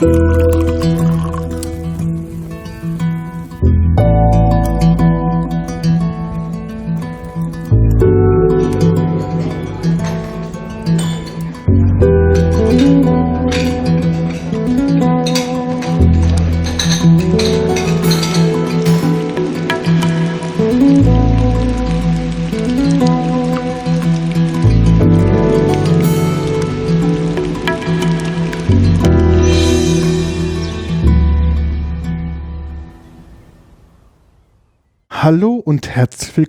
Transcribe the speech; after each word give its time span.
Hallo 0.00 0.27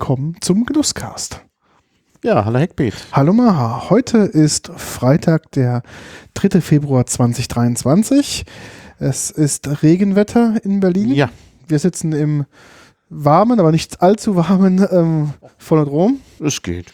willkommen 0.10 0.38
zum 0.42 0.66
Genusscast. 0.66 1.46
Ja, 2.24 2.44
hallo 2.44 2.58
Heckbeat. 2.58 2.96
Hallo 3.12 3.32
Maha. 3.32 3.92
Heute 3.92 4.18
ist 4.18 4.72
Freitag, 4.76 5.52
der 5.52 5.84
3. 6.34 6.62
Februar 6.62 7.06
2023. 7.06 8.44
Es 8.98 9.30
ist 9.30 9.84
Regenwetter 9.84 10.60
in 10.64 10.80
Berlin. 10.80 11.12
Ja. 11.12 11.30
Wir 11.68 11.78
sitzen 11.78 12.14
im 12.14 12.48
warmen, 13.10 13.60
aber 13.60 13.72
nicht 13.72 14.02
allzu 14.02 14.36
warmen 14.36 14.84
ähm, 14.90 15.34
Phonodrom 15.60 16.20
Es 16.40 16.64
geht. 16.64 16.92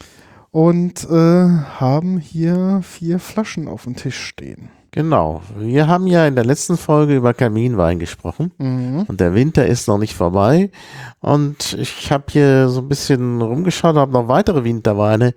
und 0.51 1.05
äh, 1.05 1.47
haben 1.79 2.17
hier 2.17 2.81
vier 2.83 3.19
Flaschen 3.19 3.69
auf 3.69 3.85
dem 3.85 3.95
Tisch 3.95 4.19
stehen. 4.19 4.71
Genau. 4.95 5.41
Wir 5.57 5.87
haben 5.89 6.07
ja 6.07 6.25
in 6.25 6.35
der 6.35 6.45
letzten 6.45 6.77
Folge 6.77 7.17
über 7.17 7.33
Kaminwein 7.33 7.99
gesprochen 7.99 8.51
Mhm. 8.57 9.03
und 9.09 9.19
der 9.19 9.33
Winter 9.35 9.65
ist 9.67 9.89
noch 9.89 9.97
nicht 9.97 10.13
vorbei. 10.15 10.71
Und 11.19 11.73
ich 11.77 12.11
habe 12.13 12.23
hier 12.29 12.69
so 12.69 12.79
ein 12.79 12.87
bisschen 12.87 13.41
rumgeschaut, 13.41 13.97
habe 13.97 14.13
noch 14.13 14.29
weitere 14.29 14.63
Winterweine 14.63 15.33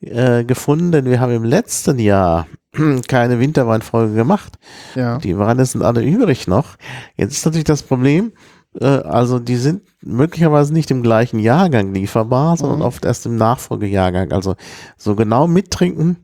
äh, 0.00 0.44
gefunden, 0.44 0.92
denn 0.92 1.04
wir 1.04 1.20
haben 1.20 1.32
im 1.32 1.44
letzten 1.44 1.98
Jahr 1.98 2.46
keine 3.08 3.38
Winterweinfolge 3.38 4.14
gemacht. 4.14 4.54
Ja. 4.94 5.18
Die 5.18 5.36
Weine 5.38 5.66
sind 5.66 5.82
alle 5.82 6.02
übrig 6.02 6.48
noch. 6.48 6.76
Jetzt 7.16 7.32
ist 7.32 7.44
natürlich 7.44 7.64
das 7.64 7.82
Problem, 7.82 8.32
äh, 8.80 8.86
also 8.86 9.38
die 9.38 9.56
sind 9.56 9.82
möglicherweise 10.00 10.72
nicht 10.72 10.90
im 10.90 11.02
gleichen 11.02 11.38
Jahrgang 11.38 11.92
lieferbar, 11.92 12.56
sondern 12.56 12.78
Mhm. 12.78 12.84
oft 12.86 13.04
erst 13.04 13.26
im 13.26 13.36
Nachfolgejahrgang. 13.36 14.32
Also 14.32 14.54
so 14.96 15.14
genau 15.16 15.46
mittrinken 15.46 16.16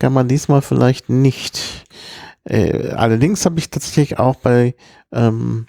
kann 0.00 0.12
man 0.12 0.26
diesmal 0.26 0.60
vielleicht 0.62 1.08
nicht. 1.08 1.84
Äh, 2.44 2.90
allerdings 2.90 3.44
habe 3.44 3.58
ich 3.58 3.70
tatsächlich 3.70 4.18
auch 4.18 4.36
bei 4.36 4.74
ähm, 5.12 5.66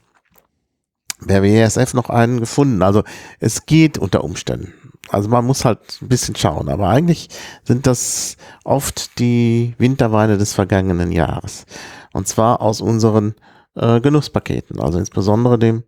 bei 1.26 1.42
WSF 1.42 1.94
noch 1.94 2.10
einen 2.10 2.40
gefunden. 2.40 2.82
Also 2.82 3.04
es 3.40 3.66
geht 3.66 3.98
unter 3.98 4.24
Umständen. 4.24 4.74
Also 5.10 5.30
man 5.30 5.46
muss 5.46 5.66
halt 5.66 5.80
ein 6.02 6.08
bisschen 6.08 6.36
schauen. 6.36 6.70
Aber 6.70 6.90
eigentlich 6.90 7.30
sind 7.64 7.88
das 7.88 8.38
oft 8.64 9.20
die 9.20 9.76
Winterweine 9.78 10.38
des 10.38 10.54
vergangenen 10.54 11.12
Jahres. 11.12 11.66
Und 12.14 12.28
zwar 12.28 12.62
aus 12.62 12.82
unseren 12.82 13.36
äh, 13.76 14.00
Genusspaketen. 14.02 14.80
Also 14.80 15.00
insbesondere 15.00 15.60
dem 15.60 15.84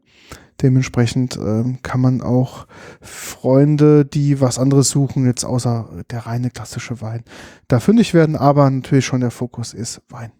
Dementsprechend 0.61 1.35
ähm, 1.37 1.79
kann 1.83 1.99
man 1.99 2.21
auch 2.21 2.65
Freunde, 3.01 4.05
die 4.05 4.39
was 4.39 4.57
anderes 4.57 4.89
suchen, 4.89 5.25
jetzt 5.25 5.43
außer 5.43 5.89
der 6.09 6.25
reine 6.25 6.49
klassische 6.49 7.01
Wein, 7.01 7.23
da 7.67 7.79
fündig 7.79 8.13
werden, 8.13 8.35
aber 8.37 8.69
natürlich 8.69 9.05
schon 9.05 9.21
der 9.21 9.31
Fokus 9.31 9.73
ist 9.73 10.01
Wein. 10.09 10.31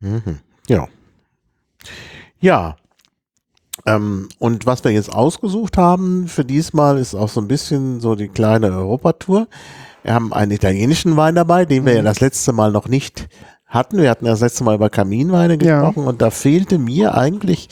Mhm. 0.00 0.38
Ja. 0.68 0.88
Ja. 2.40 2.76
Ähm, 3.86 4.28
und 4.38 4.66
was 4.66 4.84
wir 4.84 4.90
jetzt 4.90 5.12
ausgesucht 5.12 5.76
haben 5.76 6.28
für 6.28 6.44
diesmal 6.44 6.98
ist 6.98 7.14
auch 7.14 7.28
so 7.28 7.40
ein 7.40 7.48
bisschen 7.48 8.00
so 8.00 8.14
die 8.14 8.28
kleine 8.28 8.70
Europatour. 8.70 9.48
Wir 10.02 10.14
haben 10.14 10.32
einen 10.32 10.52
italienischen 10.52 11.16
Wein 11.16 11.34
dabei, 11.34 11.64
den 11.64 11.86
wir 11.86 11.94
ja 11.94 12.02
das 12.02 12.20
letzte 12.20 12.52
Mal 12.52 12.72
noch 12.72 12.88
nicht 12.88 13.28
hatten. 13.66 13.98
Wir 13.98 14.10
hatten 14.10 14.26
ja 14.26 14.32
das 14.32 14.40
letzte 14.40 14.64
Mal 14.64 14.74
über 14.74 14.90
Kaminweine 14.90 15.56
Ja. 15.62 15.80
gesprochen 15.80 16.06
und 16.06 16.20
da 16.20 16.30
fehlte 16.30 16.78
mir 16.78 17.14
eigentlich 17.16 17.68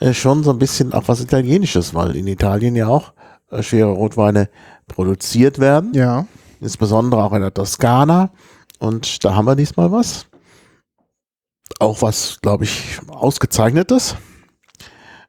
äh, 0.00 0.12
schon 0.14 0.42
so 0.44 0.50
ein 0.50 0.58
bisschen 0.58 0.92
auch 0.92 1.04
was 1.06 1.20
Italienisches, 1.20 1.94
weil 1.94 2.16
in 2.16 2.26
Italien 2.26 2.76
ja 2.76 2.88
auch 2.88 3.12
äh, 3.50 3.62
schwere 3.62 3.90
Rotweine 3.90 4.48
produziert 4.88 5.58
werden 5.58 5.92
Ja. 5.94 6.26
insbesondere 6.60 7.22
auch 7.24 7.32
in 7.32 7.40
der 7.42 7.52
Toskana. 7.54 8.30
Und 8.78 9.24
da 9.24 9.34
haben 9.34 9.46
wir 9.46 9.56
diesmal 9.56 9.90
was. 9.92 10.26
Auch 11.80 12.02
was, 12.02 12.38
glaube 12.42 12.64
ich, 12.64 12.98
ausgezeichnetes. 13.08 14.16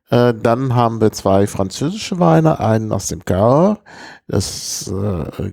Äh, 0.09 0.33
dann 0.41 0.75
haben 0.75 1.01
wir 1.01 1.11
zwei 1.11 1.47
französische 1.47 2.19
Weine, 2.19 2.59
einen 2.59 2.91
aus 2.91 3.07
dem 3.07 3.25
Cahors. 3.25 3.79
Das 4.27 4.91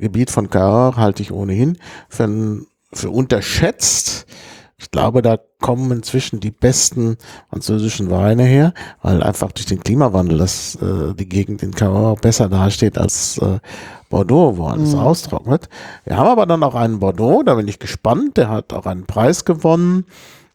Gebiet 0.00 0.30
von 0.30 0.50
Cahors 0.50 0.96
halte 0.96 1.22
ich 1.22 1.32
ohnehin 1.32 1.78
für, 2.08 2.60
für 2.92 3.10
unterschätzt. 3.10 4.26
Ich 4.84 4.90
glaube, 4.90 5.22
da 5.22 5.38
kommen 5.62 5.90
inzwischen 5.92 6.40
die 6.40 6.50
besten 6.50 7.16
französischen 7.48 8.10
Weine 8.10 8.42
her, 8.44 8.74
weil 9.00 9.22
einfach 9.22 9.50
durch 9.50 9.64
den 9.64 9.80
Klimawandel 9.80 10.36
das, 10.36 10.76
äh, 10.76 11.14
die 11.14 11.26
Gegend 11.26 11.62
in 11.62 11.72
Cahors 11.74 12.20
besser 12.20 12.50
dasteht 12.50 12.98
als 12.98 13.38
äh, 13.38 13.60
Bordeaux, 14.10 14.58
wo 14.58 14.66
alles 14.66 14.92
Mhm. 14.92 14.98
austrocknet. 14.98 15.70
Wir 16.04 16.18
haben 16.18 16.28
aber 16.28 16.44
dann 16.44 16.62
auch 16.62 16.74
einen 16.74 16.98
Bordeaux, 17.00 17.42
da 17.42 17.54
bin 17.54 17.66
ich 17.66 17.78
gespannt. 17.78 18.36
Der 18.36 18.50
hat 18.50 18.74
auch 18.74 18.84
einen 18.84 19.06
Preis 19.06 19.46
gewonnen. 19.46 20.04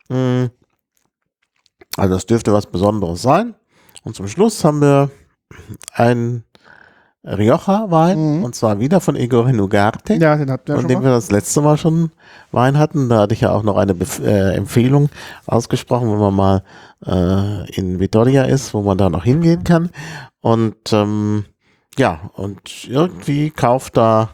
Mm. 0.09 0.45
Also 1.97 2.13
das 2.13 2.27
dürfte 2.27 2.53
was 2.53 2.67
Besonderes 2.67 3.23
sein. 3.23 3.55
Und 4.03 4.15
zum 4.15 4.27
Schluss 4.27 4.63
haben 4.63 4.79
wir 4.79 5.09
einen 5.91 6.43
Rioja-Wein, 7.25 8.37
Mhm. 8.37 8.43
und 8.45 8.55
zwar 8.55 8.79
wieder 8.79 9.01
von 9.01 9.15
Igor 9.15 9.45
Ugarte 9.45 10.13
Ja, 10.15 10.37
den 10.37 10.47
ihr 10.47 10.57
ja 10.67 10.75
von 10.75 10.87
dem 10.87 11.03
wir 11.03 11.09
das 11.09 11.31
letzte 11.31 11.61
Mal 11.61 11.77
schon 11.77 12.11
Wein 12.51 12.77
hatten. 12.77 13.09
Da 13.09 13.19
hatte 13.21 13.33
ich 13.33 13.41
ja 13.41 13.51
auch 13.51 13.63
noch 13.63 13.75
eine 13.75 13.93
Bef 13.93 14.19
äh, 14.19 14.53
Empfehlung 14.55 15.09
ausgesprochen, 15.45 16.11
wenn 16.11 16.19
man 16.19 16.33
mal 16.33 16.63
äh, 17.05 17.69
in 17.75 17.99
Vitoria 17.99 18.43
ist, 18.43 18.73
wo 18.73 18.81
man 18.81 18.97
da 18.97 19.09
noch 19.09 19.25
hingehen 19.25 19.65
kann. 19.65 19.89
Und 20.39 20.93
ähm, 20.93 21.45
ja, 21.97 22.31
und 22.35 22.87
irgendwie 22.87 23.49
kauft 23.49 23.97
da 23.97 24.29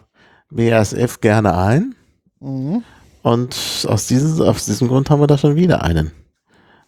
BASF 0.51 1.21
gerne 1.21 1.57
ein. 1.57 1.95
Mhm. 2.39 2.83
Und 3.23 3.87
aus 3.89 4.05
diesem, 4.05 4.45
aus 4.47 4.65
diesem 4.65 4.87
Grund 4.87 5.09
haben 5.09 5.19
wir 5.21 5.27
da 5.27 5.39
schon 5.39 5.55
wieder 5.55 5.81
einen 5.81 6.11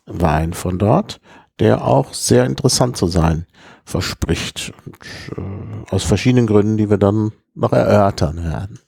Wein 0.05 0.53
von 0.53 0.77
dort, 0.77 1.19
der 1.59 1.83
auch 1.83 2.13
sehr 2.13 2.45
interessant 2.45 2.97
zu 2.97 3.07
sein 3.07 3.47
verspricht. 3.87 4.73
Und, 4.85 4.97
äh, 5.37 5.95
aus 5.95 6.03
verschiedenen 6.03 6.45
Gründen, 6.45 6.75
die 6.77 6.89
wir 6.89 6.97
dann 6.97 7.31
noch 7.55 7.71
erörtern 7.71 8.43
werden. 8.43 8.79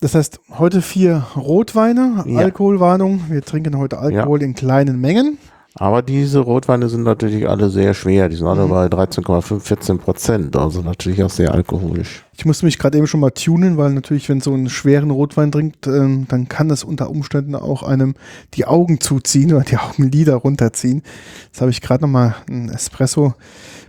Das 0.00 0.14
heißt, 0.14 0.40
heute 0.58 0.82
vier 0.82 1.24
Rotweine, 1.36 2.24
Ja. 2.26 2.40
Alkoholwarnung. 2.40 3.22
Wir 3.28 3.42
trinken 3.42 3.78
heute 3.78 3.98
Alkohol 3.98 4.42
in 4.42 4.54
kleinen 4.54 5.00
Mengen. 5.00 5.38
Aber 5.76 6.02
diese 6.02 6.40
Rotweine 6.40 6.88
sind 6.88 7.04
natürlich 7.04 7.48
alle 7.48 7.70
sehr 7.70 7.94
schwer. 7.94 8.28
Die 8.28 8.34
sind 8.34 8.48
alle 8.48 8.64
Mhm. 8.66 8.70
bei 8.70 8.86
13,5, 8.88 9.60
14 9.60 9.98
Prozent. 9.98 10.56
Also 10.56 10.82
natürlich 10.82 11.22
auch 11.22 11.30
sehr 11.30 11.54
alkoholisch. 11.54 12.24
Ich 12.36 12.44
musste 12.44 12.64
mich 12.66 12.78
gerade 12.78 12.98
eben 12.98 13.06
schon 13.06 13.20
mal 13.20 13.30
tunen, 13.30 13.76
weil 13.76 13.92
natürlich, 13.92 14.28
wenn 14.28 14.40
so 14.40 14.52
einen 14.52 14.68
schweren 14.68 15.12
Rotwein 15.12 15.52
trinkt, 15.52 15.86
ähm, 15.86 16.26
dann 16.28 16.48
kann 16.48 16.70
es 16.70 16.82
unter 16.82 17.08
Umständen 17.08 17.54
auch 17.54 17.84
einem 17.84 18.14
die 18.54 18.66
Augen 18.66 19.00
zuziehen 19.00 19.52
oder 19.54 19.62
die 19.62 19.76
Augenlider 19.78 20.34
runterziehen. 20.34 21.02
Jetzt 21.46 21.60
habe 21.60 21.70
ich 21.70 21.80
gerade 21.80 22.02
noch 22.02 22.10
mal 22.10 22.34
einen 22.48 22.68
Espresso 22.70 23.34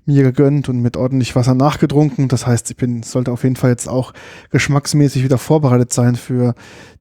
mir 0.06 0.22
gegönnt 0.24 0.70
und 0.70 0.82
mit 0.82 0.98
ordentlich 0.98 1.36
Wasser 1.36 1.56
nachgetrunken. 1.56 2.28
Das 2.28 2.46
heißt, 2.46 2.70
ich 2.70 2.78
bin, 2.78 3.02
sollte 3.02 3.32
auf 3.32 3.44
jeden 3.44 3.56
Fall 3.56 3.72
jetzt 3.72 3.90
auch 3.90 4.14
geschmacksmäßig 4.52 5.24
wieder 5.24 5.40
vorbereitet 5.40 5.94
sein 5.94 6.16
für 6.16 6.54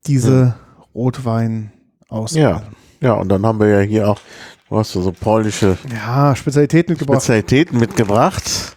diese 0.06 0.55
Rotwein-Auswahl. 0.94 2.41
Ja. 2.43 2.62
Ja, 3.03 3.15
und 3.15 3.31
dann 3.31 3.47
haben 3.47 3.59
wir 3.61 3.69
ja 3.69 3.81
hier 3.81 4.11
auch, 4.11 4.21
du 4.70 4.78
hast 4.78 4.93
so 4.93 5.12
polnische 5.12 5.76
Ja, 5.93 6.34
Spezialitäten 6.37 6.93
mitgebracht. 6.93 7.22
Spezialitäten 7.22 7.78
mitgebracht. 7.78 8.76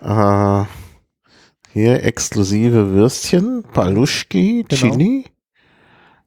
Äh, 0.00 0.64
hier 1.72 2.04
exklusive 2.04 2.90
Würstchen, 2.92 3.64
Paluszki, 3.72 4.64
Genau. 4.68 4.92
Chili. 4.94 5.24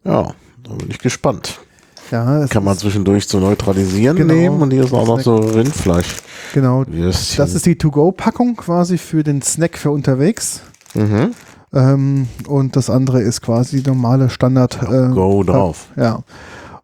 Ja, 0.04 0.34
da 0.63 0.74
bin 0.74 0.90
ich 0.90 1.00
gespannt. 1.00 1.60
ja, 2.12 2.48
Kann 2.48 2.63
man 2.63 2.78
zwischendurch 2.78 3.28
zu 3.28 3.40
neutralisieren 3.40 4.18
Genau. 4.18 4.34
nehmen 4.34 4.62
und 4.62 4.72
hier 4.72 4.84
ist 4.86 4.94
auch 4.94 5.08
noch 5.08 5.19
so 5.19 5.36
Rindfleisch. 5.36 6.16
genau. 6.54 6.84
Würstchen. 6.88 7.38
Das 7.38 7.54
ist 7.54 7.66
die 7.66 7.78
To-Go-Packung 7.78 8.56
quasi 8.56 8.98
für 8.98 9.24
den 9.24 9.42
Snack 9.42 9.78
für 9.78 9.92
unterwegs. 9.92 10.62
mhm. 10.94 11.31
Ähm, 11.74 12.28
und 12.48 12.78
das 12.78 12.90
andere 12.90 13.22
ist 13.22 13.42
quasi 13.42 13.81
die 13.84 13.90
normale 13.90 14.30
Standard. 14.30 14.81
Äh, 14.84 15.10
Go 15.13 15.44
drauf. 15.44 15.88
Ja. 15.98 16.24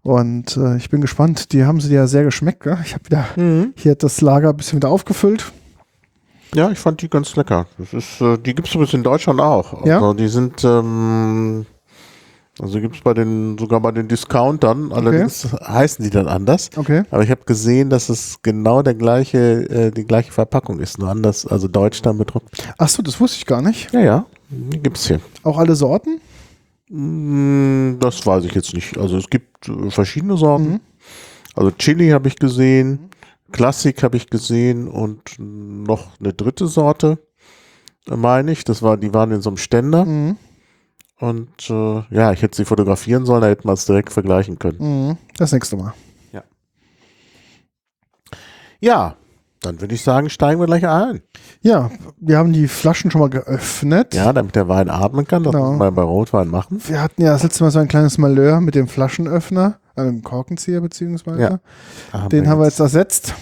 Und 0.03 0.57
äh, 0.57 0.77
ich 0.77 0.89
bin 0.89 1.01
gespannt. 1.01 1.51
Die 1.53 1.63
haben 1.65 1.79
sie 1.79 1.93
ja 1.93 2.07
sehr 2.07 2.23
geschmeckt. 2.23 2.63
Gell? 2.63 2.77
Ich 2.83 2.93
habe 2.93 3.05
wieder 3.05 3.25
Mhm. 3.35 3.73
hier 3.75 3.95
das 3.95 4.21
Lager 4.21 4.49
ein 4.49 4.57
bisschen 4.57 4.77
wieder 4.77 4.89
aufgefüllt. 4.89 5.51
Ja, 6.53 6.69
ich 6.71 6.79
fand 6.79 7.01
die 7.01 7.09
ganz 7.09 7.35
lecker. 7.35 7.67
Das 7.77 7.93
ist, 7.93 8.19
äh, 8.19 8.37
die 8.37 8.53
gibt 8.55 8.67
es 8.67 8.73
übrigens 8.73 8.93
in 8.93 9.03
Deutschland 9.03 9.39
auch. 9.39 9.85
Ja? 9.85 9.95
Also 9.97 10.13
die 10.13 10.27
sind, 10.27 10.63
ähm, 10.65 11.65
also 12.59 12.81
gibt 12.81 12.95
es 12.95 13.01
bei 13.01 13.13
den, 13.13 13.57
sogar 13.57 13.79
bei 13.79 13.91
den 13.91 14.07
Discountern, 14.09 14.91
allerdings 14.91 15.47
heißen 15.65 16.03
die 16.03 16.11
dann 16.11 16.27
anders. 16.27 16.69
Okay. 16.75 17.03
Aber 17.09 17.23
ich 17.23 17.31
habe 17.31 17.41
gesehen, 17.45 17.89
dass 17.89 18.09
es 18.09 18.39
genau 18.41 18.81
der 18.81 18.95
gleiche, 18.95 19.69
äh, 19.69 19.91
die 19.91 20.03
gleiche 20.03 20.31
Verpackung 20.33 20.79
ist, 20.79 20.97
nur 20.99 21.09
anders, 21.09 21.45
also 21.47 21.67
deutsch 21.69 22.01
dann 22.01 22.17
bedruckt. 22.17 22.49
Achso, 22.77 23.01
das 23.01 23.19
wusste 23.21 23.37
ich 23.37 23.45
gar 23.45 23.61
nicht. 23.61 23.93
Ja, 23.93 24.01
ja, 24.01 24.25
die 24.49 24.79
gibt's 24.79 25.07
hier. 25.07 25.21
Auch 25.43 25.57
alle 25.57 25.75
Sorten? 25.75 26.19
Mm, 26.91 27.99
Das 27.99 28.25
weiß 28.25 28.43
ich 28.45 28.53
jetzt 28.53 28.73
nicht. 28.73 28.97
Also 28.97 29.17
es 29.17 29.29
gibt 29.29 29.67
äh, 29.69 29.89
verschiedene 29.89 30.37
Sorten. 30.37 30.71
Mhm. 30.73 30.79
Also 31.55 31.71
Chili 31.71 32.09
habe 32.09 32.27
ich 32.27 32.35
gesehen, 32.35 33.09
Klassik 33.51 34.03
habe 34.03 34.17
ich 34.17 34.29
gesehen 34.29 34.87
und 34.87 35.35
noch 35.37 36.19
eine 36.19 36.33
dritte 36.33 36.67
Sorte, 36.67 37.19
äh, 38.09 38.15
meine 38.15 38.51
ich. 38.51 38.63
Das 38.63 38.81
war, 38.81 38.97
die 38.97 39.13
waren 39.13 39.31
in 39.31 39.41
so 39.41 39.49
einem 39.49 39.57
Ständer. 39.57 40.05
Mhm. 40.05 40.37
Und 41.19 41.69
äh, 41.69 42.03
ja, 42.09 42.31
ich 42.33 42.41
hätte 42.41 42.57
sie 42.57 42.65
fotografieren 42.65 43.25
sollen, 43.25 43.41
da 43.41 43.47
hätten 43.47 43.67
wir 43.67 43.73
es 43.73 43.85
direkt 43.85 44.11
vergleichen 44.11 44.59
können. 44.59 45.09
Mhm. 45.09 45.17
Das 45.37 45.51
nächste 45.51 45.77
Mal. 45.77 45.93
Ja, 48.83 49.15
dann 49.61 49.79
würde 49.79 49.93
ich 49.95 50.03
sagen, 50.03 50.29
steigen 50.29 50.59
wir 50.59 50.65
gleich 50.65 50.87
ein. 50.87 51.21
Ja, 51.61 51.91
wir 52.19 52.37
haben 52.37 52.51
die 52.51 52.67
Flaschen 52.67 53.11
schon 53.11 53.21
mal 53.21 53.29
geöffnet. 53.29 54.13
Ja, 54.15 54.33
damit 54.33 54.55
der 54.55 54.67
Wein 54.67 54.89
atmen 54.89 55.25
kann. 55.27 55.43
Das 55.43 55.53
Genau. 55.53 55.69
muss 55.71 55.79
man 55.79 55.93
bei 55.93 56.01
Rotwein 56.01 56.47
machen. 56.47 56.81
Wir 56.87 57.01
hatten 57.01 57.21
ja 57.21 57.33
das 57.33 57.43
letzte 57.43 57.63
Mal 57.63 57.71
so 57.71 57.79
ein 57.79 57.87
kleines 57.87 58.17
Malheur 58.17 58.59
mit 58.59 58.73
dem 58.75 58.87
Flaschenöffner, 58.87 59.79
äh, 59.95 60.03
dem 60.03 60.23
Korkenzieher 60.23 60.81
beziehungsweise. 60.81 61.41
Ja. 61.41 61.59
Da 62.11 62.27
Den 62.27 62.47
haben 62.49 62.59
wir 62.59 62.65
jetzt 62.65 62.79
ersetzt 62.79 63.35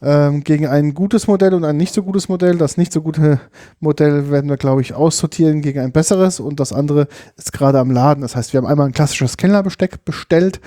ähm, 0.00 0.44
gegen 0.44 0.68
ein 0.68 0.94
gutes 0.94 1.26
Modell 1.26 1.54
und 1.54 1.64
ein 1.64 1.76
nicht 1.76 1.92
so 1.92 2.02
gutes 2.04 2.28
Modell. 2.28 2.56
Das 2.56 2.76
nicht 2.76 2.92
so 2.92 3.02
gute 3.02 3.40
Modell 3.80 4.30
werden 4.30 4.48
wir, 4.48 4.56
glaube 4.56 4.80
ich, 4.82 4.94
aussortieren 4.94 5.60
gegen 5.62 5.80
ein 5.80 5.90
besseres 5.92 6.38
und 6.38 6.60
das 6.60 6.72
andere 6.72 7.08
ist 7.36 7.52
gerade 7.52 7.80
am 7.80 7.90
Laden. 7.90 8.20
Das 8.22 8.36
heißt, 8.36 8.52
wir 8.52 8.58
haben 8.58 8.66
einmal 8.68 8.86
ein 8.86 8.92
klassisches 8.92 9.36
Kellnerbesteck 9.36 10.04
bestellt 10.04 10.60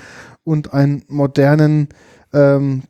und 0.44 0.74
einen 0.74 1.04
modernen 1.08 1.88
ähm, 2.34 2.82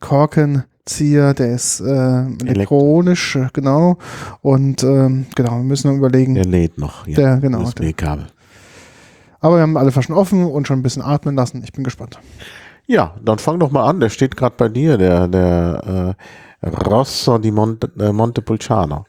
Korkenzieher, 0.85 1.33
der 1.35 1.55
ist 1.55 1.81
äh, 1.81 2.25
elektronisch, 2.45 3.37
äh, 3.37 3.49
genau. 3.53 3.99
Und 4.41 4.83
ähm, 4.83 5.27
genau, 5.37 5.59
wir 5.59 5.63
müssen 5.63 5.91
noch 5.91 5.97
überlegen. 5.97 6.35
Der 6.35 6.45
lädt 6.45 6.77
noch. 6.77 7.07
Ja, 7.07 7.15
Der, 7.15 7.37
genau. 7.37 7.63
USB-Kabel. 7.63 8.27
Aber 9.39 9.57
wir 9.57 9.63
haben 9.63 9.77
alle 9.77 9.93
Flaschen 9.93 10.15
offen 10.15 10.45
und 10.45 10.67
schon 10.67 10.81
ein 10.81 10.83
bisschen 10.83 11.03
atmen 11.03 11.37
lassen. 11.37 11.63
Ich 11.63 11.73
bin 11.73 11.85
gespannt. 11.85 12.19
Ja, 12.87 13.15
dann 13.25 13.39
fang 13.39 13.61
doch 13.61 13.71
mal 13.71 13.89
an. 13.89 14.01
Der 14.01 14.09
steht 14.09 14.37
gerade 14.37 14.57
bei 14.57 14.69
dir, 14.69 14.99
der, 14.99 15.29
der 15.29 16.17
äh, 16.63 16.69
Rosso 16.69 17.39
di 17.39 17.53
Monte, 17.53 17.89
äh, 18.01 18.13
Montepulciano. 18.13 19.05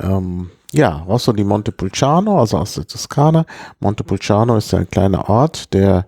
Ähm, 0.00 0.50
ja, 0.72 0.98
Rosso 0.98 1.32
di 1.32 1.42
Montepulciano, 1.42 2.38
also 2.38 2.58
aus 2.58 2.74
der 2.74 2.86
Toskana. 2.86 3.44
Montepulciano 3.80 4.56
ist 4.56 4.72
ein 4.72 4.88
kleiner 4.88 5.28
Ort, 5.28 5.72
der 5.74 6.06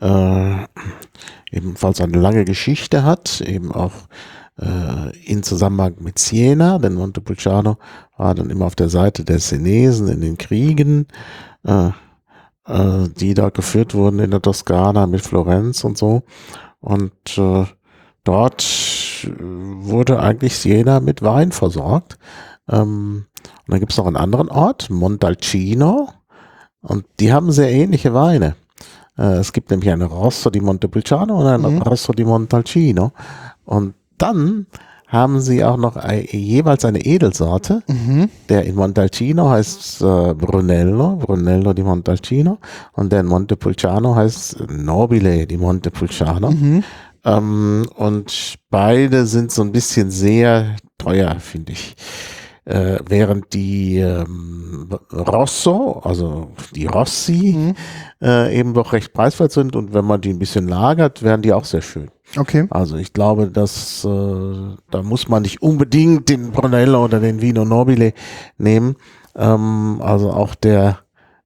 äh, 0.00 0.54
ebenfalls 1.50 2.00
eine 2.00 2.18
lange 2.18 2.44
Geschichte 2.44 3.02
hat, 3.02 3.40
eben 3.40 3.72
auch 3.72 3.92
äh, 4.60 5.16
in 5.24 5.42
Zusammenhang 5.42 5.96
mit 6.00 6.18
Siena, 6.18 6.78
denn 6.78 6.94
Montepulciano 6.94 7.76
war 8.16 8.34
dann 8.34 8.50
immer 8.50 8.66
auf 8.66 8.76
der 8.76 8.88
Seite 8.88 9.24
der 9.24 9.38
Senesen 9.38 10.08
in 10.08 10.20
den 10.20 10.38
Kriegen, 10.38 11.06
äh, 11.64 11.88
äh, 12.66 13.08
die 13.16 13.34
da 13.34 13.50
geführt 13.50 13.94
wurden 13.94 14.20
in 14.20 14.30
der 14.30 14.42
Toskana 14.42 15.06
mit 15.06 15.22
Florenz 15.22 15.84
und 15.84 15.98
so. 15.98 16.22
Und 16.80 17.12
äh, 17.36 17.64
dort 18.24 18.62
äh, 19.24 19.30
wurde 19.40 20.20
eigentlich 20.20 20.56
Siena 20.56 21.00
mit 21.00 21.22
Wein 21.22 21.52
versorgt. 21.52 22.18
Ähm, 22.68 23.26
und 23.66 23.72
dann 23.72 23.80
gibt 23.80 23.92
es 23.92 23.98
noch 23.98 24.06
einen 24.06 24.16
anderen 24.16 24.48
Ort, 24.48 24.90
Montalcino, 24.90 26.08
und 26.80 27.06
die 27.18 27.32
haben 27.32 27.50
sehr 27.50 27.70
ähnliche 27.72 28.12
Weine. 28.12 28.56
Äh, 29.16 29.36
es 29.38 29.52
gibt 29.54 29.70
nämlich 29.70 29.90
eine 29.90 30.04
Rosso 30.04 30.50
di 30.50 30.60
Montepulciano 30.60 31.34
und 31.40 31.46
eine 31.46 31.68
Mhm. 31.70 31.82
Rosso 31.82 32.12
di 32.12 32.24
Montalcino. 32.24 33.12
Und 33.64 33.94
dann 34.18 34.66
haben 35.06 35.40
sie 35.40 35.62
auch 35.64 35.76
noch 35.76 35.96
ei- 35.96 36.26
jeweils 36.30 36.84
eine 36.84 37.04
Edelsorte. 37.04 37.82
Mhm. 37.86 38.28
Der 38.48 38.64
in 38.64 38.74
Montalcino 38.74 39.48
heißt 39.50 40.00
äh, 40.02 40.34
Brunello, 40.34 41.16
Brunello 41.16 41.72
di 41.72 41.82
Montalcino. 41.82 42.58
Und 42.92 43.12
der 43.12 43.20
in 43.20 43.26
Montepulciano 43.26 44.16
heißt 44.16 44.68
Nobile 44.70 45.46
di 45.46 45.56
Montepulciano. 45.56 46.50
Mhm. 46.50 46.82
Ähm, 47.24 47.86
und 47.96 48.54
beide 48.70 49.26
sind 49.26 49.52
so 49.52 49.62
ein 49.62 49.72
bisschen 49.72 50.10
sehr 50.10 50.76
teuer, 50.98 51.36
finde 51.38 51.72
ich. 51.72 51.94
Äh, 52.66 52.98
während 53.06 53.52
die 53.52 53.98
ähm, 53.98 54.88
Rosso, 55.12 56.00
also 56.02 56.48
die 56.74 56.86
Rossi, 56.86 57.54
Mhm. 57.54 57.74
äh, 58.22 58.58
eben 58.58 58.72
doch 58.72 58.94
recht 58.94 59.12
preiswert 59.12 59.52
sind 59.52 59.76
und 59.76 59.92
wenn 59.92 60.06
man 60.06 60.22
die 60.22 60.30
ein 60.30 60.38
bisschen 60.38 60.66
lagert, 60.66 61.22
werden 61.22 61.42
die 61.42 61.52
auch 61.52 61.66
sehr 61.66 61.82
schön. 61.82 62.08
Okay. 62.38 62.66
Also 62.70 62.96
ich 62.96 63.12
glaube, 63.12 63.48
dass 63.50 64.02
äh, 64.06 64.08
da 64.90 65.02
muss 65.02 65.28
man 65.28 65.42
nicht 65.42 65.60
unbedingt 65.60 66.30
den 66.30 66.52
Brunello 66.52 67.04
oder 67.04 67.20
den 67.20 67.42
Vino 67.42 67.66
Nobile 67.66 68.14
nehmen. 68.56 68.96
Ähm, 69.36 70.00
also 70.02 70.30
auch 70.30 70.54
der 70.54 71.00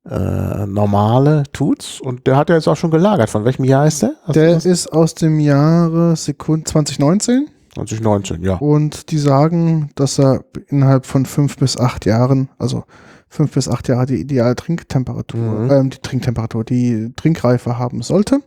äh, 0.09 0.67
normale 0.67 1.43
tut's 1.53 2.01
und 2.01 2.27
der 2.29 2.37
hat 2.37 2.49
ja 2.49 2.55
jetzt 2.55 2.69
auch 2.69 2.77
schon 2.77 2.93
gelagert. 2.93 3.29
Von 3.29 3.45
welchem 3.45 3.65
Jahr 3.65 3.87
ist 3.89 4.03
der? 4.03 4.13
Hast 4.25 4.37
Der 4.37 4.57
ist 4.65 4.93
aus 4.93 5.15
dem 5.17 5.41
Jahre 5.41 6.15
Sekund 6.15 6.69
2019 6.69 7.49
2019, 7.79 8.43
ja. 8.43 8.55
und 8.57 9.11
die 9.11 9.19
sagen, 9.19 9.91
dass 9.95 10.19
er 10.19 10.45
innerhalb 10.69 11.07
von 11.07 11.27
fünf 11.27 11.57
bis 11.57 11.77
acht 11.79 12.07
Jahren, 12.07 12.49
also 12.59 12.85
fünf 13.29 13.53
bis 13.53 13.69
acht 13.69 13.89
Jahre 13.89 14.07
die 14.07 14.17
ideale 14.21 14.57
Trinktemperatur, 14.57 15.41
Mhm. 15.41 15.71
ähm, 15.71 15.91
die 15.91 15.99
Trinktemperatur, 15.99 16.65
die 16.65 17.13
Trinkreife 17.17 17.79
haben 17.79 18.03
sollte. 18.03 18.41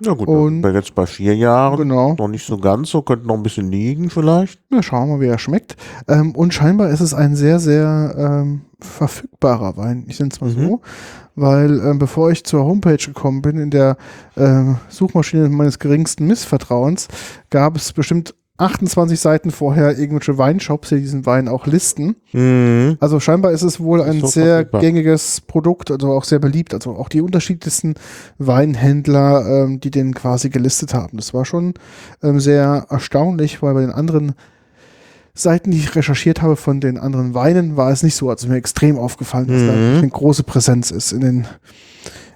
Na 0.00 0.12
gut, 0.12 0.26
Und- 0.26 0.62
dann 0.62 0.74
jetzt 0.74 0.94
bei 0.96 1.06
vier 1.06 1.36
Jahren 1.36 1.76
Genau. 1.78 2.14
noch 2.18 2.26
nicht 2.28 2.44
so 2.44 2.58
ganz 2.58 2.90
so, 2.90 3.02
könnte 3.02 3.26
noch 3.28 3.36
ein 3.36 3.42
bisschen 3.44 3.70
liegen 3.70 4.10
vielleicht. 4.10 4.60
Na, 4.70 4.82
schauen 4.82 5.08
wir 5.08 5.16
mal, 5.16 5.20
wie 5.22 5.26
er 5.28 5.38
schmeckt. 5.38 5.76
Ähm, 6.08 6.32
und 6.34 6.52
scheinbar 6.52 6.90
ist 6.90 7.00
es 7.00 7.14
ein 7.14 7.36
sehr, 7.36 7.60
sehr 7.60 8.14
ähm, 8.18 8.62
verfügbarer 8.80 9.76
Wein. 9.76 10.04
Ich 10.08 10.18
nenne 10.18 10.30
es 10.32 10.40
mal 10.40 10.50
Mhm. 10.50 10.68
so. 10.68 10.80
Weil 11.36 11.78
ähm, 11.78 12.00
bevor 12.00 12.32
ich 12.32 12.42
zur 12.44 12.64
Homepage 12.64 12.96
gekommen 12.96 13.42
bin, 13.42 13.56
in 13.58 13.70
der 13.70 13.96
äh, 14.34 14.64
Suchmaschine 14.88 15.48
meines 15.48 15.78
geringsten 15.78 16.26
Missvertrauens, 16.26 17.06
gab 17.50 17.76
es 17.76 17.92
bestimmt 17.92 18.34
28 18.58 19.18
Seiten 19.20 19.50
vorher 19.50 19.96
irgendwelche 19.98 20.36
Weinshops, 20.36 20.88
die 20.90 21.00
diesen 21.00 21.24
Wein 21.26 21.48
auch 21.48 21.66
listen. 21.66 22.16
Mhm. 22.32 22.96
Also 23.00 23.20
scheinbar 23.20 23.52
ist 23.52 23.62
es 23.62 23.78
wohl 23.80 24.02
ein 24.02 24.20
so 24.20 24.26
sehr 24.26 24.56
verfügbar. 24.56 24.80
gängiges 24.80 25.40
Produkt, 25.40 25.90
also 25.90 26.12
auch 26.12 26.24
sehr 26.24 26.40
beliebt. 26.40 26.74
Also 26.74 26.90
auch 26.96 27.08
die 27.08 27.20
unterschiedlichsten 27.20 27.94
Weinhändler, 28.38 29.64
ähm, 29.64 29.80
die 29.80 29.90
den 29.90 30.12
quasi 30.14 30.50
gelistet 30.50 30.92
haben. 30.92 31.16
Das 31.16 31.32
war 31.32 31.44
schon 31.44 31.74
ähm, 32.22 32.40
sehr 32.40 32.86
erstaunlich, 32.90 33.62
weil 33.62 33.74
bei 33.74 33.80
den 33.82 33.92
anderen 33.92 34.32
Seiten, 35.34 35.70
die 35.70 35.78
ich 35.78 35.94
recherchiert 35.94 36.42
habe 36.42 36.56
von 36.56 36.80
den 36.80 36.98
anderen 36.98 37.32
Weinen, 37.34 37.76
war 37.76 37.92
es 37.92 38.02
nicht 38.02 38.16
so, 38.16 38.28
als 38.28 38.44
mir 38.48 38.56
extrem 38.56 38.98
aufgefallen, 38.98 39.46
dass 39.46 39.64
da 39.66 39.72
Mhm. 39.72 39.98
eine 39.98 40.08
große 40.08 40.42
Präsenz 40.42 40.90
ist 40.90 41.12
in 41.12 41.20
den, 41.20 41.46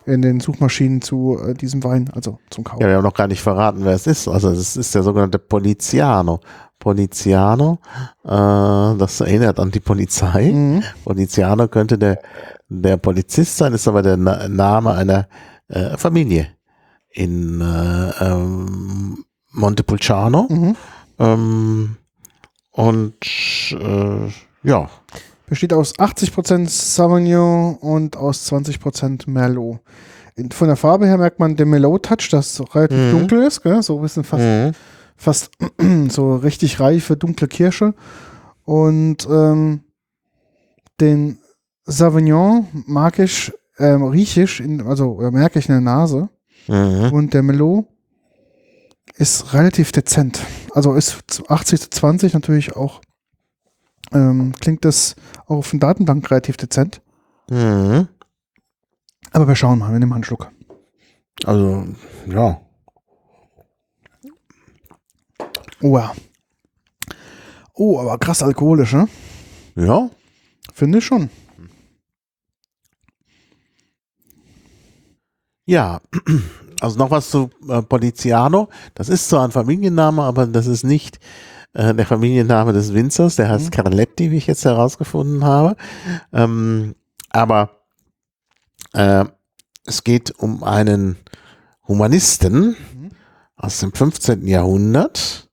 in 0.07 0.23
den 0.23 0.41
Suchmaschinen 0.41 1.03
zu 1.03 1.39
äh, 1.39 1.55
diesem 1.55 1.85
Wein, 1.85 2.11
also 2.15 2.39
zum 2.51 2.65
Kauf. 2.65 2.81
Ja, 2.81 2.89
wir 2.89 2.97
haben 2.97 3.05
noch 3.05 3.15
gar 3.15 3.29
nicht 3.29 3.43
verraten, 3.43 3.85
wer 3.85 3.95
es 3.95 4.07
ist. 4.07 4.29
Also 4.29 4.51
es 4.51 4.77
ist 4.77 4.95
der 4.95 5.03
sogenannte 5.03 5.39
Poliziano. 5.39 6.41
Poliziano, 6.79 7.79
äh, 8.25 8.29
das 8.29 9.21
erinnert 9.21 9.61
an 9.61 9.71
die 9.71 9.79
Polizei. 9.79 10.51
Mhm. 10.51 10.83
Poliziano 11.05 11.69
könnte 11.69 11.97
der, 11.97 12.21
der 12.69 12.97
Polizist 12.97 13.57
sein, 13.57 13.73
ist 13.73 13.87
aber 13.87 14.03
der 14.03 14.17
Na 14.17 14.49
Name 14.49 14.93
einer 14.93 15.29
äh, 15.69 15.97
Familie 15.97 16.49
in 17.11 17.61
äh, 17.61 18.25
ähm, 18.25 19.25
Montepulciano. 19.53 20.49
Mhm. 20.51 20.77
Ähm, 21.21 21.97
und 22.73 23.15
äh, 23.71 24.29
ja, 24.65 24.89
Besteht 25.53 25.75
aus 25.75 25.95
80% 25.97 26.67
Sauvignon 26.67 27.75
und 27.75 28.17
aus 28.17 28.51
20% 28.51 29.29
Merlot. 29.29 29.81
Von 30.51 30.69
der 30.69 30.77
Farbe 30.79 31.07
her 31.07 31.19
merkt 31.19 31.41
man 31.41 31.57
den 31.57 31.69
Merlot-Touch, 31.69 32.31
das 32.31 32.59
relativ 32.75 32.97
Mhm. 32.97 33.11
dunkel 33.11 33.43
ist, 33.43 33.63
gell? 33.63 33.83
so 33.83 33.97
ein 33.97 34.01
bisschen 34.01 34.25
fast, 34.25 34.43
mhm. 34.43 34.73
fast 35.15 35.51
so 36.09 36.37
richtig 36.37 36.81
reife, 36.81 37.19
dunkle 37.19 37.49
Kirsche. 37.49 37.93
Und 38.65 39.29
ähm, 39.29 39.83
den 41.03 41.37
Sauvignon 41.85 42.67
mag 42.87 43.19
ich, 43.19 43.53
ähm, 43.79 44.05
rieche 44.05 44.45
ich, 44.45 44.59
in, 44.59 44.81
also 44.81 45.13
oder 45.17 45.31
merke 45.31 45.59
ich 45.59 45.69
in 45.69 45.75
der 45.75 45.83
Nase. 45.83 46.31
Mhm. 46.67 47.13
Und 47.13 47.35
der 47.35 47.43
Merlot 47.43 47.85
ist 49.17 49.53
relativ 49.53 49.93
dezent. 49.93 50.41
Also 50.73 50.95
ist 50.95 51.19
zu 51.27 51.47
80 51.47 51.79
zu 51.79 51.91
20 51.91 52.33
natürlich 52.33 52.75
auch, 52.75 53.03
ähm, 54.15 54.53
klingt 54.61 54.85
das 54.85 55.17
auch 55.47 55.57
auf 55.57 55.71
den 55.71 55.81
Datenbank 55.81 56.31
relativ 56.31 56.57
dezent. 56.57 57.01
Mhm. 57.51 58.09
Aber 59.33 59.49
wir 59.49 59.57
schauen 59.57 59.79
mal, 59.79 59.93
wir 59.93 59.99
nehmen 59.99 60.13
einen 60.13 60.25
Schluck. 60.25 60.51
Also, 61.45 61.87
ja. 62.27 62.61
Oh 65.81 65.99
ja. 65.99 66.13
Oh, 67.75 67.99
aber 67.99 68.19
krass 68.19 68.43
alkoholisch, 68.43 68.93
ne? 68.93 69.09
Ja, 69.75 70.11
Finde 70.73 70.99
ich 70.99 71.05
schon. 71.05 71.31
Ja, 75.65 76.01
also 76.81 76.99
noch 76.99 77.11
was 77.11 77.31
zu 77.31 77.51
äh, 77.69 77.83
Poliziano. 77.83 78.69
Das 78.95 79.09
ist 79.09 79.29
zwar 79.29 79.45
ein 79.45 79.53
Familienname, 79.53 80.23
aber 80.23 80.47
das 80.47 80.67
ist 80.67 80.85
nicht 80.85 81.21
äh, 81.75 81.95
der 81.95 82.07
Familienname 82.07 82.73
des 82.73 82.93
Winzers. 82.95 83.37
Der 83.37 83.49
heißt 83.49 83.67
Mhm. 83.67 83.71
Carletti, 83.71 84.31
wie 84.31 84.37
ich 84.37 84.47
jetzt 84.47 84.65
herausgefunden 84.65 85.45
habe. 85.45 85.77
Ähm, 86.33 86.95
aber 87.31 87.71
äh, 88.93 89.25
es 89.87 90.05
geht 90.05 90.31
um 90.39 90.63
einen 90.65 91.17
Humanisten 91.89 92.77
Mhm. 92.95 93.11
aus 93.57 93.81
dem 93.81 93.93
15. 93.93 94.47
Jahrhundert, 94.47 95.49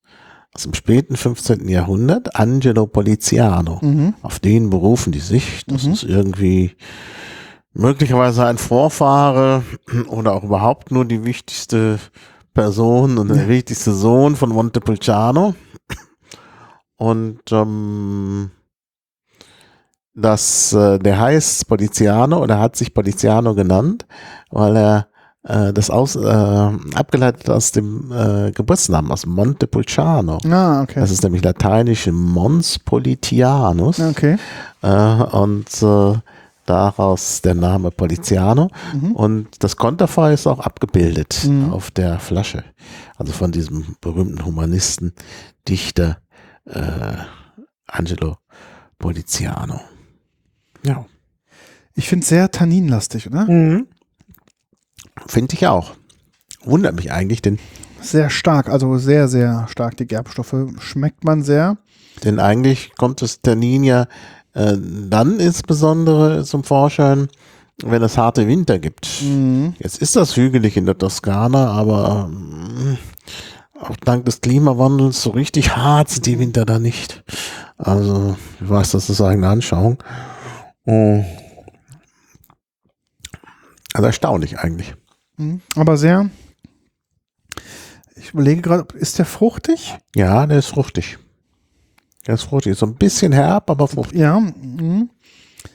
aus 0.54 0.64
dem 0.64 0.74
späten 0.74 1.16
15. 1.16 1.68
Jahrhundert, 1.70 2.36
Angelo 2.36 2.86
Poliziano. 2.88 3.80
Mhm. 3.82 4.14
Auf 4.22 4.40
den 4.40 4.70
berufen 4.70 5.12
die 5.12 5.20
sich. 5.20 5.64
Das 5.68 5.84
Mhm. 5.86 5.94
ist 5.94 6.04
irgendwie 6.04 6.76
möglicherweise 7.74 8.46
ein 8.46 8.58
Vorfahre 8.58 9.64
oder 10.10 10.34
auch 10.34 10.44
überhaupt 10.44 10.92
nur 10.92 11.06
die 11.06 11.24
wichtigste 11.24 12.00
Person 12.54 13.18
und 13.18 13.30
der 13.30 13.48
wichtigste 13.48 13.94
Sohn 13.94 14.36
von 14.36 14.50
Montepulciano. 14.50 15.56
Und 17.00 17.40
ähm, 17.52 18.52
das, 20.14 20.74
äh, 20.74 21.00
der 21.00 21.20
heißt 21.20 21.68
Poliziano 21.68 22.42
oder 22.44 22.60
hat 22.60 22.76
sich 22.76 22.94
Poliziano 22.94 23.56
genannt, 23.56 24.06
weil 24.52 24.76
er 24.76 25.08
äh, 25.44 25.72
das 25.72 25.90
aus, 25.90 26.16
äh, 26.18 26.20
abgeleitet 26.96 27.50
aus 27.50 27.72
dem 27.72 28.12
äh, 28.12 28.52
Geburtsnamen, 28.52 29.12
aus 29.12 29.26
Montepulciano. 29.26 30.40
Ah, 30.52 30.82
okay. 30.82 31.00
Das 31.00 31.10
ist 31.12 31.24
nämlich 31.24 31.42
lateinisch 31.44 32.08
Mons 32.12 32.80
Politianus. 32.80 34.00
okay. 34.02 34.38
Äh, 34.82 34.88
und 34.88 35.82
äh, 35.82 36.20
daraus 36.66 37.42
der 37.42 37.56
Name 37.56 37.90
Poliziano. 37.92 38.68
Mhm. 38.94 39.12
Und 39.14 39.64
das 39.64 39.78
Konterfei 39.78 40.34
ist 40.34 40.48
auch 40.48 40.60
abgebildet 40.60 41.46
Mhm. 41.48 41.72
auf 41.72 41.92
der 41.92 42.20
Flasche. 42.20 42.66
Also 43.18 43.32
von 43.32 43.54
diesem 43.54 43.96
berühmten 44.02 44.44
Humanisten, 44.46 45.14
Dichter 45.68 46.18
äh, 46.70 47.18
Angelo 47.88 48.38
Poliziano. 48.98 49.82
Ja. 50.84 51.06
Ich 51.96 52.08
finde 52.08 52.24
es 52.24 52.30
sehr 52.30 52.52
tanninlastig, 52.52 53.28
oder? 53.28 53.46
Finde 55.28 55.54
ich 55.56 55.68
auch. 55.68 55.94
Wundert 56.64 56.96
mich 56.96 57.12
eigentlich, 57.12 57.42
denn, 57.42 57.60
Sehr 58.02 58.30
stark, 58.30 58.70
also 58.70 58.98
sehr, 58.98 59.28
sehr 59.28 59.68
stark. 59.70 59.98
Die 59.98 60.08
Gerbstoffe 60.08 60.56
schmeckt 60.80 61.24
man 61.24 61.44
sehr. 61.44 61.78
denn 62.24 62.40
eigentlich 62.40 62.92
kommt 62.98 63.22
das 63.22 63.42
Tannin 63.42 63.84
ja 63.84 64.08
äh, 64.54 64.76
dann 64.78 65.40
insbesondere 65.40 66.44
zum 66.44 66.64
Vorschein, 66.64 67.28
wenn 67.84 68.02
es 68.04 68.18
harte 68.18 68.48
Winter 68.48 68.80
gibt. 68.80 69.22
Mhm. 69.22 69.74
Jetzt 69.80 70.02
ist 70.02 70.16
das 70.16 70.36
hügelig 70.36 70.76
in 70.78 70.86
der 70.86 70.98
Toskana, 70.98 71.72
aber 71.72 72.30
ähm, 72.32 72.98
auch 73.82 73.96
dank 73.98 74.26
des 74.26 74.42
Klimawandels 74.42 75.22
so 75.22 75.30
richtig 75.32 75.76
hart 75.76 76.10
sind 76.10 76.26
die 76.26 76.40
Winter 76.40 76.66
da 76.66 76.80
nicht. 76.80 77.24
Also, 77.78 78.36
ich 78.62 78.70
weiß, 78.70 78.92
das 78.92 79.10
ist 79.10 79.22
eigene 79.22 79.48
Anschauung. 79.48 80.04
Oh. 80.86 81.24
Also 83.94 84.06
erstaunlich 84.06 84.60
eigentlich. 84.60 84.94
Mhm. 85.38 85.62
Aber 85.76 85.98
sehr. 85.98 86.30
Ich 88.16 88.32
überlege 88.34 88.62
gerade, 88.62 88.86
ist 88.98 89.18
der 89.18 89.26
fruchtig? 89.26 89.98
Ja, 90.16 90.46
der 90.46 90.60
ist 90.60 90.68
fruchtig. 90.68 91.18
Der 92.28 92.36
ist 92.36 92.44
fruchtig. 92.44 92.78
So 92.78 92.86
ein 92.86 92.96
bisschen 92.96 93.32
herb, 93.32 93.70
aber 93.70 93.88
fruchtig. 93.88 94.20
Ja. 94.20 94.40
Mhm. 94.40 95.10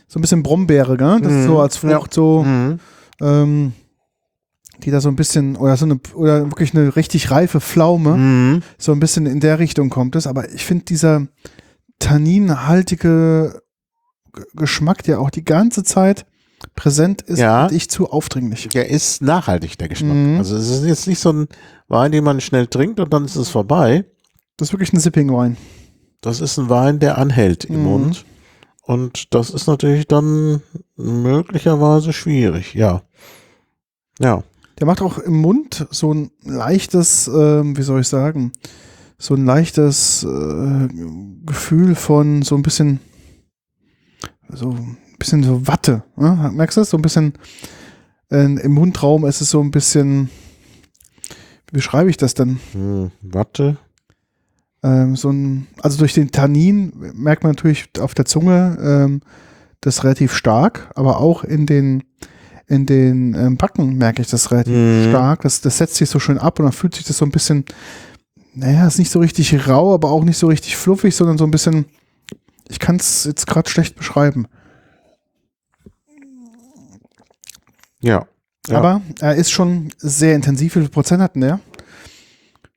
So 0.07 0.19
ein 0.19 0.23
bisschen 0.23 0.43
Brombeere, 0.43 0.97
gell? 0.97 1.21
Das 1.21 1.33
ist 1.33 1.39
Mhm. 1.39 1.47
so 1.47 1.61
als 1.61 1.77
Frucht 1.79 2.13
so, 2.15 2.45
Mhm. 2.45 2.79
ähm, 3.21 3.73
die 4.83 4.91
da 4.91 5.01
so 5.01 5.09
ein 5.09 5.17
bisschen, 5.17 5.57
oder 5.57 5.77
so 5.77 5.85
eine, 5.85 5.99
oder 6.15 6.45
wirklich 6.51 6.75
eine 6.75 6.97
richtig 6.97 7.31
reife 7.31 7.61
Pflaume, 7.61 8.17
Mhm. 8.17 8.63
so 8.79 8.93
ein 8.93 9.01
bisschen 9.01 9.27
in 9.27 9.41
der 9.41 9.59
Richtung 9.59 9.89
kommt 9.91 10.17
es. 10.17 10.27
Aber 10.27 10.51
ich 10.53 10.65
finde 10.65 10.85
dieser 10.85 11.27
tanninhaltige 11.99 13.63
Geschmack, 14.55 15.03
der 15.05 15.21
auch 15.21 15.31
die 15.31 15.45
ganze 15.45 15.85
Zeit 15.85 16.27
präsent 16.75 17.23
ist, 17.23 17.39
Ja. 17.39 17.63
finde 17.67 17.77
ich 17.77 17.91
zu 17.91 18.11
aufdringlich. 18.11 18.69
Der 18.71 18.89
ist 18.89 19.23
nachhaltig, 19.23 19.79
der 19.79 19.89
Geschmack. 19.89 20.17
Mhm. 20.17 20.39
Also 20.39 20.57
es 20.57 20.69
ist 20.71 20.85
jetzt 20.85 21.07
nicht 21.07 21.21
so 21.21 21.33
ein 21.33 21.47
Wein, 21.89 22.11
den 22.13 22.25
man 22.25 22.41
schnell 22.41 22.67
trinkt 22.67 22.99
und 23.01 23.13
dann 23.13 23.25
ist 23.27 23.37
es 23.37 23.49
vorbei. 23.51 24.05
Das 24.57 24.69
ist 24.69 24.73
wirklich 24.73 24.93
ein 24.93 25.01
Sipping 25.01 25.29
Wine. 25.31 25.57
Das 26.21 26.41
ist 26.41 26.59
ein 26.59 26.69
Wein, 26.71 26.99
der 27.01 27.19
anhält 27.19 27.65
im 27.65 27.79
Mhm. 27.79 27.83
Mund. 27.85 28.25
Und 28.83 29.35
das 29.35 29.51
ist 29.51 29.67
natürlich 29.67 30.07
dann 30.09 30.63
möglicherweise 30.97 32.13
schwierig, 32.13 32.75
ja. 32.75 33.03
Ja. 34.19 34.43
Der 34.79 34.87
macht 34.87 35.03
auch 35.03 35.19
im 35.19 35.41
Mund 35.41 35.87
so 35.91 36.13
ein 36.13 36.31
leichtes, 36.43 37.29
ähm, 37.29 37.77
wie 37.77 37.83
soll 37.83 38.01
ich 38.01 38.09
sagen, 38.09 38.53
so 39.19 39.35
ein 39.35 39.45
leichtes 39.45 40.25
äh, 40.25 40.89
Gefühl 41.47 41.95
von 41.95 42.43
so 42.43 42.57
ein 42.57 42.63
bisschen, 42.63 43.01
so 44.49 44.71
ein 44.71 44.97
bisschen 45.19 45.43
so 45.45 45.67
Watte. 45.67 46.03
Ne? 46.17 46.51
Merkst 46.53 46.77
du 46.77 46.81
das? 46.81 46.91
So 46.91 46.99
ein 46.99 47.03
bisschen 47.03 47.35
äh, 48.31 48.45
im 48.45 48.73
Mundraum 48.73 49.25
ist 49.27 49.41
es 49.41 49.51
so 49.51 49.61
ein 49.61 49.71
bisschen, 49.71 50.29
wie 51.69 51.77
beschreibe 51.77 52.11
ich 52.11 52.17
das 52.17 52.35
denn? 52.35 52.59
Hm, 52.73 53.11
warte. 53.23 53.79
Ähm, 54.83 55.17
so 55.17 55.31
ein, 55.31 55.67
also 55.81 55.99
durch 55.99 56.15
den 56.15 56.31
Tannin 56.31 56.93
merkt 57.15 57.43
man 57.43 57.53
natürlich 57.53 57.89
auf 58.01 58.15
der 58.15 58.27
Zunge 58.27 58.77
ähm, 58.81 59.21
das 59.81 60.05
relativ 60.05 60.35
stark, 60.35 60.91
aber 60.95 61.21
auch 61.21 61.45
in 61.45 61.67
den, 61.67 62.05
in 62.67 62.87
den 62.87 63.35
ähm, 63.35 63.57
Backen 63.57 63.97
merke 63.99 64.23
ich 64.23 64.29
das 64.29 64.51
relativ 64.51 64.73
Mhm. 64.75 65.09
stark. 65.11 65.43
Das, 65.43 65.61
das 65.61 65.79
setzt 65.79 65.97
sich 65.97 66.09
so 66.09 66.19
schön 66.19 66.39
ab 66.39 66.59
und 66.59 66.65
dann 66.65 66.73
fühlt 66.73 66.95
sich 66.95 67.05
das 67.05 67.19
so 67.19 67.25
ein 67.25 67.31
bisschen, 67.31 67.65
naja, 68.55 68.87
ist 68.87 68.99
nicht 68.99 69.11
so 69.11 69.19
richtig 69.21 69.69
rau, 69.69 69.93
aber 69.95 70.11
auch 70.11 70.25
nicht 70.25 70.39
so 70.39 70.47
richtig 70.47 70.77
fluffig, 70.77 71.15
sondern 71.15 71.37
so 71.39 71.45
ein 71.45 71.51
bisschen, 71.51 71.85
ich 72.69 72.79
kann 72.79 72.97
es 72.97 73.25
jetzt 73.25 73.47
gerade 73.47 73.69
schlecht 73.69 73.97
beschreiben. 73.97 74.47
Ja. 78.01 78.27
Ja. 78.67 78.79
Aber 78.79 79.03
er 79.21 79.35
ist 79.35 79.51
schon 79.51 79.91
sehr 79.99 80.35
intensiv. 80.35 80.77
Wie 80.77 80.81
viel 80.81 80.89
Prozent 80.89 81.21
hat 81.23 81.35
denn 81.35 81.43
der? 81.43 81.61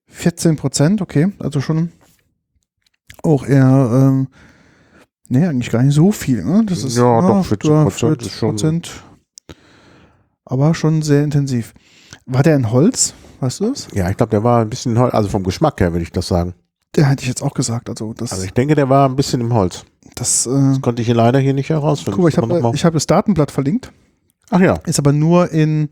14 0.07 0.55
Prozent, 0.57 1.01
okay. 1.01 1.31
Also 1.39 1.61
schon 1.61 1.91
auch 3.23 3.45
eher, 3.45 3.89
ähm, 3.93 4.27
nee, 5.29 5.45
eigentlich 5.45 5.69
gar 5.69 5.83
nicht 5.83 5.93
so 5.95 6.11
viel. 6.11 6.43
Ne? 6.43 6.63
Das 6.65 6.83
ist, 6.83 6.97
Ja, 6.97 7.21
doch, 7.21 7.45
14% 7.45 7.67
ja, 7.69 7.87
ist 7.87 7.99
40 7.99 8.33
schon- 8.33 8.49
Prozent. 8.51 9.03
Aber 10.49 10.73
schon 10.73 11.01
sehr 11.01 11.23
intensiv. 11.23 11.73
War 12.25 12.41
der 12.43 12.55
in 12.55 12.71
Holz? 12.71 13.13
Weißt 13.41 13.59
du 13.59 13.69
das? 13.69 13.87
Ja, 13.93 14.09
ich 14.09 14.17
glaube, 14.17 14.29
der 14.31 14.43
war 14.43 14.61
ein 14.61 14.69
bisschen, 14.69 14.97
hol- 14.97 15.11
also 15.11 15.29
vom 15.29 15.43
Geschmack 15.43 15.79
her 15.79 15.91
würde 15.93 16.03
ich 16.03 16.11
das 16.11 16.27
sagen. 16.27 16.53
Der 16.95 17.05
hätte 17.09 17.21
ich 17.23 17.27
jetzt 17.27 17.43
auch 17.43 17.53
gesagt. 17.53 17.89
Also 17.89 18.13
das, 18.13 18.31
Also 18.31 18.43
ich 18.45 18.53
denke, 18.53 18.73
der 18.73 18.89
war 18.89 19.07
ein 19.07 19.15
bisschen 19.15 19.41
im 19.41 19.53
Holz. 19.53 19.83
das, 20.15 20.47
äh, 20.47 20.49
Das 20.51 20.81
konnte 20.81 21.01
ich 21.01 21.05
hier 21.07 21.15
leider 21.15 21.37
hier 21.39 21.53
nicht 21.53 21.69
herausfinden. 21.69 22.13
guck 22.15 22.23
mal, 22.23 22.29
ich 22.29 22.37
habe 22.37 22.77
hab 22.77 22.93
das 22.93 23.05
Datenblatt 23.07 23.51
verlinkt. 23.51 23.91
Ach 24.49 24.59
ja. 24.61 24.75
Ist 24.85 24.97
aber 24.99 25.11
nur 25.11 25.51
in, 25.51 25.89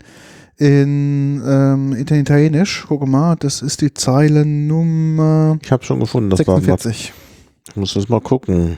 in, 0.58 1.44
ähm, 1.46 1.94
in 1.94 2.08
Italienisch. 2.16 2.86
Guck 2.88 3.06
mal, 3.08 3.36
das 3.36 3.62
ist 3.62 3.82
die 3.82 3.94
Zeile 3.94 4.46
Nummer 4.46 5.58
Ich 5.62 5.72
habe 5.72 5.84
schon 5.84 6.00
gefunden, 6.00 6.30
das 6.30 6.40
war 6.48 6.56
46. 6.62 7.14
Ich 7.68 7.76
muss 7.76 7.94
das 7.94 8.08
mal 8.10 8.22
gucken. 8.22 8.78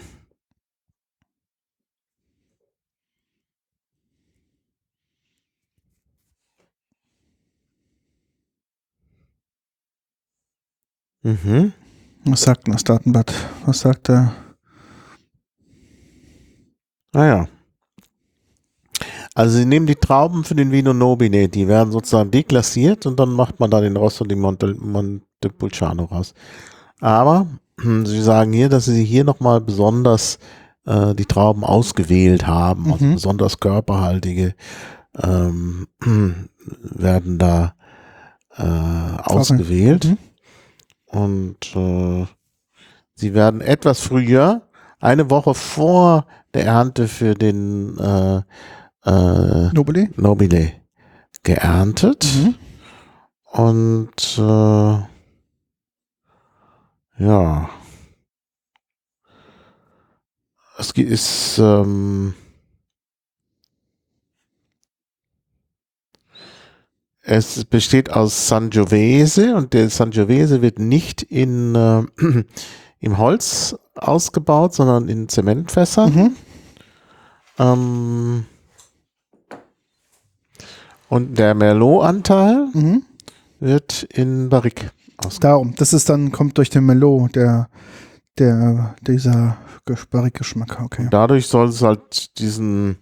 Mhm. 11.23 11.73
Was 12.25 12.41
sagt 12.41 12.67
denn 12.67 12.73
das 12.73 12.83
Datenblatt? 12.83 13.33
Was 13.65 13.79
sagt 13.81 14.09
er? 14.09 14.33
Ah 17.13 17.25
ja. 17.25 17.47
Also 19.33 19.57
sie 19.57 19.65
nehmen 19.65 19.85
die 19.85 19.95
Trauben 19.95 20.43
für 20.43 20.55
den 20.55 20.71
Vino 20.71 20.93
Nobile, 20.93 21.47
die 21.47 21.67
werden 21.67 21.91
sozusagen 21.91 22.31
deklassiert 22.31 23.05
und 23.05 23.19
dann 23.19 23.29
macht 23.33 23.59
man 23.59 23.69
da 23.69 23.81
den 23.81 23.95
Rosso 23.95 24.25
di 24.25 24.35
Monte, 24.35 24.73
Montepulciano 24.73 26.05
raus. 26.05 26.33
Aber 26.99 27.45
sie 27.79 28.21
sagen 28.21 28.51
hier, 28.53 28.69
dass 28.69 28.85
sie 28.85 29.03
hier 29.03 29.23
nochmal 29.23 29.61
besonders 29.61 30.39
äh, 30.85 31.13
die 31.13 31.25
Trauben 31.25 31.63
ausgewählt 31.63 32.47
haben, 32.47 32.91
also 32.91 33.05
Mhm. 33.05 33.13
besonders 33.15 33.59
körperhaltige 33.59 34.55
ähm, 35.21 35.87
werden 36.81 37.37
da 37.37 37.75
äh, 38.57 38.63
ausgewählt. 39.23 40.05
Mhm. 40.05 40.17
Und 41.07 41.75
äh, 41.75 42.25
sie 43.15 43.33
werden 43.33 43.61
etwas 43.61 44.01
früher, 44.01 44.67
eine 44.99 45.29
Woche 45.29 45.53
vor 45.53 46.25
der 46.53 46.65
Ernte 46.65 47.07
für 47.07 47.33
den 47.33 47.97
äh, 47.97 48.41
äh, 49.05 49.71
Nobile? 49.73 50.09
Nobile 50.15 50.73
geerntet. 51.43 52.27
Mhm. 52.35 52.55
Und 53.45 54.37
äh, 54.37 54.97
ja. 57.23 57.69
Es 60.77 60.91
ist 60.91 61.57
ähm, 61.57 62.35
es 67.29 67.65
besteht 67.65 68.09
aus 68.09 68.47
Sangiovese 68.47 69.53
und 69.55 69.73
der 69.73 69.89
Sangiovese 69.89 70.61
wird 70.61 70.79
nicht 70.79 71.23
in 71.23 71.75
äh, 71.75 72.03
im 73.01 73.17
Holz 73.17 73.75
ausgebaut, 73.95 74.73
sondern 74.73 75.09
in 75.09 75.27
Zementfässer. 75.27 76.07
Mhm. 76.07 76.35
Ähm, 77.59 78.45
und 81.09 81.37
der 81.37 81.53
Merlot-Anteil 81.53 82.69
Mhm. 82.73 83.03
wird 83.59 84.03
in 84.03 84.47
Barrique 84.47 84.91
ausgebaut. 85.17 85.43
Darum, 85.43 85.75
das 85.75 85.91
ist 85.91 86.07
dann, 86.09 86.31
kommt 86.31 86.57
durch 86.57 86.69
den 86.69 86.85
Melo, 86.85 87.27
der, 87.35 87.67
der, 88.39 88.95
dieser 89.01 89.57
Barrique-Geschmack. 90.11 90.79
Okay. 90.81 91.07
Dadurch 91.11 91.47
soll 91.47 91.67
es 91.67 91.81
halt 91.81 92.39
diesen 92.39 92.97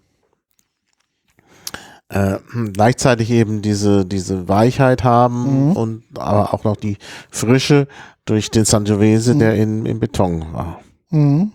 äh, 2.10 2.38
gleichzeitig 2.74 3.32
eben 3.32 3.62
diese, 3.62 4.06
diese 4.06 4.48
Weichheit 4.48 5.04
haben 5.04 5.70
Mhm. 5.70 5.72
und 5.76 6.04
aber 6.18 6.54
auch 6.54 6.64
noch 6.64 6.76
die 6.78 6.98
Frische 7.32 7.88
durch 8.26 8.52
den 8.52 8.66
Sangiovese, 8.66 9.34
Mhm. 9.36 9.40
der 9.40 9.56
in, 9.56 9.86
in 9.86 10.00
Beton 10.00 10.54
war. 10.54 10.82
Mhm. 11.10 11.52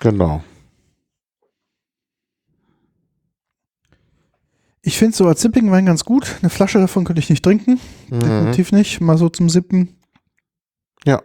Genau. 0.00 0.42
Ich 4.82 4.96
finde 4.96 5.16
so 5.16 5.26
als 5.26 5.40
Sipping-Wein 5.42 5.86
ganz 5.86 6.04
gut. 6.04 6.36
Eine 6.40 6.50
Flasche 6.50 6.78
davon 6.78 7.04
könnte 7.04 7.20
ich 7.20 7.28
nicht 7.30 7.44
trinken. 7.44 7.80
Mhm. 8.08 8.20
Definitiv 8.20 8.72
nicht. 8.72 9.00
Mal 9.00 9.18
so 9.18 9.28
zum 9.28 9.48
Sippen. 9.50 9.96
Ja. 11.04 11.20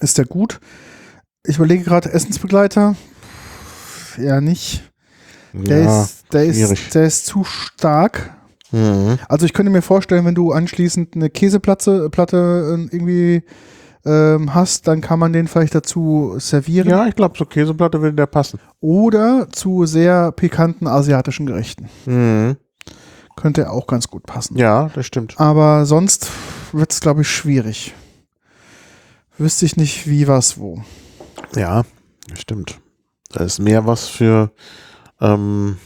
Ist 0.00 0.16
der 0.18 0.26
gut? 0.26 0.60
Ich 1.44 1.56
überlege 1.56 1.84
gerade, 1.84 2.10
Essensbegleiter. 2.12 2.96
Ja, 4.18 4.40
nicht. 4.40 4.90
Der, 5.52 5.82
Ja. 5.82 6.02
ist, 6.02 6.24
der, 6.32 6.52
schwierig. 6.52 6.72
ist, 6.86 6.94
der 6.94 7.04
ist 7.04 7.26
zu 7.26 7.44
stark. 7.44 8.34
Mhm. 8.72 9.18
Also 9.28 9.46
ich 9.46 9.52
könnte 9.52 9.70
mir 9.70 9.82
vorstellen, 9.82 10.24
wenn 10.24 10.34
du 10.34 10.50
anschließend 10.52 11.14
eine 11.14 11.30
Käseplatte 11.30 12.10
Platte 12.10 12.76
äh, 12.90 12.94
irgendwie 12.94 13.42
ähm, 14.04 14.52
hast, 14.52 14.88
dann 14.88 15.00
kann 15.00 15.18
man 15.20 15.32
den 15.32 15.46
vielleicht 15.46 15.74
dazu 15.74 16.34
servieren. 16.38 16.88
Ja, 16.88 17.06
ich 17.06 17.14
glaube, 17.14 17.38
so 17.38 17.44
Käseplatte 17.46 18.02
würde 18.02 18.16
der 18.16 18.26
passen. 18.26 18.58
Oder 18.80 19.46
zu 19.52 19.86
sehr 19.86 20.32
pikanten 20.32 20.86
asiatischen 20.88 21.46
Gerichten. 21.46 21.88
Mhm. 22.06 22.56
Könnte 23.36 23.62
er 23.62 23.72
auch 23.72 23.86
ganz 23.86 24.08
gut 24.08 24.24
passen. 24.26 24.56
Ja, 24.56 24.90
das 24.94 25.06
stimmt. 25.06 25.38
Aber 25.40 25.86
sonst 25.86 26.30
wird 26.72 26.92
es, 26.92 27.00
glaube 27.00 27.22
ich, 27.22 27.28
schwierig. 27.28 27.94
Wüsste 29.38 29.66
ich 29.66 29.76
nicht, 29.76 30.08
wie, 30.08 30.28
was, 30.28 30.58
wo. 30.58 30.82
Ja, 31.56 31.82
das 32.28 32.40
stimmt. 32.40 32.80
Da 33.34 33.42
ist 33.44 33.58
mehr 33.58 33.84
was 33.84 34.06
für, 34.06 34.52
ähm, 35.20 35.76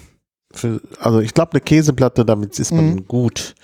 für 0.52 0.82
also 1.00 1.20
ich 1.20 1.32
glaube, 1.32 1.52
eine 1.52 1.60
Käseplatte, 1.62 2.24
damit 2.26 2.58
ist 2.58 2.72
man 2.72 2.90
Mhm. 2.94 3.06
gut 3.08 3.54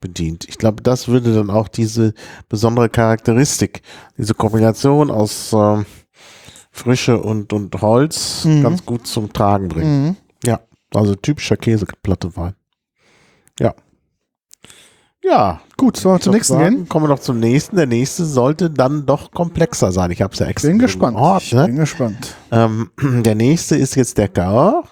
bedient. 0.00 0.48
Ich 0.48 0.56
glaube, 0.56 0.82
das 0.82 1.08
würde 1.08 1.34
dann 1.34 1.50
auch 1.50 1.68
diese 1.68 2.14
besondere 2.48 2.88
Charakteristik, 2.88 3.82
diese 4.16 4.32
Kombination 4.32 5.10
aus 5.10 5.52
ähm, 5.52 5.84
Frische 6.70 7.20
und, 7.20 7.52
und 7.52 7.78
Holz 7.82 8.44
Mhm. 8.46 8.62
ganz 8.62 8.86
gut 8.86 9.06
zum 9.06 9.30
Tragen 9.32 9.68
bringen. 9.68 10.06
Mhm. 10.06 10.16
Ja, 10.46 10.60
also 10.94 11.14
typischer 11.14 11.56
Käseplatte-Wein. 11.58 12.54
Ja. 13.60 13.74
Ja, 15.22 15.60
Gut, 15.78 15.96
sollen 15.96 16.16
wir 16.16 16.20
zum 16.20 16.32
nächsten 16.34 16.54
sagen, 16.54 16.74
gehen? 16.74 16.88
Kommen 16.88 17.04
wir 17.04 17.08
noch 17.08 17.20
zum 17.20 17.38
nächsten. 17.38 17.76
Der 17.76 17.86
nächste 17.86 18.24
sollte 18.24 18.68
dann 18.68 19.06
doch 19.06 19.30
komplexer 19.30 19.92
sein. 19.92 20.10
Ich 20.10 20.20
habe 20.20 20.32
es 20.34 20.40
ja 20.40 20.46
extra 20.46 20.68
Bin 20.70 20.80
gespannt. 20.80 21.16
ich 21.16 21.50
geordnet. 21.50 21.66
bin 21.66 21.76
gespannt. 21.76 22.34
Ähm, 22.50 22.90
der 23.22 23.36
nächste 23.36 23.76
ist 23.76 23.94
jetzt 23.94 24.18
der 24.18 24.26
Cahors. 24.26 24.86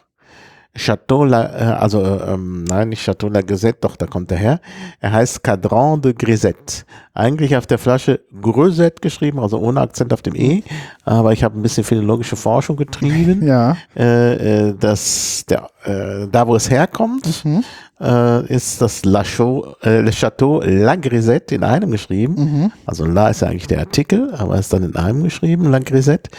Chateau 0.76 1.24
La, 1.24 1.44
äh, 1.44 1.62
also 1.80 2.02
äh, 2.02 2.32
ähm, 2.34 2.64
nein, 2.64 2.90
nicht 2.90 3.02
Chateau 3.04 3.28
La 3.28 3.40
Grisette, 3.40 3.78
doch, 3.80 3.96
da 3.96 4.06
kommt 4.06 4.30
er 4.30 4.38
her. 4.38 4.60
Er 5.00 5.12
heißt 5.12 5.42
Cadran 5.42 6.00
de 6.02 6.12
Grisette. 6.12 6.84
Eigentlich 7.14 7.56
auf 7.56 7.66
der 7.66 7.78
Flasche 7.78 8.20
Grisette 8.42 9.00
geschrieben, 9.00 9.38
also 9.40 9.58
ohne 9.58 9.80
Akzent 9.80 10.12
auf 10.12 10.20
dem 10.22 10.34
E. 10.34 10.62
Aber 11.04 11.32
ich 11.32 11.42
habe 11.42 11.58
ein 11.58 11.62
bisschen 11.62 11.84
philologische 11.84 12.36
Forschung 12.36 12.76
getrieben. 12.76 13.42
Ja. 13.46 13.76
äh, 13.96 14.68
äh, 14.68 14.74
dass 14.78 15.44
der, 15.48 15.68
äh, 15.84 16.26
da, 16.30 16.46
wo 16.46 16.56
es 16.56 16.70
herkommt, 16.70 17.44
Mhm. 17.44 17.64
äh, 18.00 18.46
ist 18.54 18.82
das 18.82 19.04
La 19.04 19.22
Chaux, 19.24 19.76
äh, 19.82 20.00
Le 20.00 20.10
Chateau 20.10 20.60
La 20.62 20.96
Grisette 20.96 21.54
in 21.54 21.64
einem 21.64 21.90
geschrieben. 21.90 22.34
Mhm. 22.34 22.72
Also 22.84 23.06
La 23.06 23.28
ist 23.30 23.40
ja 23.40 23.48
eigentlich 23.48 23.66
der 23.68 23.78
Artikel, 23.80 24.34
aber 24.34 24.58
ist 24.58 24.72
dann 24.72 24.82
in 24.82 24.96
einem 24.96 25.22
geschrieben, 25.24 25.70
La 25.70 25.78
Grisette. 25.78 26.30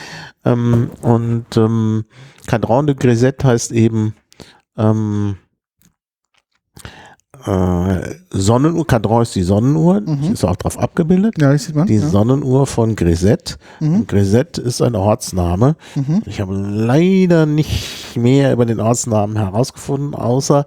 Ähm, 0.46 0.92
und 1.02 1.46
ähm, 1.56 2.06
Cadran 2.46 2.86
de 2.88 2.96
Grisette 2.96 3.48
heißt 3.48 3.72
eben 3.72 4.14
ähm, 4.78 5.38
äh, 7.46 8.16
Sonnenuhr. 8.32 8.86
Cadran 8.88 9.22
ist 9.22 9.36
die 9.36 9.44
Sonnenuhr, 9.44 10.02
Mhm. 10.02 10.34
ist 10.34 10.44
auch 10.44 10.56
drauf 10.56 10.78
abgebildet. 10.78 11.36
Ja, 11.40 11.58
sieht 11.58 11.76
man. 11.76 11.88
Die 11.88 11.96
ja. 11.96 12.08
Sonnenuhr 12.08 12.68
von 12.68 12.96
Grisette. 12.96 13.56
Mhm. 13.80 14.08
Grisette 14.08 14.62
ist 14.62 14.82
ein 14.82 14.96
Ortsname. 14.96 15.76
Mhm. 15.96 16.24
Ich 16.26 16.42
habe 16.42 16.56
leider 16.56 17.46
nicht 17.46 18.16
mehr 18.18 18.54
über 18.54 18.66
den 18.66 18.80
Ortsnamen 18.80 19.38
herausgefunden, 19.38 20.16
außer 20.16 20.66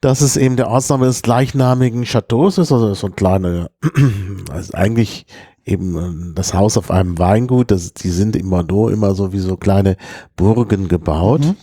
dass 0.00 0.20
es 0.20 0.36
eben 0.36 0.56
der 0.56 0.68
Ortsname 0.68 1.06
des 1.06 1.22
gleichnamigen 1.22 2.04
Chateaus 2.04 2.58
ist, 2.58 2.70
also 2.70 2.94
so 2.94 3.06
ein 3.08 3.16
kleiner, 3.16 3.70
also 4.52 4.74
eigentlich 4.74 5.26
eben 5.64 5.96
äh, 5.96 6.34
das 6.34 6.54
Haus 6.54 6.76
auf 6.76 6.90
einem 6.90 7.18
Weingut, 7.18 7.70
das, 7.70 7.92
die 7.92 8.10
sind 8.10 8.36
in 8.36 8.48
Bordeaux 8.48 8.88
immer 8.88 9.14
so 9.14 9.32
wie 9.32 9.38
so 9.40 9.56
kleine 9.56 9.96
Burgen 10.36 10.86
gebaut. 10.88 11.40
Mhm. 11.40 11.56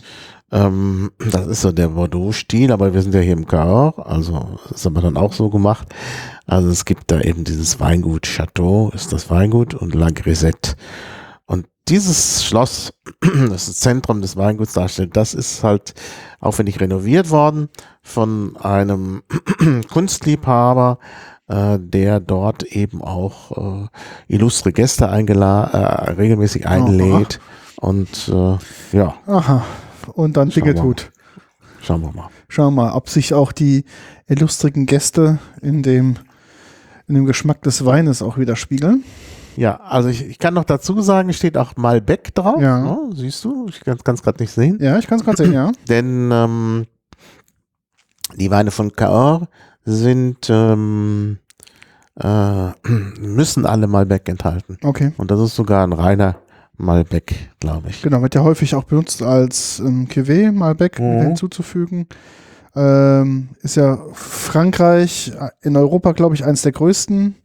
Ähm, 0.52 1.10
das 1.18 1.46
ist 1.46 1.60
so 1.62 1.72
der 1.72 1.88
Bordeaux-Stil, 1.88 2.72
aber 2.72 2.94
wir 2.94 3.02
sind 3.02 3.14
ja 3.14 3.20
hier 3.20 3.32
im 3.32 3.46
Cahors, 3.46 3.98
also 3.98 4.58
das 4.68 4.80
ist 4.80 4.86
aber 4.86 5.00
dann 5.00 5.16
auch 5.16 5.32
so 5.32 5.50
gemacht. 5.50 5.88
Also 6.46 6.68
es 6.68 6.84
gibt 6.84 7.10
da 7.10 7.20
eben 7.20 7.44
dieses 7.44 7.80
Weingut 7.80 8.22
Chateau, 8.22 8.90
ist 8.94 9.12
das 9.12 9.30
Weingut, 9.30 9.74
und 9.74 9.94
La 9.94 10.10
Grisette. 10.10 10.76
Und 11.46 11.66
dieses 11.88 12.44
Schloss, 12.44 12.92
das 13.20 13.30
das 13.50 13.78
Zentrum 13.78 14.20
des 14.20 14.36
Weinguts 14.36 14.74
darstellt, 14.74 15.16
das 15.16 15.34
ist 15.34 15.64
halt 15.64 15.94
aufwendig 16.40 16.80
renoviert 16.80 17.30
worden 17.30 17.68
von 18.02 18.56
einem 18.58 19.22
Kunstliebhaber, 19.92 20.98
äh, 21.48 21.78
der 21.80 22.20
dort 22.20 22.62
eben 22.62 23.02
auch 23.02 23.84
äh, 23.84 23.88
illustre 24.28 24.72
Gäste 24.72 25.06
äh, 25.06 25.12
regelmäßig 26.12 26.66
einlädt. 26.66 27.40
Und 27.76 28.28
äh, 28.28 28.96
ja, 28.96 29.14
Aha. 29.26 29.64
Und 30.08 30.36
dann 30.36 30.50
Dinge 30.50 30.74
tut. 30.74 31.12
schauen 31.82 32.02
wir 32.02 32.12
mal. 32.12 32.28
Schauen 32.48 32.74
wir 32.74 32.84
mal, 32.84 32.92
ob 32.92 33.08
sich 33.08 33.34
auch 33.34 33.52
die 33.52 33.84
illustrigen 34.26 34.86
Gäste 34.86 35.38
in 35.62 35.82
dem 35.82 36.16
in 37.06 37.14
dem 37.16 37.26
Geschmack 37.26 37.62
des 37.62 37.84
Weines 37.84 38.22
auch 38.22 38.38
widerspiegeln. 38.38 39.04
Ja, 39.56 39.76
also 39.80 40.08
ich, 40.08 40.24
ich 40.24 40.38
kann 40.38 40.54
noch 40.54 40.64
dazu 40.64 41.00
sagen, 41.00 41.32
steht 41.32 41.56
auch 41.56 41.76
Malbec 41.76 42.34
drauf. 42.34 42.60
Ja. 42.60 42.80
Ne? 42.80 43.10
Siehst 43.14 43.44
du? 43.44 43.66
Ich 43.68 43.80
kann 43.80 43.98
es 44.14 44.22
gerade 44.22 44.42
nicht 44.42 44.52
sehen. 44.52 44.78
Ja, 44.80 44.98
ich 44.98 45.06
kann 45.06 45.18
es 45.18 45.24
gerade 45.24 45.36
sehen, 45.36 45.52
ja. 45.52 45.70
Denn 45.88 46.30
ähm, 46.32 46.86
die 48.36 48.50
Weine 48.50 48.70
von 48.70 48.92
Cahors 48.92 49.46
sind 49.84 50.48
ähm, 50.48 51.38
äh, 52.20 52.70
müssen 53.20 53.66
alle 53.66 53.86
Malbec 53.86 54.28
enthalten. 54.28 54.78
Okay. 54.82 55.12
Und 55.16 55.30
das 55.30 55.40
ist 55.40 55.54
sogar 55.54 55.86
ein 55.86 55.92
reiner 55.92 56.36
Malbec, 56.76 57.34
glaube 57.60 57.88
ich. 57.90 58.02
Genau, 58.02 58.20
wird 58.22 58.34
ja 58.34 58.42
häufig 58.42 58.74
auch 58.74 58.84
benutzt 58.84 59.22
als 59.22 59.78
ähm, 59.80 60.06
Cuvée, 60.08 60.50
Malbec 60.52 60.98
Mhm. 60.98 61.20
hinzuzufügen. 61.22 62.06
Ähm, 62.76 63.50
ist 63.62 63.76
ja 63.76 63.98
Frankreich 64.14 65.32
äh, 65.40 65.50
in 65.66 65.76
Europa, 65.76 66.12
glaube 66.12 66.34
ich, 66.34 66.44
eines 66.44 66.62
der 66.62 66.72
größten 66.72 67.36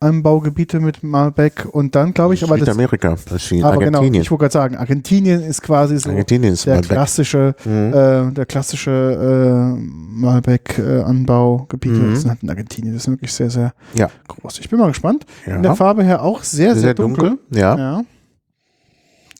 Anbaugebiete 0.00 0.78
mit 0.78 1.02
Malbec. 1.02 1.66
Und 1.72 1.96
dann, 1.96 2.14
glaube 2.14 2.34
ich, 2.34 2.44
aber 2.44 2.56
das. 2.56 2.66
Südamerika, 2.68 3.14
ist 3.14 3.28
Aber 3.64 3.78
genau, 3.78 3.98
Argentinien. 3.98 4.22
ich 4.22 4.30
wollte 4.30 4.42
gerade 4.42 4.52
sagen, 4.52 4.76
Argentinien 4.76 5.42
ist 5.42 5.60
quasi 5.60 5.98
so 5.98 6.10
Argentinien 6.10 6.52
ist 6.52 6.66
der 6.66 6.74
Malbec. 6.74 6.90
klassische, 6.92 7.56
Mhm. 7.64 7.92
äh, 7.92 8.30
der 8.32 8.46
klassische 8.46 8.92
äh, 8.92 9.80
Malbec-Anbaugebiet. 10.20 11.92
Mhm. 11.92 12.10
Das 12.12 12.22
sind 12.22 12.42
in 12.42 12.50
Argentinien. 12.50 12.94
Das 12.94 13.02
ist 13.02 13.08
wirklich 13.10 13.32
sehr, 13.32 13.50
sehr 13.50 13.72
Ja. 13.94 14.08
groß. 14.28 14.60
Ich 14.60 14.68
bin 14.70 14.78
mal 14.78 14.86
gespannt. 14.88 15.26
ja. 15.46 15.56
In 15.56 15.62
der 15.64 15.74
Farbe 15.74 16.04
her 16.04 16.22
auch 16.22 16.42
sehr, 16.44 16.76
sehr, 16.76 16.94
dunkel. 16.94 17.38
Ja. 17.50 17.76
Ja. 17.76 18.02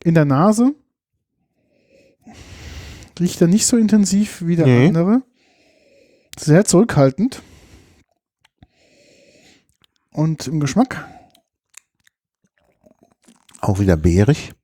In 0.08 0.14
der 0.14 0.24
Nase 0.24 0.74
riecht 3.20 3.42
er 3.42 3.46
nicht 3.46 3.66
so 3.66 3.76
intensiv 3.76 4.40
wie 4.40 4.56
der 4.56 4.64
Nee. 4.64 4.86
andere. 4.86 5.20
Sehr 6.38 6.64
zurückhaltend. 6.64 7.42
Und 10.10 10.46
im 10.46 10.60
Geschmack 10.60 11.06
Auch 13.60 13.80
wieder 13.80 13.98
beerig. 13.98 14.54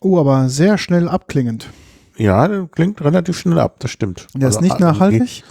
Oh, 0.00 0.18
aber 0.18 0.48
sehr 0.48 0.78
schnell 0.78 1.10
abklingend. 1.10 1.68
Ja, 2.16 2.48
der 2.48 2.68
klingt 2.68 3.02
relativ 3.02 3.38
schnell 3.38 3.58
ab, 3.58 3.80
das 3.80 3.90
stimmt. 3.90 4.28
Der 4.34 4.48
ist 4.48 4.56
Also, 4.56 4.60
nicht 4.62 4.72
also, 4.82 4.84
nachhaltig, 4.86 5.44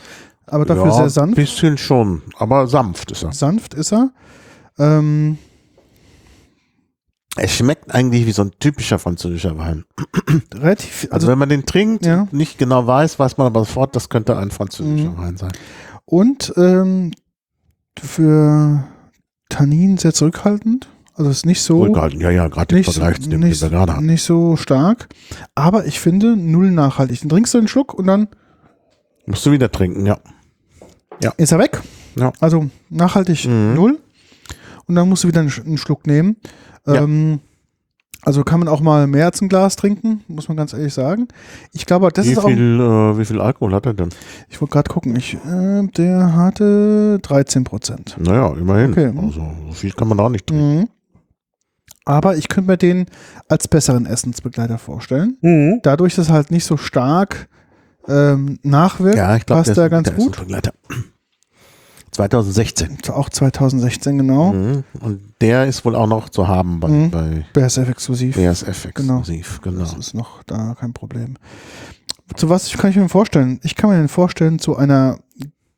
aber 0.47 0.65
dafür 0.65 0.86
ja, 0.88 0.91
sehr 0.93 1.10
sanft. 1.12 1.36
bisschen 1.36 1.78
schon, 1.78 2.23
aber 2.39 2.65
sanft 2.65 3.12
ist 3.12 3.21
er. 3.21 3.32
Sanft 3.32 3.76
ist 3.76 3.93
er. 3.93 4.12
Ähm, 4.80 5.38
Es 7.38 7.54
schmeckt 7.56 7.93
eigentlich 7.93 8.26
wie 8.26 8.32
so 8.32 8.43
ein 8.43 8.52
typischer 8.60 9.00
französischer 9.00 9.58
Wein. 9.58 9.86
relativ, 10.54 11.04
Also, 11.06 11.13
also 11.13 11.28
wenn 11.28 11.38
man 11.38 11.50
den 11.50 11.65
trinkt, 11.65 12.06
Ja. 12.06 12.28
nicht 12.32 12.58
genau 12.58 12.86
weiß, 12.88 13.19
weiß 13.19 13.38
man 13.38 13.47
aber 13.47 13.62
sofort, 13.62 13.95
das 13.95 14.10
könnte 14.10 14.38
ein 14.38 14.52
französischer 14.52 15.12
Mhm. 15.12 15.17
Wein 15.17 15.38
sein. 15.38 15.52
und 16.06 16.54
ähm, 16.58 17.12
für 18.00 18.84
Tannin 19.50 19.97
sehr 19.97 20.13
zurückhaltend. 20.13 20.89
Also 21.15 21.32
ist 21.32 21.45
nicht 21.47 21.62
so 21.63 21.80
Zurückgehalten, 21.80 22.21
ja, 22.21 22.30
ja, 22.30 22.47
gerade 22.47 22.78
im 22.78 22.84
Vergleich 22.84 23.15
zu 23.19 23.30
dem, 23.30 23.41
den 23.41 23.50
nicht, 23.50 23.62
wir 23.62 23.69
gerade 23.69 23.93
hatten. 23.93 24.06
nicht 24.06 24.21
so 24.23 24.56
stark. 24.56 25.08
Aber 25.56 25.86
ich 25.88 26.00
finde 26.00 26.38
null 26.38 26.69
nachhaltig. 26.69 27.21
Dann 27.21 27.30
trinkst 27.30 27.56
du 27.56 27.58
einen 27.58 27.67
Schluck 27.67 27.93
und 27.95 28.06
dann 28.06 28.28
Musst 29.26 29.43
du 29.45 29.52
wieder 29.52 29.71
trinken, 29.71 30.06
ja. 30.06 30.19
ist 31.38 31.52
er 31.52 31.58
weg. 31.60 31.82
Ja. 32.15 32.32
Also 32.39 32.69
nachhaltig 32.89 33.45
Mhm. 33.45 33.73
null. 33.73 34.00
Und 34.88 34.95
dann 34.95 35.08
musst 35.10 35.23
du 35.23 35.28
wieder 35.28 35.41
einen, 35.41 35.50
Sch- 35.50 35.65
einen 35.65 35.78
Schluck 35.78 36.08
nehmen. 36.08 36.38
Ja. 36.86 36.95
Ähm, 37.04 37.39
also 38.23 38.43
kann 38.43 38.60
man 38.60 38.67
auch 38.67 38.82
mal 38.82 39.08
mehr 39.08 39.26
als 39.26 39.41
ein 39.41 39.47
Glas 39.47 39.76
trinken, 39.76 40.21
muss 40.28 40.47
man 40.47 40.58
ganz 40.58 40.73
ehrlich 40.73 40.93
sagen. 40.93 41.28
Ich 41.71 41.86
glaube, 41.86 42.10
das 42.12 42.26
wie, 42.26 42.32
ist 42.32 42.39
auch. 42.39 42.47
viel, 42.47 42.80
äh, 42.80 43.17
wie 43.17 43.26
viel 43.26 43.39
Alkohol 43.39 43.73
hat 43.73 43.86
er 43.86 43.93
denn? 43.93 44.10
Ich 44.50 44.60
wollte 44.60 44.73
gerade 44.73 44.89
gucken. 44.89 45.15
Ich, 45.15 45.36
äh, 45.36 45.84
der 45.95 46.36
hatte 46.36 47.19
13 47.21 47.63
Prozent. 47.63 48.17
Naja, 48.19 48.54
immerhin. 48.54 48.91
Okay. 48.91 49.13
Also, 49.15 49.45
so 49.67 49.71
viel 49.73 49.91
kann 49.93 50.08
man 50.10 50.17
da 50.17 50.26
auch 50.26 50.30
nicht 50.30 50.47
trinken. 50.47 50.80
Mhm. 50.80 50.89
Aber 52.06 52.38
ich 52.38 52.47
könnte 52.47 52.71
mir 52.71 52.78
den 52.78 53.06
als 53.50 53.67
besseren 53.67 54.06
Essensbegleiter 54.06 54.78
vorstellen. 54.78 55.80
Dadurch, 55.84 56.15
dass 56.15 56.30
er 56.30 56.36
halt 56.36 56.52
nicht 56.52 56.63
so 56.65 56.78
stark 56.78 57.50
ähm, 58.08 58.60
nachwirkt, 58.63 59.17
Ja, 59.17 59.36
ich 59.36 59.45
glaube, 59.45 59.63
passt 59.63 59.78
er 59.78 59.89
ganz 59.89 60.13
gut. 60.15 60.38
Begleiter. 60.39 60.71
2016. 62.17 62.97
Auch 63.10 63.30
2016 63.30 64.17
genau. 64.17 64.51
Mhm. 64.53 64.84
Und 64.99 65.21
der 65.39 65.65
ist 65.67 65.86
wohl 65.86 65.95
auch 65.95 66.08
noch 66.08 66.30
zu 66.30 66.47
haben 66.47 66.80
bei, 66.80 66.89
Mhm. 66.89 67.12
bei 67.12 67.45
BSF 67.53 67.88
exklusiv. 67.89 68.36
BSF 68.36 68.88
Genau. 68.95 69.19
exklusiv. 69.19 69.62
Genau. 69.62 69.80
Das 69.82 69.93
ist 69.93 70.13
noch 70.15 70.41
da 70.43 70.75
kein 70.80 70.93
Problem. 70.93 71.36
Zu 72.36 72.49
was 72.49 72.71
kann 72.73 72.89
ich 72.89 72.95
mir 72.97 73.08
vorstellen? 73.08 73.60
Ich 73.63 73.75
kann 73.75 73.89
mir 73.91 73.97
den 73.97 74.08
vorstellen 74.08 74.58
zu 74.60 74.75
einer 74.75 75.19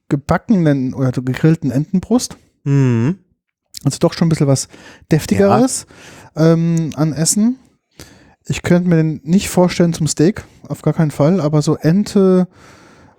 gebackenen 0.07 0.93
oder 0.93 1.11
gegrillten 1.11 1.71
Entenbrust. 1.71 2.37
Mhm. 2.63 3.19
Also 3.83 3.97
doch 3.99 4.13
schon 4.13 4.27
ein 4.27 4.29
bisschen 4.29 4.47
was 4.47 4.67
deftigeres 5.11 5.85
ähm, 6.35 6.91
an 6.95 7.13
Essen. 7.13 7.57
Ich 8.45 8.61
könnte 8.63 8.89
mir 8.89 8.95
den 8.95 9.19
nicht 9.23 9.49
vorstellen 9.49 9.93
zum 9.93 10.07
Steak, 10.07 10.43
auf 10.67 10.81
gar 10.81 10.93
keinen 10.93 11.11
Fall, 11.11 11.39
aber 11.39 11.61
so 11.61 11.75
Ente, 11.75 12.47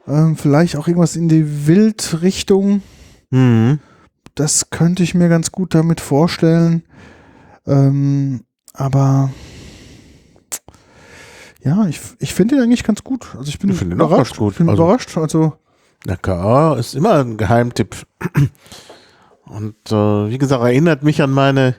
ähm, 0.09 0.37
vielleicht 0.37 0.75
auch 0.77 0.89
irgendwas 0.89 1.15
in 1.17 1.29
die 1.29 1.67
Wildrichtung, 1.69 2.83
Mhm. 3.31 3.79
das 4.35 4.71
könnte 4.71 5.03
ich 5.03 5.15
mir 5.15 5.29
ganz 5.29 5.53
gut 5.53 5.75
damit 5.75 6.01
vorstellen. 6.01 6.83
Ähm, 7.67 8.43
aber 8.73 9.31
ja, 11.63 11.87
ich, 11.87 12.01
ich 12.19 12.33
finde 12.35 12.57
ihn 12.57 12.63
eigentlich 12.63 12.85
ganz 12.85 13.05
gut. 13.05 13.35
Also 13.37 13.49
ich 13.49 13.59
bin 13.59 13.71
Ich 13.71 13.83
überrascht. 13.83 14.37
gut. 14.39 14.53
Ich 14.53 14.59
bin 14.59 14.69
Also- 14.69 14.83
überrascht. 14.85 15.17
Also 15.19 15.55
Der 16.07 16.17
KA 16.17 16.75
ist 16.77 16.95
immer 16.95 17.15
ein 17.21 17.37
Geheimtipp. 17.37 17.95
Und 19.45 19.75
äh, 19.91 20.31
wie 20.31 20.39
gesagt, 20.39 20.63
erinnert 20.63 21.03
mich 21.03 21.21
an 21.23 21.31
meine 21.31 21.75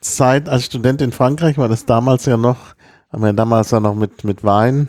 Zeit 0.00 0.48
als 0.48 0.66
Student 0.66 1.02
in 1.02 1.10
Frankreich, 1.10 1.58
weil 1.58 1.68
das 1.68 1.84
damals 1.86 2.26
ja 2.26 2.36
noch, 2.36 2.58
haben 3.12 3.22
wir 3.22 3.32
damals 3.32 3.70
ja 3.72 3.80
noch 3.80 3.94
mit, 3.96 4.22
mit 4.24 4.44
Wein 4.44 4.88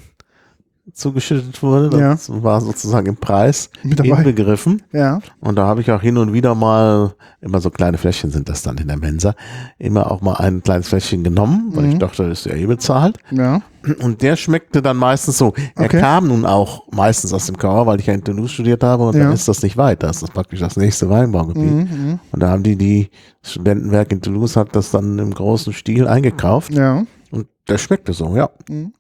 zugeschüttet 0.94 1.62
wurde. 1.64 1.90
Das 1.90 2.30
war 2.44 2.62
sozusagen 2.62 3.08
im 3.08 3.18
Preis 3.18 3.70
mit 3.84 4.00
dabei. 4.00 4.20
inbegriffen. 4.20 4.82
Ja, 4.92 5.20
Und 5.40 5.56
da 5.56 5.66
habe 5.66 5.82
ich 5.82 5.92
auch 5.92 6.02
hin 6.02 6.18
und 6.18 6.34
wieder 6.34 6.56
mal, 6.56 7.14
immer 7.42 7.60
so 7.62 7.70
kleine 7.70 7.98
Fläschchen 7.98 8.32
sind 8.32 8.50
das 8.50 8.62
dann 8.62 8.78
in 8.78 8.88
der 8.88 8.98
Mensa, 8.98 9.36
immer 9.78 10.12
auch 10.12 10.22
mal 10.22 10.36
ein 10.36 10.62
kleines 10.64 10.88
Fläschchen 10.90 11.24
genommen, 11.24 11.70
weil 11.74 11.86
Mhm. 11.86 11.92
ich 11.94 11.98
dachte, 12.00 12.28
das 12.28 12.40
ist 12.40 12.46
ja 12.46 12.56
eh 12.56 12.66
bezahlt. 12.66 13.18
ja. 13.32 13.62
Und 14.04 14.22
der 14.22 14.36
schmeckte 14.36 14.82
dann 14.82 14.98
meistens 14.98 15.38
so. 15.38 15.54
Er 15.78 15.86
Okay. 15.86 16.02
kam 16.02 16.28
nun 16.28 16.46
auch 16.46 16.84
meistens 16.92 17.32
aus 17.32 17.46
dem 17.46 17.58
Kauer, 17.58 17.86
weil 17.88 17.98
ich 18.02 18.08
ja 18.08 18.14
in 18.14 18.22
Toulouse 18.22 18.52
studiert 18.52 18.84
habe 18.84 19.08
und 19.08 19.16
Ja. 19.16 19.24
dann 19.24 19.32
ist 19.34 19.48
das 19.48 19.64
nicht 19.64 19.78
weit. 19.78 20.04
Das 20.04 20.22
ist 20.22 20.34
praktisch 20.34 20.60
das 20.60 20.76
nächste 20.76 21.10
Weinbaugebiet. 21.10 21.64
Mhm, 21.64 21.80
mhm. 22.06 22.20
Und 22.34 22.40
da 22.44 22.50
haben 22.50 22.62
die, 22.62 22.76
die 22.76 23.10
Studentenwerk 23.42 24.12
in 24.12 24.20
Toulouse 24.22 24.58
hat 24.58 24.76
das 24.76 24.92
dann 24.92 25.18
im 25.18 25.34
großen 25.34 25.72
Stil 25.72 26.10
eingekauft 26.10 26.74
ja. 26.74 27.06
und 27.32 27.48
der 27.70 27.78
schmeckte 27.78 28.12
so, 28.12 28.36
ja. 28.36 28.50
Mhm. 28.68 28.92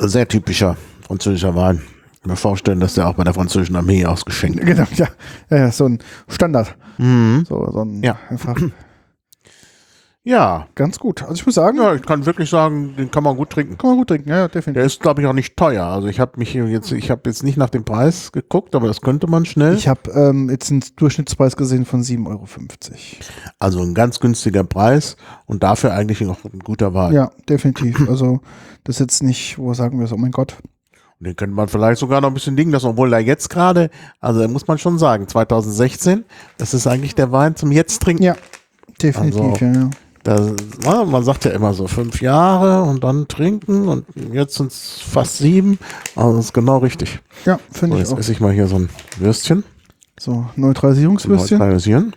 Sehr 0.00 0.26
typischer 0.28 0.76
französischer 1.06 1.54
Wein. 1.54 1.80
Ich 2.14 2.20
kann 2.22 2.30
mir 2.30 2.36
vorstellen, 2.36 2.80
dass 2.80 2.94
der 2.94 3.08
auch 3.08 3.14
bei 3.14 3.24
der 3.24 3.34
französischen 3.34 3.76
Armee 3.76 4.04
ausgeschenkt 4.06 4.58
wird. 4.64 4.68
Genau, 4.76 4.86
ja. 4.96 5.08
ja. 5.50 5.56
ja, 5.56 5.70
so 5.72 5.86
ein 5.86 5.98
Standard. 6.28 6.74
Mhm. 6.98 7.44
So, 7.48 7.68
so 7.72 7.82
ein 7.84 8.02
Ja. 8.02 8.16
einfach 8.30 8.56
Ja. 10.24 10.68
ganz 10.76 10.98
gut. 11.00 11.22
Also 11.22 11.34
ich 11.34 11.46
muss 11.46 11.56
sagen, 11.56 11.78
Ja, 11.78 11.94
ich 11.94 12.02
kann 12.02 12.24
wirklich 12.26 12.48
sagen, 12.48 12.94
den 12.96 13.10
kann 13.10 13.24
man 13.24 13.36
gut 13.36 13.50
trinken. 13.50 13.76
kann 13.76 13.90
man 13.90 13.98
gut 13.98 14.08
trinken. 14.08 14.28
Ja, 14.28 14.46
definitiv. 14.46 14.74
Der 14.74 14.84
ist, 14.84 15.00
glaube 15.00 15.20
ich, 15.20 15.26
auch 15.26 15.32
nicht 15.32 15.56
teuer. 15.56 15.84
Also 15.84 16.06
ich 16.06 16.20
habe 16.20 16.32
mich 16.38 16.54
jetzt, 16.54 16.92
ich 16.92 17.10
habe 17.10 17.22
jetzt 17.26 17.42
nicht 17.42 17.56
nach 17.56 17.70
dem 17.70 17.84
Preis 17.84 18.30
geguckt, 18.30 18.74
aber 18.76 18.86
das 18.86 19.00
könnte 19.00 19.26
man 19.26 19.44
schnell. 19.44 19.74
Ich 19.74 19.88
habe 19.88 20.10
ähm, 20.12 20.48
jetzt 20.48 20.70
einen 20.70 20.84
Durchschnittspreis 20.96 21.56
gesehen 21.56 21.84
von 21.84 22.02
7,50 22.02 22.26
Euro. 22.28 22.46
Also 23.58 23.80
ein 23.82 23.94
ganz 23.94 24.20
günstiger 24.20 24.62
Preis 24.62 25.16
und 25.46 25.62
dafür 25.64 25.92
eigentlich 25.92 26.20
noch 26.20 26.44
ein 26.44 26.60
guter 26.60 26.94
Wein. 26.94 27.12
Ja, 27.14 27.30
definitiv. 27.48 28.06
Also 28.08 28.40
das 28.84 28.96
ist 28.96 29.00
jetzt 29.00 29.22
nicht, 29.22 29.58
wo 29.58 29.74
sagen 29.74 29.98
wir 29.98 30.06
so, 30.06 30.14
oh 30.14 30.18
mein 30.18 30.30
Gott. 30.32 30.56
Und 31.18 31.26
den 31.26 31.34
könnte 31.36 31.54
man 31.56 31.66
vielleicht 31.68 31.98
sogar 32.00 32.20
noch 32.20 32.28
ein 32.28 32.34
bisschen 32.34 32.56
liegen 32.56 32.70
lassen, 32.70 32.86
obwohl 32.86 33.12
er 33.12 33.20
jetzt 33.20 33.48
gerade, 33.48 33.90
also 34.20 34.40
da 34.40 34.48
muss 34.48 34.66
man 34.68 34.76
schon 34.78 34.98
sagen, 34.98 35.26
2016, 35.28 36.24
das 36.58 36.74
ist 36.74 36.86
eigentlich 36.86 37.14
der 37.14 37.32
Wein 37.32 37.54
zum 37.56 37.70
Jetzt 37.72 38.02
trinken. 38.02 38.22
Ja, 38.24 38.36
definitiv, 39.00 39.40
Also- 39.40 39.64
ja, 39.64 39.72
ja. 39.72 39.90
Da, 40.24 40.54
na, 40.84 41.04
man 41.04 41.24
sagt 41.24 41.44
ja 41.46 41.50
immer 41.50 41.74
so 41.74 41.88
fünf 41.88 42.20
Jahre 42.22 42.82
und 42.82 43.02
dann 43.02 43.26
trinken 43.26 43.88
und 43.88 44.06
jetzt 44.32 44.54
sind 44.54 44.70
es 44.70 45.00
fast 45.00 45.38
sieben. 45.38 45.78
Also 46.14 46.36
das 46.36 46.44
ist 46.46 46.52
genau 46.54 46.78
richtig. 46.78 47.18
Ja, 47.44 47.58
So, 47.72 47.78
finde 47.80 47.96
ich 47.96 48.02
jetzt 48.02 48.12
auch. 48.12 48.18
esse 48.18 48.30
ich 48.32 48.38
mal 48.40 48.52
hier 48.52 48.68
so 48.68 48.76
ein 48.76 48.88
Würstchen. 49.18 49.64
So, 50.20 50.46
Neutralisierungswürstchen. 50.54 51.58
Neutralisieren. 51.58 52.14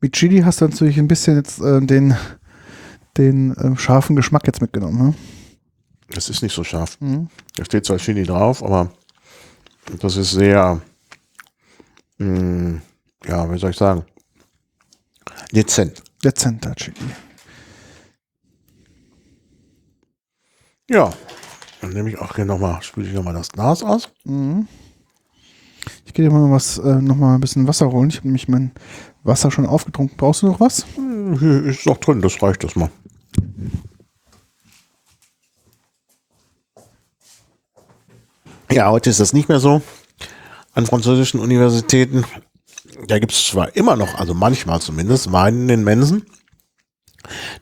Mit 0.00 0.12
Chili 0.12 0.40
hast 0.40 0.60
du 0.60 0.66
natürlich 0.68 0.98
ein 0.98 1.08
bisschen 1.08 1.36
jetzt 1.36 1.60
äh, 1.60 1.80
den, 1.80 2.16
den 3.16 3.52
äh, 3.56 3.76
scharfen 3.76 4.16
Geschmack 4.16 4.46
jetzt 4.46 4.62
mitgenommen. 4.62 5.14
Das 6.10 6.30
ist 6.30 6.42
nicht 6.42 6.54
so 6.54 6.64
scharf. 6.64 6.98
Ne? 7.00 7.08
Mhm. 7.08 7.28
Da 7.56 7.64
steht 7.64 7.84
zwar 7.84 7.98
Chili 7.98 8.22
drauf, 8.24 8.62
aber 8.62 8.90
das 10.00 10.16
ist 10.16 10.30
sehr, 10.30 10.80
mh, 12.18 12.80
ja, 13.26 13.52
wie 13.52 13.58
soll 13.58 13.70
ich 13.70 13.76
sagen, 13.76 14.04
dezent. 15.52 16.02
Dezenter 16.24 16.74
Chili. 16.74 16.96
Ja, 20.90 21.12
Dann 21.80 21.90
nehme 21.90 22.08
ich 22.10 22.18
auch 22.18 22.34
hier 22.34 22.44
nochmal, 22.44 22.82
spüle 22.82 23.06
ich 23.08 23.14
nochmal 23.14 23.34
das 23.34 23.50
Glas 23.50 23.82
aus. 23.82 24.08
Mhm. 24.24 24.66
Ich 26.06 26.12
gehe 26.14 26.24
dir 26.28 26.34
mal 26.34 26.50
was, 26.50 26.78
äh, 26.78 27.00
noch 27.00 27.14
mal 27.16 27.34
ein 27.34 27.40
bisschen 27.40 27.68
Wasser 27.68 27.90
holen. 27.92 28.08
Ich 28.08 28.16
habe 28.16 28.26
nämlich 28.28 28.48
mein 28.48 28.72
Wasser 29.22 29.50
schon 29.50 29.66
aufgetrunken. 29.66 30.16
Brauchst 30.16 30.42
du 30.42 30.46
noch 30.46 30.60
was? 30.60 30.86
Hm, 30.96 31.38
Hier 31.38 31.64
ist 31.66 31.86
noch 31.86 31.98
drin, 31.98 32.20
das 32.20 32.42
reicht 32.42 32.64
das 32.64 32.74
mal. 32.74 32.90
Ja, 38.70 38.90
heute 38.90 39.10
ist 39.10 39.20
das 39.20 39.32
nicht 39.32 39.48
mehr 39.48 39.60
so. 39.60 39.82
An 40.74 40.86
französischen 40.86 41.40
Universitäten, 41.40 42.24
da 43.06 43.18
gibt 43.18 43.32
es 43.32 43.46
zwar 43.48 43.74
immer 43.76 43.96
noch, 43.96 44.14
also 44.16 44.34
manchmal 44.34 44.80
zumindest, 44.80 45.32
Wein 45.32 45.62
in 45.62 45.68
den 45.68 45.84
Mensen. 45.84 46.26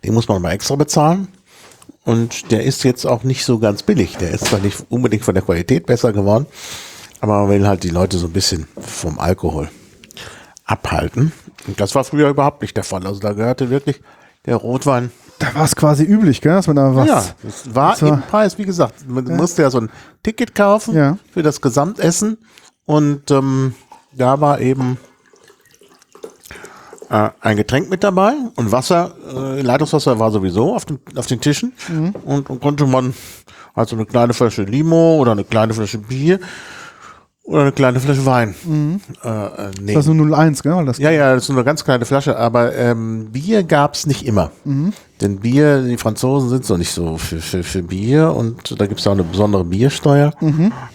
Den 0.05 0.15
muss 0.15 0.29
man 0.29 0.39
aber 0.39 0.53
extra 0.53 0.77
bezahlen. 0.77 1.29
Und 2.05 2.53
der 2.53 2.63
ist 2.65 2.85
jetzt 2.85 3.05
auch 3.05 3.25
nicht 3.25 3.45
so 3.45 3.59
ganz 3.59 3.83
billig. 3.83 4.17
Der 4.19 4.31
ist 4.31 4.45
zwar 4.47 4.61
nicht 4.61 4.85
unbedingt 4.91 5.25
von 5.25 5.35
der 5.35 5.43
Qualität 5.43 5.87
besser 5.87 6.13
geworden, 6.13 6.47
aber 7.21 7.41
man 7.41 7.51
will 7.51 7.67
halt 7.67 7.83
die 7.83 7.91
Leute 7.91 8.17
so 8.19 8.27
ein 8.29 8.33
bisschen 8.33 8.69
vom 8.79 9.19
Alkohol 9.19 9.69
abhalten. 10.65 11.33
Und 11.67 11.81
das 11.81 11.95
war 11.95 12.05
früher 12.05 12.29
überhaupt 12.29 12.63
nicht 12.63 12.77
der 12.77 12.85
Fall. 12.85 13.07
Also 13.07 13.21
da 13.21 13.33
gehörte 13.33 13.71
wirklich 13.71 14.01
der 14.45 14.57
Rotwein. 14.57 15.11
Da 15.39 15.55
war 15.55 15.65
es 15.65 15.77
quasi 15.77 16.05
üblich, 16.05 16.41
gell, 16.41 16.53
dass 16.55 16.67
man 16.67 16.77
da 16.77 16.95
was. 16.95 17.09
Ja, 17.09 17.25
es 17.47 17.75
war 17.75 17.91
das 17.93 18.03
war- 18.03 18.09
im 18.15 18.23
Preis, 18.23 18.57
wie 18.59 18.65
gesagt. 18.65 19.07
Man 19.09 19.25
musste 19.37 19.63
ja 19.63 19.71
so 19.71 19.81
ein 19.81 19.91
Ticket 20.23 20.55
kaufen 20.55 20.95
Ja. 20.95 21.19
für 21.33 21.43
das 21.43 21.61
Gesamtessen. 21.61 22.39
Und 22.85 23.31
ähm, 23.33 23.75
da 24.13 24.41
war 24.41 24.61
eben 24.61 24.97
äh, 27.11 27.31
ein 27.41 27.57
Getränk 27.57 27.91
mit 27.91 28.03
dabei 28.03 28.35
und 28.57 28.73
Wasser, 28.73 29.15
äh, 29.35 29.61
Leitungswasser 29.61 30.19
war 30.19 30.31
sowieso 30.31 30.75
auf, 30.75 30.85
dem, 30.85 30.99
auf 31.15 31.27
den 31.27 31.41
Tischen. 31.41 31.73
Mhm. 31.89 32.15
Und, 32.25 32.51
und 32.51 32.61
konnte 32.61 32.87
man 32.87 33.15
also 33.75 33.97
eine 33.97 34.07
kleine 34.07 34.33
Flasche 34.33 34.63
Limo 34.63 35.17
oder 35.17 35.33
eine 35.33 35.45
kleine 35.45 35.75
Flasche 35.75 35.99
Bier 35.99 36.41
oder 37.47 37.63
eine 37.63 37.73
kleine 37.73 38.01
Flasche 38.01 38.27
Wein 38.27 38.55
äh, 39.23 39.29
äh, 39.29 39.71
nehmen. 39.81 39.87
Das 39.87 39.95
war 39.95 40.03
so 40.03 40.13
01, 40.13 40.63
gell? 40.63 40.85
Das, 40.85 40.99
Ja, 40.99 41.11
ja, 41.11 41.35
das 41.35 41.45
ist 41.45 41.49
nur 41.51 41.59
eine 41.59 41.65
ganz 41.65 41.85
kleine 41.85 42.05
Flasche, 42.05 42.37
aber 42.37 42.75
ähm, 42.75 43.31
Bier 43.31 43.63
gab's 43.63 44.07
nicht 44.07 44.27
immer. 44.27 44.51
Denn 45.21 45.39
Bier, 45.39 45.83
die 45.83 45.97
Franzosen 45.97 46.49
sind 46.49 46.65
so 46.65 46.77
nicht 46.77 46.91
so 46.91 47.19
für, 47.19 47.39
für, 47.39 47.63
für 47.63 47.83
Bier 47.83 48.35
und 48.35 48.81
da 48.81 48.87
gibt's 48.87 49.07
auch 49.07 49.13
eine 49.13 49.23
besondere 49.23 49.65
Biersteuer. 49.65 50.33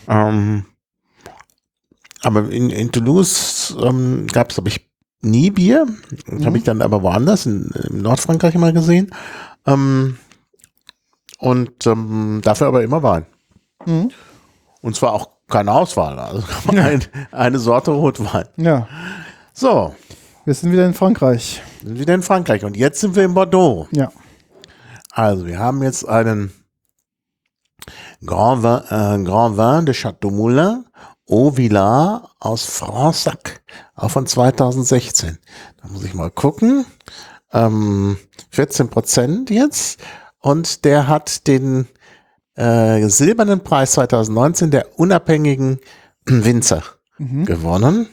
Ähm, 0.09 0.65
aber 2.21 2.49
in, 2.51 2.69
in 2.69 2.91
Toulouse 2.91 3.75
ähm, 3.81 4.27
gab's, 4.27 4.55
glaube 4.55 4.69
ich, 4.69 4.90
nie 5.21 5.51
Bier. 5.51 5.87
Habe 6.43 6.57
ich 6.57 6.63
dann 6.63 6.81
aber 6.81 7.01
woanders, 7.03 7.45
in, 7.45 7.69
in 7.89 8.01
Nordfrankreich 8.01 8.55
mal 8.55 8.73
gesehen. 8.73 9.13
Ähm, 9.65 10.17
und 11.39 11.85
ähm, 11.87 12.41
dafür 12.43 12.67
aber 12.67 12.83
immer 12.83 13.01
Wein. 13.03 13.25
Mhm. 13.85 14.11
Und 14.81 14.95
zwar 14.95 15.13
auch 15.13 15.29
keine 15.49 15.71
Auswahl. 15.71 16.17
Also 16.19 16.43
ein, 16.69 17.03
eine 17.31 17.59
Sorte 17.59 17.91
Rotwein. 17.91 18.45
ja. 18.57 18.87
So, 19.53 19.93
Wir 20.45 20.53
sind 20.53 20.71
wieder 20.71 20.85
in 20.85 20.93
Frankreich. 20.93 21.61
sind 21.83 21.99
wieder 21.99 22.15
in 22.15 22.23
Frankreich 22.23 22.63
und 22.63 22.77
jetzt 22.77 23.01
sind 23.01 23.15
wir 23.15 23.25
in 23.25 23.33
Bordeaux. 23.33 23.87
Ja. 23.91 24.11
Also 25.11 25.45
wir 25.45 25.59
haben 25.59 25.83
jetzt 25.83 26.07
einen 26.07 26.51
Grand 28.25 28.63
Vin, 28.63 28.81
äh, 28.89 29.23
Grand 29.25 29.57
Vin 29.57 29.85
de 29.85 29.93
Château 29.93 30.31
Moulin 30.31 30.85
Au 31.31 31.55
Villard 31.55 32.29
aus 32.39 32.65
Fransac, 32.65 33.61
auch 33.95 34.11
von 34.11 34.27
2016. 34.27 35.37
Da 35.81 35.87
muss 35.87 36.03
ich 36.03 36.13
mal 36.13 36.29
gucken. 36.29 36.85
Ähm, 37.53 38.17
14 38.49 38.89
Prozent 38.89 39.49
jetzt 39.49 40.01
und 40.39 40.83
der 40.83 41.07
hat 41.07 41.47
den 41.47 41.87
äh, 42.55 43.07
silbernen 43.07 43.63
Preis 43.63 43.93
2019 43.93 44.71
der 44.71 44.99
unabhängigen 44.99 45.79
Winzer 46.25 46.83
gewonnen. 47.45 48.09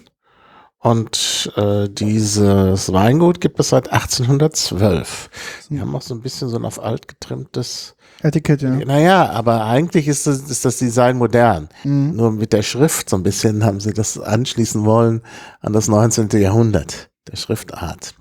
Und 0.80 1.52
äh, 1.56 1.88
dieses 1.88 2.92
Weingut 2.92 3.40
gibt 3.40 3.58
es 3.58 3.70
seit 3.70 3.90
1812. 3.92 5.30
Die 5.70 5.80
haben 5.80 5.94
auch 5.94 6.02
so 6.02 6.14
ein 6.14 6.20
bisschen 6.20 6.48
so 6.48 6.56
ein 6.56 6.64
auf 6.64 6.80
alt 6.80 7.08
getrimmtes. 7.08 7.96
Etikett, 8.22 8.62
ja. 8.62 8.70
Naja, 8.70 9.30
aber 9.30 9.64
eigentlich 9.64 10.06
ist 10.06 10.26
das, 10.26 10.42
ist 10.42 10.64
das 10.64 10.78
Design 10.78 11.18
modern. 11.18 11.68
Nur 12.14 12.32
mit 12.32 12.52
der 12.52 12.62
Schrift 12.62 13.10
so 13.10 13.16
ein 13.16 13.24
bisschen 13.24 13.64
haben 13.64 13.80
sie 13.80 13.92
das 13.92 14.18
anschließen 14.18 14.84
wollen 14.84 15.22
an 15.60 15.72
das 15.72 15.88
19. 15.88 16.28
Jahrhundert, 16.40 17.10
der 17.28 17.36
Schriftart. 17.36 18.14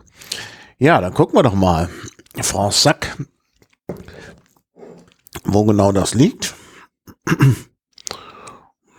Ja, 0.79 0.99
dann 0.99 1.13
gucken 1.13 1.37
wir 1.37 1.43
doch 1.43 1.55
mal. 1.55 1.89
Fransac, 2.41 3.17
wo 5.43 5.63
genau 5.65 5.91
das 5.91 6.13
liegt. 6.13 6.55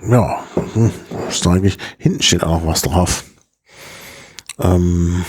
Ja, 0.00 0.44
hm, 0.74 0.92
ist 1.28 1.44
eigentlich, 1.44 1.76
hinten 1.98 2.22
steht 2.22 2.44
auch 2.44 2.60
noch 2.60 2.68
was 2.68 2.82
drauf. 2.82 3.24
Ähm, 4.58 5.24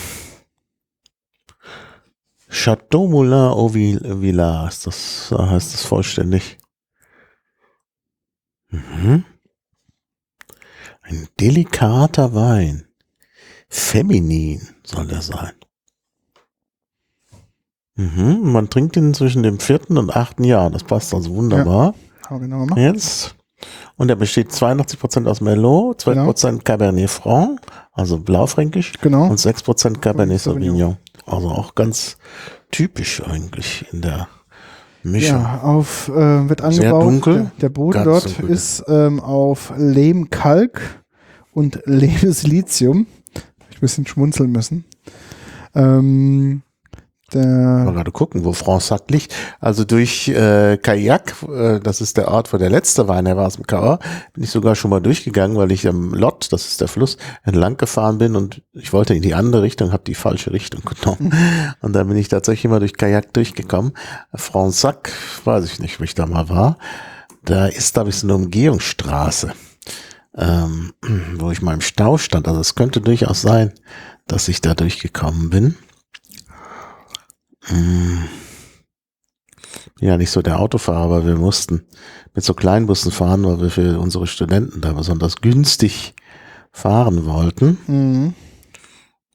Chateau 2.48 3.06
Moulin 3.06 3.32
au 3.52 3.68
Vil- 3.72 4.20
Villard, 4.20 4.68
ist 4.72 4.86
das, 4.86 5.30
heißt 5.36 5.74
das 5.74 5.84
vollständig. 5.84 6.58
Mhm. 8.70 9.24
Ein 11.02 11.28
delikater 11.38 12.34
Wein. 12.34 12.86
Feminin 13.68 14.60
soll 14.84 15.06
der 15.06 15.22
sein. 15.22 15.52
Mhm. 17.94 18.50
Man 18.52 18.70
trinkt 18.70 18.96
ihn 18.96 19.14
zwischen 19.14 19.42
dem 19.42 19.60
vierten 19.60 19.98
und 19.98 20.14
achten 20.14 20.44
Jahr. 20.44 20.70
Das 20.70 20.82
passt 20.84 21.12
also 21.14 21.34
wunderbar. 21.34 21.94
Wir 22.28 22.38
genau 22.40 22.60
gemacht. 22.64 22.78
Jetzt. 22.78 23.36
Und 23.96 24.08
er 24.08 24.16
besteht 24.16 24.50
82% 24.50 25.28
aus 25.28 25.40
Merlot, 25.40 26.00
12% 26.02 26.62
Cabernet 26.62 27.10
Franc, 27.10 27.60
also 27.92 28.18
blaufränkisch, 28.18 28.92
Genau. 29.00 29.26
und 29.28 29.38
6% 29.38 29.98
Cabernet 30.00 30.40
Sauvignon. 30.40 30.96
Also 31.26 31.48
auch 31.48 31.74
ganz 31.74 32.16
typisch 32.70 33.22
eigentlich 33.22 33.84
in 33.92 34.00
der 34.02 34.28
Mischung. 35.02 35.40
Ja, 35.42 35.60
auf, 35.62 36.08
äh, 36.08 36.48
wird 36.48 36.60
angebaut. 36.62 37.02
dunkel. 37.02 37.34
Der, 37.34 37.50
der 37.62 37.68
Boden 37.70 38.04
dort 38.04 38.26
dunkel. 38.26 38.50
ist 38.50 38.84
ähm, 38.88 39.20
auf 39.20 39.72
Lehmkalk 39.76 40.80
und 41.52 41.80
Lehmsilizium. 41.86 43.06
Hab 43.34 43.70
ich 43.70 43.76
ein 43.78 43.80
bisschen 43.80 44.06
schmunzeln 44.06 44.52
müssen. 44.52 44.84
Ähm, 45.74 46.62
Mal 47.34 47.84
der, 47.84 47.92
gerade 47.92 48.12
gucken, 48.12 48.44
wo 48.44 48.52
Fransac 48.52 49.10
liegt. 49.10 49.34
Also 49.60 49.84
durch 49.84 50.28
äh, 50.28 50.78
Kayak, 50.78 51.34
äh, 51.48 51.80
das 51.80 52.00
ist 52.00 52.16
der 52.16 52.28
Ort, 52.28 52.52
wo 52.52 52.58
der 52.58 52.70
letzte 52.70 53.08
Wein 53.08 53.26
her 53.26 53.36
war 53.36 53.46
aus 53.46 53.56
dem 53.56 53.66
Cahors, 53.66 54.00
bin 54.32 54.44
ich 54.44 54.50
sogar 54.50 54.74
schon 54.74 54.90
mal 54.90 55.00
durchgegangen, 55.00 55.56
weil 55.56 55.72
ich 55.72 55.86
am 55.86 56.14
Lot, 56.14 56.52
das 56.52 56.66
ist 56.66 56.80
der 56.80 56.88
Fluss, 56.88 57.16
entlang 57.44 57.76
gefahren 57.76 58.18
bin 58.18 58.36
und 58.36 58.62
ich 58.72 58.92
wollte 58.92 59.14
in 59.14 59.22
die 59.22 59.34
andere 59.34 59.62
Richtung, 59.62 59.92
habe 59.92 60.04
die 60.06 60.14
falsche 60.14 60.52
Richtung 60.52 60.82
genommen. 60.82 61.32
Und 61.80 61.94
dann 61.94 62.08
bin 62.08 62.16
ich 62.16 62.28
tatsächlich 62.28 62.70
mal 62.70 62.78
durch 62.78 62.94
Kayak 62.94 63.32
durchgekommen. 63.32 63.92
Fransac, 64.34 65.12
weiß 65.44 65.64
ich 65.64 65.80
nicht, 65.80 66.00
wo 66.00 66.04
ich 66.04 66.14
da 66.14 66.26
mal 66.26 66.48
war. 66.48 66.78
Da 67.44 67.66
ist, 67.66 67.94
glaube 67.94 68.10
ich, 68.10 68.16
so 68.16 68.26
eine 68.26 68.34
Umgehungsstraße, 68.34 69.52
ähm, 70.36 70.92
wo 71.38 71.50
ich 71.50 71.62
mal 71.62 71.74
im 71.74 71.80
Stau 71.80 72.18
stand. 72.18 72.48
Also 72.48 72.60
es 72.60 72.74
könnte 72.74 73.00
durchaus 73.00 73.42
sein, 73.42 73.72
dass 74.26 74.48
ich 74.48 74.60
da 74.60 74.74
durchgekommen 74.74 75.50
bin. 75.50 75.76
Ja 80.00 80.16
nicht 80.16 80.30
so 80.30 80.42
der 80.42 80.60
Autofahrer, 80.60 81.04
aber 81.04 81.26
wir 81.26 81.36
mussten 81.36 81.86
mit 82.34 82.44
so 82.44 82.54
Kleinbussen 82.54 83.12
fahren, 83.12 83.44
weil 83.44 83.60
wir 83.60 83.70
für 83.70 83.98
unsere 83.98 84.26
Studenten 84.26 84.80
da 84.80 84.92
besonders 84.92 85.36
günstig 85.36 86.14
fahren 86.72 87.24
wollten. 87.26 87.78
mh, 87.86 88.32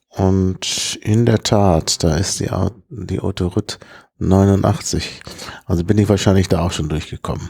Und 0.09 0.99
in 1.01 1.25
der 1.25 1.43
Tat, 1.43 2.03
da 2.03 2.15
ist 2.15 2.39
die, 2.39 2.49
die 2.89 3.19
Autoroute 3.19 3.77
89. 4.17 5.21
Also 5.65 5.83
bin 5.83 5.97
ich 5.97 6.09
wahrscheinlich 6.09 6.47
da 6.47 6.61
auch 6.61 6.71
schon 6.71 6.89
durchgekommen. 6.89 7.49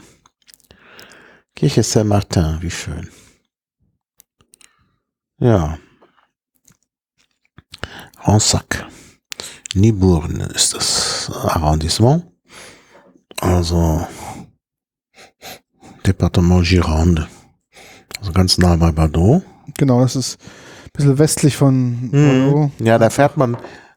Kirche 1.54 1.82
Saint-Martin, 1.82 2.58
wie 2.60 2.70
schön. 2.70 3.08
Ja. 5.38 5.78
Ransac. 8.18 8.86
Nibourne 9.76 10.44
ist 10.54 10.74
das 10.74 11.30
Arrondissement. 11.44 12.24
Also 13.40 14.06
Departement 16.06 16.64
Gironde. 16.64 17.26
Also 18.18 18.32
ganz 18.32 18.58
nah 18.58 18.76
bei 18.76 18.90
Bordeaux. 18.92 19.42
genau, 19.76 20.00
das 20.00 20.16
ist 20.16 20.38
ein 20.86 20.90
bisschen 20.94 21.18
westlich 21.18 21.56
von 21.56 22.08
Mhm. 22.10 22.10
Bordeaux. 22.10 22.70
Ja, 22.78 22.98
da 22.98 23.10
fährt 23.10 23.36
man, 23.36 23.56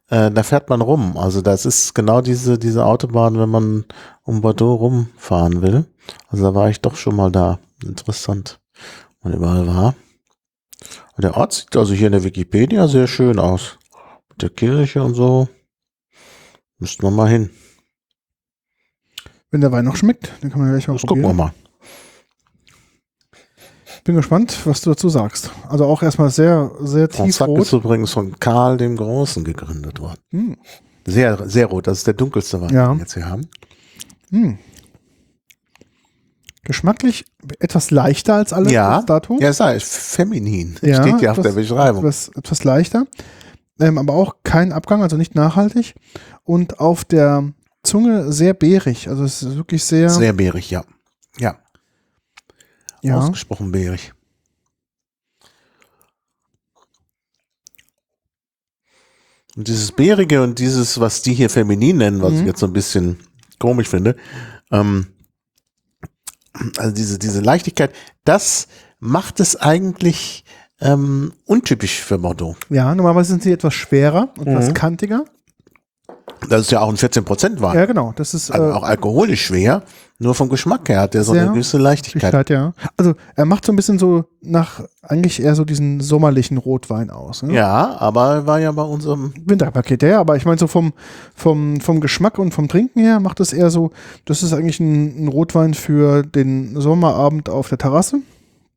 äh, 0.09 0.29
da 0.31 0.43
fährt 0.43 0.69
man 0.69 0.81
rum. 0.81 1.17
Also 1.17 1.41
das 1.41 1.65
ist 1.65 1.95
genau 1.95 2.21
diese, 2.21 2.57
diese 2.57 2.85
Autobahn, 2.85 3.39
wenn 3.39 3.49
man 3.49 3.85
um 4.23 4.41
Bordeaux 4.41 4.75
rumfahren 4.75 5.61
will. 5.61 5.85
Also 6.27 6.43
da 6.43 6.55
war 6.55 6.69
ich 6.69 6.81
doch 6.81 6.95
schon 6.95 7.15
mal 7.15 7.31
da. 7.31 7.59
Interessant, 7.85 8.59
wo 9.21 9.29
man 9.29 9.37
überall 9.37 9.67
war. 9.67 9.95
Und 11.15 11.23
der 11.23 11.37
Ort 11.37 11.53
sieht 11.53 11.75
also 11.77 11.93
hier 11.93 12.07
in 12.07 12.13
der 12.13 12.23
Wikipedia 12.25 12.87
sehr 12.89 13.07
schön 13.07 13.39
aus. 13.39 13.77
Mit 14.29 14.41
der 14.41 14.49
Kirche 14.49 15.01
und 15.03 15.13
so. 15.13 15.47
Müssten 16.79 17.03
wir 17.03 17.11
mal 17.11 17.29
hin. 17.29 17.49
Wenn 19.51 19.61
der 19.61 19.71
Wein 19.71 19.85
noch 19.85 19.95
schmeckt, 19.95 20.31
dann 20.41 20.49
kann 20.51 20.59
man 20.59 20.69
ja 20.69 20.73
gleich 20.75 20.87
mal 20.87 20.93
Das 20.95 21.01
gucken 21.03 21.21
wir 21.23 21.29
probieren. 21.29 21.37
mal. 21.37 21.53
Bin 24.05 24.15
gespannt, 24.15 24.57
was 24.65 24.81
du 24.81 24.91
dazu 24.91 25.09
sagst. 25.09 25.51
Also 25.67 25.85
auch 25.85 26.01
erstmal 26.01 26.29
sehr, 26.29 26.71
sehr 26.79 27.09
Fronsac 27.09 27.49
ist 27.49 27.65
tiefrot. 27.67 27.73
übrigens 27.83 28.11
von 28.11 28.39
Karl 28.39 28.77
dem 28.77 28.95
Großen 28.95 29.43
gegründet 29.43 29.99
worden. 29.99 30.19
Hm. 30.31 30.57
Sehr, 31.05 31.47
sehr 31.49 31.65
rot. 31.67 31.87
Das 31.87 31.99
ist 31.99 32.07
der 32.07 32.13
dunkelste 32.13 32.61
Wein, 32.61 32.73
Ja. 32.73 32.87
den 32.87 32.97
wir 32.97 33.01
jetzt 33.01 33.13
hier 33.13 33.27
haben. 33.27 33.47
Hm. 34.31 34.57
Geschmacklich 36.63 37.25
etwas 37.59 37.89
leichter 37.91 38.35
als 38.35 38.53
alle 38.53 38.71
Ja. 38.71 39.01
dato. 39.01 39.37
Ja, 39.41 39.49
es 39.49 39.57
sei 39.57 39.79
feminin. 39.79 40.77
Ja, 40.81 41.01
Steht 41.03 41.21
ja 41.21 41.31
auf 41.31 41.41
der 41.41 41.51
Beschreibung. 41.51 42.01
Etwas, 42.03 42.29
etwas 42.35 42.63
leichter. 42.63 43.05
Ähm, 43.79 43.97
aber 43.97 44.13
auch 44.13 44.37
kein 44.43 44.71
Abgang, 44.73 45.01
also 45.01 45.15
nicht 45.17 45.35
nachhaltig. 45.35 45.95
Und 46.43 46.79
auf 46.79 47.05
der 47.05 47.53
Zunge 47.83 48.31
sehr 48.31 48.53
beerig. 48.53 49.07
Also 49.07 49.23
es 49.23 49.41
ist 49.41 49.55
wirklich 49.55 49.83
sehr, 49.85 50.09
Sehr 50.09 50.33
beerig, 50.33 50.69
ja. 50.69 50.83
Ja, 51.37 51.57
ja. 53.01 53.17
ausgesprochen 53.17 53.71
beerig. 53.71 54.13
Und 59.55 59.67
dieses 59.67 59.91
Beerige 59.91 60.41
und 60.43 60.59
dieses, 60.59 60.99
was 60.99 61.21
die 61.21 61.33
hier 61.33 61.49
feminin 61.49 61.97
nennen, 61.97 62.21
was 62.21 62.33
Mhm. 62.33 62.39
ich 62.41 62.45
jetzt 62.45 62.59
so 62.59 62.67
ein 62.67 62.73
bisschen 62.73 63.19
komisch 63.57 63.87
finde, 63.89 64.15
ähm, 64.71 65.07
also 66.77 66.93
diese, 66.93 67.19
diese 67.19 67.41
Leichtigkeit, 67.41 67.93
das 68.25 68.67
macht 68.99 69.39
es 69.39 69.55
eigentlich 69.55 70.43
ähm, 70.81 71.33
untypisch 71.45 72.01
für 72.01 72.17
Bordeaux. 72.17 72.55
ja, 72.69 72.93
normalerweise 72.95 73.29
sind 73.31 73.43
sie 73.43 73.51
etwas 73.51 73.73
schwerer 73.73 74.29
und 74.37 74.47
etwas 74.47 74.69
Mhm. 74.69 74.73
kantiger. 74.73 75.25
Das 76.47 76.61
ist 76.61 76.71
ja 76.71 76.79
auch 76.79 76.87
ein 76.89 76.95
14% 76.95 77.59
Wein. 77.59 77.75
Ja, 77.77 77.85
genau. 77.85 78.13
Das 78.15 78.33
ist 78.33 78.49
Also 78.49 78.69
äh, 78.69 78.71
auch 78.71 78.83
alkoholisch 78.83 79.45
schwer, 79.47 79.83
nur 80.19 80.33
vom 80.35 80.47
Geschmack 80.47 80.87
her 80.87 81.01
hat 81.01 81.13
er 81.15 81.23
so 81.25 81.33
eine 81.33 81.47
gewisse 81.51 81.77
Leichtigkeit. 81.77 82.31
Leichtigkeit, 82.31 82.49
ja. 82.49 82.73
Also 82.95 83.13
er 83.35 83.43
macht 83.45 83.65
so 83.65 83.73
ein 83.73 83.75
bisschen 83.75 83.99
so 83.99 84.23
nach 84.41 84.81
eigentlich 85.01 85.41
eher 85.43 85.53
so 85.55 85.65
diesen 85.65 85.99
sommerlichen 85.99 86.57
Rotwein 86.57 87.09
aus. 87.09 87.43
Ne? 87.43 87.53
Ja, 87.55 87.97
aber 87.99 88.45
war 88.47 88.59
ja 88.59 88.71
bei 88.71 88.83
unserem 88.83 89.33
Winterpaket, 89.45 90.01
ja, 90.03 90.21
aber 90.21 90.37
ich 90.37 90.45
meine 90.45 90.57
so 90.59 90.67
vom, 90.67 90.93
vom, 91.35 91.81
vom 91.81 91.99
Geschmack 91.99 92.39
und 92.39 92.53
vom 92.53 92.69
Trinken 92.69 93.01
her 93.01 93.19
macht 93.19 93.41
es 93.41 93.51
eher 93.51 93.69
so, 93.69 93.91
das 94.23 94.41
ist 94.41 94.53
eigentlich 94.53 94.79
ein, 94.79 95.25
ein 95.25 95.27
Rotwein 95.27 95.73
für 95.73 96.23
den 96.23 96.79
Sommerabend 96.79 97.49
auf 97.49 97.67
der 97.67 97.79
Terrasse. 97.79 98.19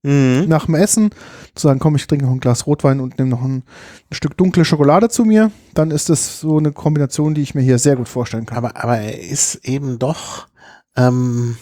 Mhm. 0.02 0.46
Nach 0.48 0.66
dem 0.66 0.74
Essen 0.74 1.10
zu 1.54 1.68
sagen, 1.68 1.78
komm, 1.78 1.94
ich 1.94 2.06
trinke 2.06 2.24
noch 2.24 2.32
ein 2.32 2.40
Glas 2.40 2.66
Rotwein 2.66 2.98
und 3.00 3.18
nehme 3.18 3.30
noch 3.30 3.42
ein, 3.42 3.62
ein 4.10 4.14
Stück 4.14 4.36
dunkle 4.36 4.64
Schokolade 4.64 5.08
zu 5.08 5.24
mir, 5.24 5.52
dann 5.74 5.90
ist 5.92 6.08
das 6.08 6.40
so 6.40 6.58
eine 6.58 6.72
Kombination, 6.72 7.34
die 7.34 7.42
ich 7.42 7.54
mir 7.54 7.62
hier 7.62 7.78
sehr 7.78 7.96
gut 7.96 8.08
vorstellen 8.08 8.46
kann. 8.46 8.58
Aber, 8.58 8.76
aber 8.82 8.98
er 8.98 9.20
ist 9.20 9.64
eben 9.64 9.98
doch 10.00 10.48
ähm, 10.96 11.56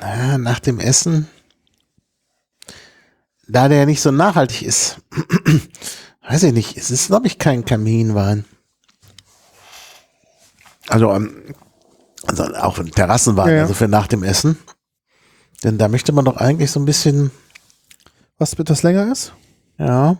na, 0.00 0.38
nach 0.38 0.60
dem 0.60 0.78
Essen, 0.78 1.28
da 3.48 3.68
der 3.68 3.86
nicht 3.86 4.00
so 4.00 4.12
nachhaltig 4.12 4.62
ist, 4.62 4.98
weiß 6.28 6.44
ich 6.44 6.52
nicht, 6.52 6.76
es 6.76 6.90
ist, 6.90 7.08
glaube 7.08 7.26
ich, 7.26 7.38
kein 7.38 7.64
Kaminwein. 7.64 8.44
Also, 10.88 11.12
ähm, 11.12 11.54
also 12.26 12.44
auch 12.44 12.78
ein 12.78 12.90
Terrassenwein, 12.90 13.48
Ja, 13.48 13.54
ja. 13.54 13.62
also 13.62 13.74
für 13.74 13.88
nach 13.88 14.06
dem 14.06 14.22
Essen. 14.22 14.56
Denn 15.64 15.78
da 15.78 15.88
möchte 15.88 16.12
man 16.12 16.24
doch 16.24 16.36
eigentlich 16.36 16.70
so 16.70 16.80
ein 16.80 16.86
bisschen 16.86 17.30
Was 18.38 18.54
etwas 18.54 18.82
länger 18.82 19.10
ist? 19.12 19.34
Ja. 19.78 20.16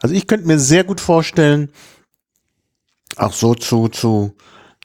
Also 0.00 0.14
ich 0.14 0.26
könnte 0.26 0.46
mir 0.46 0.58
sehr 0.58 0.84
gut 0.84 1.00
vorstellen, 1.00 1.70
auch 3.16 3.32
so 3.32 3.54
zu, 3.54 3.88
zu 3.88 4.34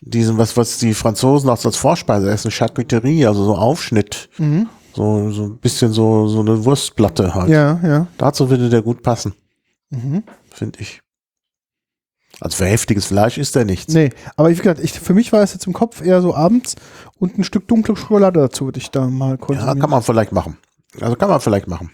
diesem, 0.01 0.37
was, 0.37 0.55
was 0.57 0.77
die 0.77 0.93
Franzosen 0.93 1.49
auch 1.49 1.57
so 1.57 1.69
als 1.69 1.77
Vorspeise 1.77 2.29
essen, 2.29 2.51
Charcuterie, 2.51 3.25
also 3.25 3.43
so 3.45 3.55
Aufschnitt, 3.55 4.29
Mhm. 4.37 4.67
so, 4.95 5.31
so 5.31 5.43
ein 5.43 5.57
bisschen 5.59 5.91
so, 5.93 6.27
so 6.27 6.39
eine 6.41 6.63
Wurstplatte 6.65 7.33
halt. 7.35 7.49
Ja, 7.49 7.79
ja. 7.83 8.07
Dazu 8.17 8.49
würde 8.49 8.69
der 8.69 8.81
gut 8.81 9.03
passen, 9.03 9.33
Mhm. 9.89 10.23
finde 10.49 10.79
ich. 10.81 11.01
Also 12.41 12.57
für 12.57 12.65
heftiges 12.65 13.05
Fleisch 13.05 13.37
ist 13.37 13.55
der 13.55 13.65
nichts. 13.65 13.93
Nee, 13.93 14.09
aber 14.35 14.49
wie 14.49 14.55
gesagt, 14.55 14.79
ich, 14.79 14.93
für 14.99 15.13
mich 15.13 15.31
war 15.31 15.43
es 15.43 15.53
jetzt 15.53 15.67
im 15.67 15.73
Kopf 15.73 16.01
eher 16.01 16.21
so 16.23 16.33
abends 16.35 16.75
und 17.19 17.37
ein 17.37 17.43
Stück 17.43 17.67
dunkle 17.67 17.95
Schokolade 17.95 18.39
dazu 18.39 18.65
würde 18.65 18.79
ich 18.79 18.89
da 18.89 19.05
mal 19.07 19.31
Ja, 19.31 19.37
konsumieren. 19.37 19.79
kann 19.79 19.89
man 19.91 20.01
vielleicht 20.01 20.31
machen. 20.31 20.57
Also 20.99 21.15
kann 21.15 21.29
man 21.29 21.39
vielleicht 21.39 21.67
machen. 21.67 21.91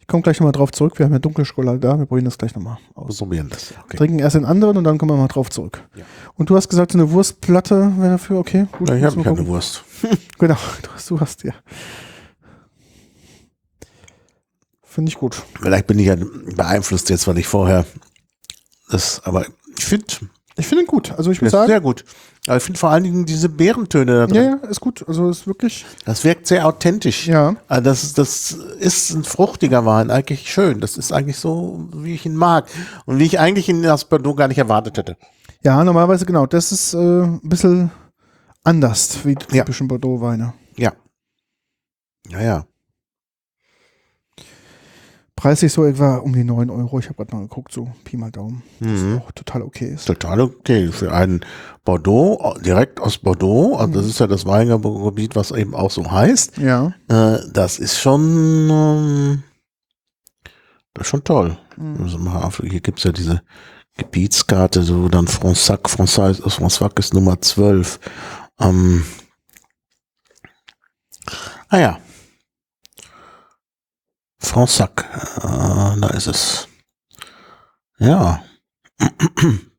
ich 0.00 0.08
komme 0.08 0.22
gleich 0.24 0.40
nochmal 0.40 0.50
drauf 0.52 0.72
zurück. 0.72 0.98
Wir 0.98 1.06
haben 1.06 1.12
ja 1.12 1.20
dunkle 1.20 1.44
Schokolade 1.44 1.78
da. 1.78 1.96
Wir 1.96 2.06
probieren 2.06 2.24
das 2.24 2.36
gleich 2.38 2.56
nochmal 2.56 2.78
aus. 2.94 3.18
Probieren 3.18 3.48
das. 3.50 3.72
Okay. 3.84 3.96
Trinken 3.98 4.18
erst 4.18 4.34
den 4.34 4.44
anderen 4.44 4.76
und 4.78 4.82
dann 4.84 4.98
kommen 4.98 5.12
wir 5.12 5.16
mal 5.16 5.28
drauf 5.28 5.48
zurück. 5.48 5.82
Ja. 5.94 6.04
Und 6.34 6.50
du 6.50 6.56
hast 6.56 6.68
gesagt, 6.68 6.90
so 6.92 6.98
eine 6.98 7.10
Wurstplatte 7.12 7.92
wäre 7.98 8.10
dafür 8.10 8.38
okay. 8.38 8.66
Gut, 8.72 8.88
Ja, 8.90 8.96
ich 8.96 9.04
habe 9.04 9.22
keine. 9.22 9.46
Wurst. 9.46 9.84
Genau, 10.38 10.56
du 10.82 10.88
hast, 10.92 11.08
du 11.10 11.20
hast 11.20 11.44
ja. 11.44 11.52
Finde 14.82 15.08
ich 15.10 15.16
gut. 15.18 15.40
Vielleicht 15.60 15.86
bin 15.86 15.98
ich 15.98 16.06
ja 16.06 16.16
beeinflusst 16.56 17.08
jetzt, 17.10 17.26
weil 17.26 17.38
ich 17.38 17.46
vorher 17.46 17.84
das, 18.94 19.20
aber 19.24 19.44
ich 19.78 19.84
finde, 19.84 20.06
Ich 20.56 20.66
finde 20.66 20.84
ihn 20.84 20.86
gut. 20.86 21.10
Also 21.12 21.30
ich 21.32 21.42
ist 21.42 21.50
sagen, 21.50 21.66
sehr 21.68 21.80
gut. 21.80 22.04
Aber 22.46 22.58
ich 22.58 22.62
finde 22.62 22.78
vor 22.78 22.90
allen 22.90 23.02
Dingen 23.04 23.24
diese 23.26 23.48
Beerentöne 23.48 24.12
da 24.20 24.26
drin. 24.26 24.36
ja, 24.36 24.42
ja, 24.62 24.68
ist 24.68 24.80
gut. 24.80 25.04
Also 25.08 25.28
ist 25.30 25.46
wirklich, 25.46 25.84
Das 26.04 26.22
wirkt 26.24 26.46
sehr 26.46 26.66
authentisch. 26.66 27.26
ja. 27.26 27.56
Also 27.68 27.82
das, 27.90 28.12
das 28.14 28.52
ist 28.78 29.10
ein 29.10 29.24
fruchtiger 29.24 29.84
Wein, 29.84 30.10
eigentlich 30.10 30.52
schön. 30.52 30.80
Das 30.80 30.96
ist 30.96 31.12
eigentlich 31.12 31.38
so, 31.38 31.88
wie 31.94 32.14
ich 32.14 32.24
ihn 32.26 32.36
mag. 32.36 32.66
Und 33.06 33.18
wie 33.18 33.24
ich 33.24 33.40
eigentlich 33.40 33.68
ihn 33.68 33.84
aus 33.86 34.04
Bordeaux 34.04 34.34
gar 34.36 34.46
nicht 34.48 34.58
erwartet 34.58 34.96
hätte. 34.98 35.16
Ja, 35.62 35.82
normalerweise 35.82 36.24
genau. 36.26 36.46
Das 36.46 36.70
ist 36.70 36.94
äh, 36.94 36.98
ein 36.98 37.40
bisschen 37.42 37.90
anders 38.62 39.24
wie 39.24 39.34
die 39.34 39.56
Ja. 39.56 39.64
typischen 39.64 39.88
Bordeaux-Weine. 39.88 40.52
Ja. 40.76 40.92
Ja, 42.28 42.40
ja. 42.42 42.66
Preislich 45.44 45.74
so 45.74 45.84
etwa 45.84 46.16
um 46.16 46.32
die 46.32 46.42
9 46.42 46.70
Euro. 46.70 46.98
Ich 47.00 47.04
habe 47.04 47.16
gerade 47.16 47.36
mal 47.36 47.42
geguckt, 47.42 47.70
so 47.70 47.86
Pi 48.04 48.16
mal 48.16 48.30
Daumen. 48.30 48.62
Mhm. 48.80 49.20
Auch 49.22 49.30
total 49.32 49.60
okay 49.60 49.92
ist. 49.92 50.06
Total 50.06 50.40
okay. 50.40 50.88
Für 50.88 51.12
einen 51.12 51.44
Bordeaux, 51.84 52.56
direkt 52.64 52.98
aus 52.98 53.18
Bordeaux, 53.18 53.74
also 53.76 53.88
Mhm. 53.88 53.92
das 53.92 54.06
ist 54.06 54.20
ja 54.20 54.26
das 54.26 54.46
Weingebiet, 54.46 55.36
was 55.36 55.50
eben 55.50 55.74
auch 55.74 55.90
so 55.90 56.10
heißt. 56.10 56.56
Ja. 56.56 56.94
Äh, 57.08 57.40
das 57.52 57.78
ist 57.78 57.98
schon, 57.98 58.70
ähm, 58.70 59.42
das 60.94 61.02
ist 61.02 61.10
schon 61.10 61.24
toll. 61.24 61.58
Mhm. 61.76 62.02
Also 62.02 62.16
mal 62.16 62.50
hier 62.62 62.80
gibt's 62.80 63.04
ja 63.04 63.12
diese 63.12 63.42
Gebietskarte, 63.98 64.82
so 64.82 65.10
dann 65.10 65.28
Fronsac, 65.28 65.90
Fronsac, 65.90 66.36
Fronsac 66.36 66.98
ist 66.98 67.12
Nummer 67.12 67.38
12. 67.38 68.00
Ähm, 68.58 69.04
ah 71.68 72.00
ja. 74.46 74.52
Fronsac, 74.52 75.04
äh, 75.38 76.00
da 76.00 76.08
ist 76.14 76.26
es. 76.26 76.68
Ja. 77.98 78.42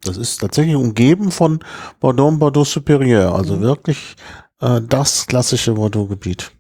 Das 0.04 0.18
ist 0.18 0.38
tatsächlich 0.40 0.76
umgeben 0.76 1.32
von 1.32 1.60
Bordeaux 2.00 2.32
Bordeaux 2.38 2.66
Superieur, 2.70 3.34
also 3.34 3.56
Mhm. 3.56 3.62
wirklich 3.62 4.16
äh, 4.62 4.82
das 4.82 5.26
klassische 5.28 5.74
Bordeaux-Gebiet. 5.74 6.52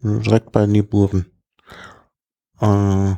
Direkt 0.00 0.52
bei 0.52 0.66
Niburen. 0.66 1.26
Äh, 2.60 3.14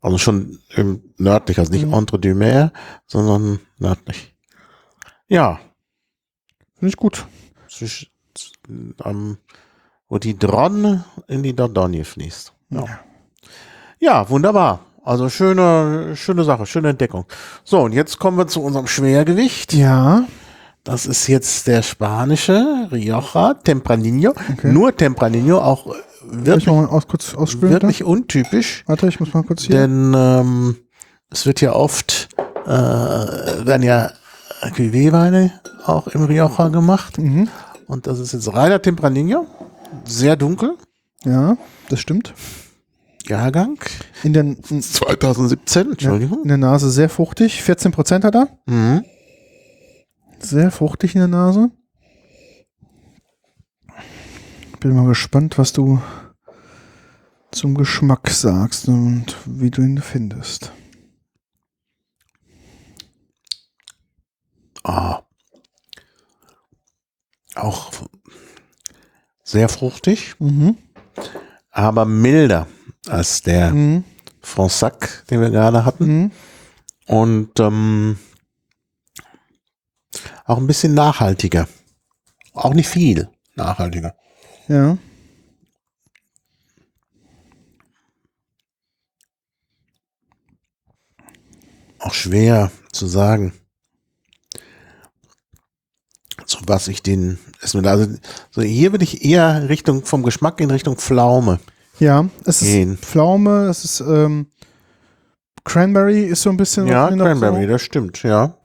also 0.00 0.18
schon 0.18 0.58
im 0.76 1.14
nördlich, 1.18 1.58
also 1.58 1.72
nicht 1.72 1.86
Mhm. 1.86 1.94
entre 1.94 2.18
du 2.18 2.34
Mer, 2.34 2.72
sondern 3.06 3.60
nördlich. 3.78 4.34
Ja, 5.28 5.60
Finde 6.74 6.88
ich 6.88 6.96
gut. 6.96 7.26
zwischen, 7.68 8.08
ähm, 9.04 9.38
wo 10.08 10.18
die 10.18 10.38
Dronne 10.38 11.04
in 11.28 11.42
die 11.42 11.54
Dordogne 11.56 12.04
fließt. 12.04 12.52
Ja. 12.70 12.84
ja, 12.84 13.00
wunderbar. 14.28 14.80
Also 15.04 15.28
schöne, 15.28 16.16
schöne 16.16 16.44
Sache, 16.44 16.64
schöne 16.66 16.88
Entdeckung. 16.90 17.26
So, 17.62 17.80
und 17.80 17.92
jetzt 17.92 18.18
kommen 18.18 18.38
wir 18.38 18.46
zu 18.46 18.62
unserem 18.62 18.86
Schwergewicht. 18.86 19.74
Ja. 19.74 20.24
Das 20.82 21.06
ist 21.06 21.26
jetzt 21.28 21.66
der 21.66 21.82
spanische 21.82 22.88
Rioja 22.90 23.54
Tempranillo. 23.54 24.34
Okay. 24.52 24.72
Nur 24.72 24.96
Tempranillo, 24.96 25.58
auch 25.58 25.86
äh, 25.86 25.92
wirklich, 26.22 26.68
aus, 26.68 27.06
kurz 27.06 27.34
wirklich 27.36 28.04
untypisch. 28.04 28.84
Warte, 28.86 29.08
ich 29.08 29.20
muss 29.20 29.32
mal 29.32 29.42
kurz 29.42 29.62
hier. 29.62 29.76
Denn 29.76 30.14
ähm, 30.14 30.76
es 31.30 31.46
wird 31.46 31.60
ja 31.60 31.72
oft, 31.72 32.28
äh, 32.66 32.68
werden 32.68 33.82
ja 33.82 34.10
Cuvée-Weine 34.62 35.52
auch 35.86 36.06
im 36.08 36.24
Rioja 36.24 36.68
gemacht. 36.68 37.18
Mhm. 37.18 37.48
Und 37.86 38.06
das 38.06 38.18
ist 38.18 38.32
jetzt 38.32 38.52
reiner 38.54 38.80
Tempranillo. 38.80 39.46
Sehr 40.04 40.36
dunkel. 40.36 40.76
Ja, 41.24 41.56
das 41.88 42.00
stimmt. 42.00 42.34
Jahrgang. 43.26 43.78
In 44.22 44.32
der, 44.32 44.42
in, 44.42 44.82
2017, 44.82 45.84
ja, 45.86 45.90
Entschuldigung. 45.92 46.42
in 46.42 46.48
der 46.48 46.58
Nase 46.58 46.90
sehr 46.90 47.08
fruchtig. 47.08 47.62
14% 47.62 48.24
hat 48.24 48.34
er. 48.34 48.48
Mhm. 48.66 49.04
Sehr 50.38 50.70
fruchtig 50.70 51.14
in 51.14 51.20
der 51.20 51.28
Nase. 51.28 51.70
Bin 54.80 54.94
mal 54.94 55.06
gespannt, 55.06 55.56
was 55.58 55.72
du 55.72 56.02
zum 57.50 57.74
Geschmack 57.74 58.28
sagst 58.30 58.88
und 58.88 59.36
wie 59.46 59.70
du 59.70 59.80
ihn 59.80 59.98
findest. 60.02 60.72
Ah. 64.82 65.22
Auch 67.54 67.92
sehr 69.42 69.68
fruchtig. 69.68 70.34
Mhm. 70.38 70.76
aber 71.70 72.04
milder 72.04 72.66
als 73.08 73.42
der 73.42 73.72
Mhm. 73.72 74.04
Fronsac, 74.40 75.24
den 75.30 75.40
wir 75.40 75.50
gerade 75.50 75.84
hatten. 75.84 76.06
Mhm. 76.06 76.30
Und 77.06 77.60
ähm, 77.60 78.18
auch 80.44 80.58
ein 80.58 80.66
bisschen 80.66 80.94
nachhaltiger. 80.94 81.68
Auch 82.52 82.74
nicht 82.74 82.88
viel 82.88 83.28
nachhaltiger. 83.56 84.14
Ja. 84.68 84.96
Auch 91.98 92.14
schwer 92.14 92.70
zu 92.92 93.06
sagen. 93.06 93.52
So 96.46 96.58
was 96.66 96.88
ich 96.88 97.02
den, 97.02 97.38
also, 97.60 97.80
so 98.50 98.62
hier 98.62 98.92
würde 98.92 99.04
ich 99.04 99.24
eher 99.24 99.68
Richtung, 99.68 100.04
vom 100.04 100.22
Geschmack 100.22 100.60
in 100.60 100.70
Richtung 100.70 100.96
Pflaume. 100.96 101.58
Ja, 101.98 102.28
es 102.44 102.62
ist 102.62 102.68
Gehen. 102.68 102.96
Pflaume, 102.98 103.68
es 103.68 103.84
ist 103.84 104.00
ähm, 104.00 104.46
Cranberry 105.64 106.24
ist 106.24 106.42
so 106.42 106.50
ein 106.50 106.56
bisschen, 106.56 106.86
Ja, 106.86 107.08
Cranberry, 107.08 107.66
das 107.66 107.82
stimmt, 107.82 108.22
ja. 108.22 108.56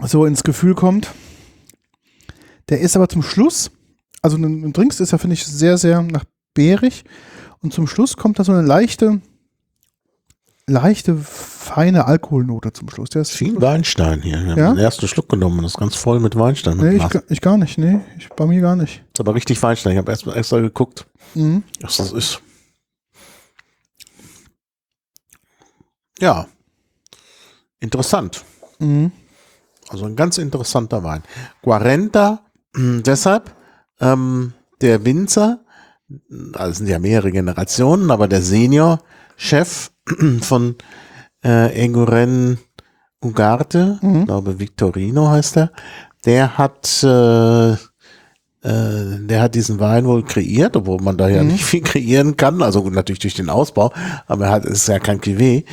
so, 0.00 0.06
so 0.06 0.26
ins 0.26 0.42
Gefühl 0.42 0.74
kommt. 0.74 1.12
Der 2.68 2.80
ist 2.80 2.96
aber 2.96 3.08
zum 3.08 3.22
Schluss, 3.22 3.70
also 4.22 4.36
ein 4.36 4.72
Drinks 4.72 5.00
ist 5.00 5.12
ja, 5.12 5.18
finde 5.18 5.34
ich, 5.34 5.46
sehr, 5.46 5.78
sehr 5.78 6.02
nach 6.02 6.24
beerig. 6.54 7.04
Und 7.60 7.72
zum 7.72 7.86
Schluss 7.86 8.16
kommt 8.16 8.38
da 8.38 8.44
so 8.44 8.52
eine 8.52 8.62
leichte, 8.62 9.20
leichte, 10.66 11.16
feine 11.16 12.06
Alkoholnote 12.06 12.72
zum 12.72 12.88
Schluss. 12.88 13.10
Der 13.10 13.22
ist 13.22 13.32
Viel 13.32 13.60
Weinstein 13.60 14.22
hier. 14.22 14.42
Wir 14.42 14.50
haben 14.52 14.58
Ja? 14.58 14.68
den 14.72 14.78
ersten 14.78 15.08
Schluck 15.08 15.28
genommen 15.28 15.58
und 15.58 15.64
das 15.64 15.72
ist 15.72 15.78
ganz 15.78 15.94
voll 15.96 16.20
mit 16.20 16.36
Weinstein. 16.36 16.78
Nee, 16.78 16.96
ich, 16.96 17.04
ich 17.28 17.40
gar 17.40 17.56
nicht, 17.58 17.76
nee, 17.78 18.00
ich, 18.18 18.28
bei 18.30 18.46
mir 18.46 18.60
gar 18.60 18.76
nicht. 18.76 19.02
ist 19.12 19.20
aber 19.20 19.34
richtig 19.34 19.62
Weinstein. 19.62 19.92
Ich 19.92 19.98
habe 19.98 20.10
erst 20.10 20.26
mal 20.26 20.36
extra 20.36 20.60
geguckt, 20.60 21.06
Mhm. 21.34 21.62
was 21.80 21.96
das 21.98 22.12
ist. 22.12 22.40
Ja. 26.20 26.46
Interessant. 27.80 28.44
Mhm. 28.78 29.12
Also 29.88 30.06
ein 30.06 30.16
ganz 30.16 30.38
interessanter 30.38 31.02
Wein. 31.04 31.22
Guarenta, 31.62 32.40
mh, 32.74 33.02
deshalb, 33.02 33.54
ähm, 34.00 34.54
der 34.80 35.04
Winzer, 35.04 35.60
also 36.54 36.78
sind 36.78 36.86
ja 36.86 36.98
mehrere 36.98 37.30
Generationen, 37.32 38.10
aber 38.10 38.28
der 38.28 38.40
Senior-Chef 39.36 39.90
von 40.42 40.76
äh, 41.44 41.84
Eguren 41.84 42.58
Ugarte, 43.22 43.98
Mhm. 44.02 44.20
ich 44.20 44.26
glaube 44.26 44.58
Victorino 44.58 45.28
heißt 45.30 45.56
er, 45.56 45.72
der 46.26 46.58
hat, 46.58 47.02
äh, 47.02 47.72
äh, 47.72 47.76
der 48.62 49.42
hat 49.42 49.54
diesen 49.54 49.80
Wein 49.80 50.04
wohl 50.06 50.24
kreiert, 50.24 50.76
obwohl 50.76 51.00
man 51.00 51.16
da 51.16 51.28
ja 51.28 51.42
Mhm. 51.42 51.48
nicht 51.52 51.64
viel 51.64 51.82
kreieren 51.82 52.36
kann, 52.36 52.62
also 52.62 52.82
gut, 52.82 52.92
natürlich 52.92 53.20
durch 53.20 53.34
den 53.34 53.50
Ausbau, 53.50 53.92
aber 54.26 54.46
er 54.46 54.50
hat, 54.52 54.64
es 54.66 54.72
ist 54.80 54.88
ja 54.88 54.98
kein 54.98 55.20
Cuvée. 55.20 55.64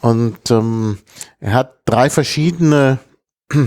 Und 0.00 0.50
ähm, 0.50 0.98
er 1.40 1.52
hat 1.54 1.72
drei 1.84 2.08
verschiedene 2.10 2.98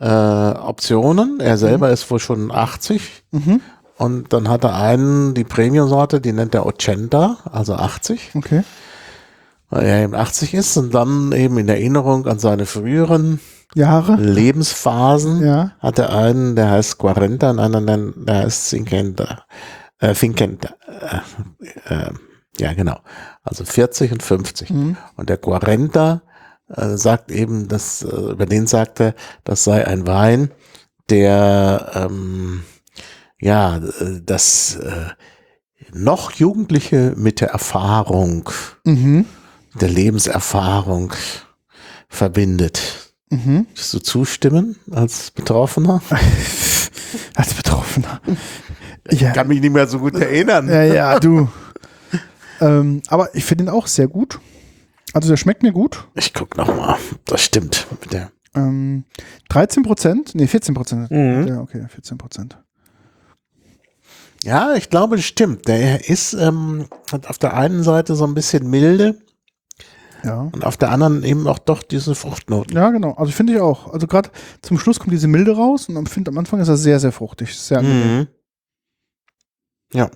äh, 0.00 0.06
Optionen. 0.08 1.38
Er 1.38 1.56
selber 1.58 1.90
ist 1.90 2.10
wohl 2.10 2.18
schon 2.18 2.50
80. 2.50 3.24
Mhm. 3.30 3.60
Und 3.96 4.32
dann 4.32 4.48
hat 4.48 4.64
er 4.64 4.74
einen, 4.74 5.34
die 5.34 5.44
Premium-Sorte, 5.44 6.20
die 6.20 6.32
nennt 6.32 6.54
er 6.54 6.66
Ochenta, 6.66 7.38
also 7.50 7.74
80, 7.74 8.32
Okay. 8.34 8.64
weil 9.70 9.84
er 9.84 10.02
eben 10.02 10.14
80 10.14 10.54
ist. 10.54 10.76
Und 10.76 10.92
dann 10.94 11.32
eben 11.32 11.58
in 11.58 11.68
Erinnerung 11.68 12.26
an 12.26 12.38
seine 12.38 12.66
früheren 12.66 13.40
Jahre. 13.74 14.16
Lebensphasen 14.16 15.44
Ja. 15.44 15.72
hat 15.80 15.98
er 15.98 16.12
einen, 16.14 16.56
der 16.56 16.70
heißt 16.70 16.98
Quarenta 16.98 17.50
und 17.50 17.58
einen, 17.60 17.86
der- 17.86 18.12
der 18.24 18.34
heißt 18.44 18.68
Cinquenta. 18.68 19.44
Äh, 20.00 20.14
Fincenta. 20.14 20.70
Äh, 21.88 21.94
äh, 21.94 22.10
ja, 22.58 22.72
genau. 22.72 22.98
Also 23.42 23.64
40 23.64 24.12
und 24.12 24.22
50. 24.22 24.70
Mhm. 24.70 24.96
Und 25.16 25.28
der 25.28 25.38
Quarenta 25.38 26.22
äh, 26.68 26.96
sagt 26.96 27.30
eben, 27.30 27.68
dass, 27.68 28.02
äh, 28.02 28.06
über 28.32 28.46
den 28.46 28.66
sagt 28.66 29.00
er, 29.00 29.14
das 29.44 29.64
sei 29.64 29.86
ein 29.86 30.06
Wein, 30.06 30.50
der 31.10 31.90
ähm, 31.94 32.62
ja, 33.40 33.76
äh, 33.78 34.20
das 34.24 34.76
äh, 34.76 35.06
noch 35.92 36.32
Jugendliche 36.32 37.14
mit 37.16 37.40
der 37.40 37.48
Erfahrung, 37.50 38.50
Mhm. 38.84 39.26
der 39.80 39.88
Lebenserfahrung 39.88 41.12
verbindet. 42.08 43.12
Mhm. 43.30 43.66
Würdest 43.70 43.94
du 43.94 43.98
zustimmen 43.98 44.76
als 44.90 45.30
Betroffener? 45.30 46.02
Als 47.36 47.54
Betroffener. 47.54 48.20
Ja, 49.10 49.30
kann 49.32 49.46
mich 49.46 49.60
nicht 49.60 49.72
mehr 49.72 49.86
so 49.86 49.98
gut 50.00 50.14
erinnern. 50.16 50.68
ja, 50.68 50.82
ja, 50.82 51.20
du. 51.20 51.48
ähm, 52.60 53.02
aber 53.08 53.32
ich 53.36 53.44
finde 53.44 53.64
ihn 53.64 53.68
auch 53.68 53.86
sehr 53.86 54.08
gut. 54.08 54.40
Also 55.12 55.28
der 55.28 55.36
schmeckt 55.36 55.62
mir 55.62 55.70
gut. 55.72 56.08
Ich 56.14 56.34
guck 56.34 56.56
noch 56.56 56.66
mal. 56.74 56.96
Das 57.26 57.40
stimmt. 57.42 57.86
Mit 58.00 58.12
der 58.12 58.32
Ähm, 58.56 59.04
13 59.48 59.84
Prozent, 59.84 60.34
nee, 60.34 60.46
14 60.48 60.74
Prozent. 60.74 61.10
Mhm. 61.10 61.46
Ja, 61.46 61.60
okay, 61.60 61.84
14 61.88 62.18
Prozent. 62.18 62.58
Ja, 64.44 64.74
ich 64.74 64.90
glaube, 64.90 65.16
das 65.16 65.24
stimmt. 65.24 65.66
Der 65.68 66.08
ist 66.08 66.34
ähm, 66.34 66.86
hat 67.10 67.26
auf 67.28 67.38
der 67.38 67.54
einen 67.54 67.82
Seite 67.82 68.14
so 68.14 68.24
ein 68.26 68.34
bisschen 68.34 68.68
milde 68.68 69.18
Ja. 70.22 70.50
und 70.52 70.64
auf 70.64 70.76
der 70.76 70.90
anderen 70.90 71.24
eben 71.24 71.46
auch 71.48 71.58
doch 71.58 71.82
diese 71.82 72.14
Fruchtnoten. 72.14 72.76
Ja, 72.76 72.90
genau. 72.90 73.14
Also 73.14 73.32
finde 73.32 73.54
ich 73.54 73.60
auch. 73.60 73.92
Also 73.92 74.06
gerade 74.06 74.30
zum 74.62 74.78
Schluss 74.78 74.98
kommt 75.00 75.12
diese 75.12 75.28
Milde 75.28 75.56
raus 75.56 75.88
und 75.88 75.96
am, 75.96 76.06
find, 76.06 76.28
am 76.28 76.36
Anfang 76.38 76.60
ist 76.60 76.68
er 76.68 76.76
sehr, 76.76 77.00
sehr 77.00 77.12
fruchtig. 77.12 77.56
Sehr 77.58 77.78
angenehm. 77.78 78.18
Mhm. 78.18 78.26
Ja. 79.94 80.10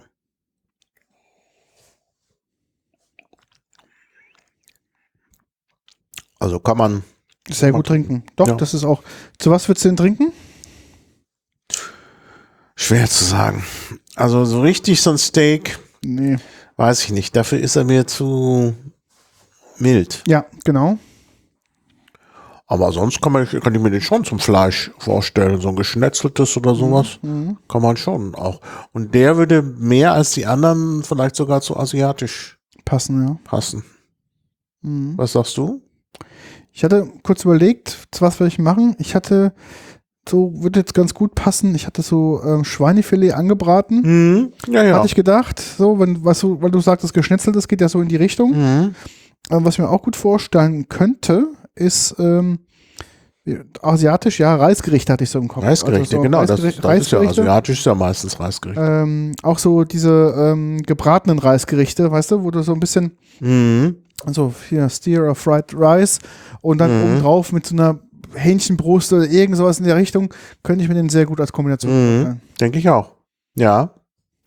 Also 6.38 6.60
kann 6.60 6.76
man 6.78 7.02
Sehr 7.48 7.72
gut 7.72 7.86
trinken. 7.86 8.24
Doch, 8.36 8.46
Ja. 8.48 8.54
das 8.56 8.74
ist 8.74 8.84
auch. 8.84 9.02
Zu 9.38 9.50
was 9.50 9.68
würdest 9.68 9.84
du 9.84 9.88
denn 9.90 9.96
trinken? 9.96 10.32
schwer 12.80 13.08
zu 13.10 13.24
sagen. 13.24 13.64
Also 14.18 14.44
so 14.44 14.60
richtig 14.62 15.00
so 15.00 15.10
ein 15.10 15.18
Steak, 15.18 15.78
Nee. 16.02 16.38
weiß 16.76 17.04
ich 17.04 17.12
nicht. 17.12 17.36
Dafür 17.36 17.60
ist 17.60 17.76
er 17.76 17.84
mir 17.84 18.04
zu 18.06 18.74
mild. 19.78 20.24
Ja, 20.26 20.44
genau. 20.64 20.98
Aber 22.66 22.90
sonst 22.92 23.22
kann, 23.22 23.32
man, 23.32 23.46
kann 23.46 23.74
ich 23.74 23.80
mir 23.80 23.90
den 23.90 24.00
schon 24.00 24.24
zum 24.24 24.40
Fleisch 24.40 24.90
vorstellen. 24.98 25.60
So 25.60 25.68
ein 25.68 25.76
geschnetzeltes 25.76 26.56
oder 26.56 26.74
sowas. 26.74 27.18
Mhm. 27.22 27.58
Kann 27.68 27.80
man 27.80 27.96
schon 27.96 28.34
auch. 28.34 28.60
Und 28.92 29.14
der 29.14 29.36
würde 29.36 29.62
mehr 29.62 30.12
als 30.12 30.32
die 30.32 30.46
anderen 30.46 31.02
vielleicht 31.04 31.36
sogar 31.36 31.60
zu 31.62 31.76
asiatisch 31.76 32.58
Passen, 32.84 33.26
ja. 33.26 33.38
passen. 33.44 33.84
Mhm. 34.82 35.14
Was 35.16 35.32
sagst 35.32 35.56
du? 35.56 35.80
Ich 36.72 36.82
hatte 36.84 37.08
kurz 37.22 37.44
überlegt, 37.44 38.08
zu 38.10 38.20
was 38.22 38.38
will 38.40 38.48
ich 38.48 38.58
machen. 38.58 38.96
Ich 38.98 39.14
hatte 39.14 39.54
so, 40.28 40.52
würde 40.62 40.80
jetzt 40.80 40.94
ganz 40.94 41.14
gut 41.14 41.34
passen. 41.34 41.74
Ich 41.74 41.86
hatte 41.86 42.02
so 42.02 42.40
ähm, 42.44 42.64
Schweinefilet 42.64 43.32
angebraten. 43.32 44.02
Mhm. 44.02 44.52
Ja, 44.68 44.82
ja. 44.84 44.96
Hatte 44.96 45.06
ich 45.06 45.14
gedacht, 45.14 45.60
so, 45.60 45.98
wenn, 45.98 46.24
was 46.24 46.40
du, 46.40 46.60
weil 46.60 46.70
du 46.70 46.80
sagtest, 46.80 47.14
geschnetzelt, 47.14 47.56
das 47.56 47.68
geht 47.68 47.80
ja 47.80 47.88
so 47.88 48.00
in 48.00 48.08
die 48.08 48.16
Richtung. 48.16 48.50
Mhm. 48.52 48.94
Ähm, 49.50 49.64
was 49.64 49.74
ich 49.74 49.78
mir 49.80 49.88
auch 49.88 50.02
gut 50.02 50.16
vorstellen 50.16 50.88
könnte, 50.88 51.48
ist 51.74 52.14
ähm, 52.18 52.58
asiatisch, 53.80 54.40
ja, 54.40 54.54
Reisgerichte 54.56 55.12
hatte 55.12 55.24
ich 55.24 55.30
so 55.30 55.38
im 55.38 55.48
Kopf. 55.48 55.64
Reisgerichte, 55.64 56.00
Also 56.00 56.16
so 56.16 56.22
genau. 56.22 56.40
Das, 56.42 56.50
Reisgerichte, 56.62 56.82
das 56.82 57.00
ist 57.00 57.10
ja 57.12 57.18
asiatisch, 57.20 57.78
ist 57.78 57.86
ja 57.86 57.94
meistens 57.94 58.38
Reisgerichte. 58.38 58.82
Ähm, 58.82 59.32
auch 59.42 59.58
so 59.58 59.84
diese 59.84 60.34
ähm, 60.36 60.82
gebratenen 60.82 61.38
Reisgerichte, 61.38 62.10
weißt 62.10 62.32
du, 62.32 62.44
wo 62.44 62.50
du 62.50 62.62
so 62.62 62.72
ein 62.74 62.80
bisschen, 62.80 63.16
Mhm. 63.40 63.96
also 64.26 64.52
hier 64.68 64.88
Steer 64.90 65.22
or 65.24 65.34
Fried 65.34 65.72
Rice 65.74 66.18
und 66.60 66.78
dann 66.78 66.90
Mhm. 66.98 67.04
obendrauf 67.04 67.52
mit 67.52 67.64
so 67.66 67.74
einer 67.74 67.98
Hähnchenbrust 68.34 69.12
oder 69.12 69.28
irgend 69.28 69.56
sowas 69.56 69.78
in 69.78 69.84
der 69.86 69.96
Richtung, 69.96 70.32
könnte 70.62 70.82
ich 70.82 70.88
mir 70.88 70.94
den 70.94 71.08
sehr 71.08 71.26
gut 71.26 71.40
als 71.40 71.52
Kombination 71.52 71.90
Mhm. 71.92 72.14
vorstellen. 72.16 72.40
Denke 72.60 72.78
ich 72.78 72.88
auch. 72.88 73.12
Ja, 73.54 73.90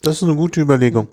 das 0.02 0.18
ist 0.18 0.24
eine 0.24 0.36
gute 0.36 0.62
Überlegung. 0.62 1.08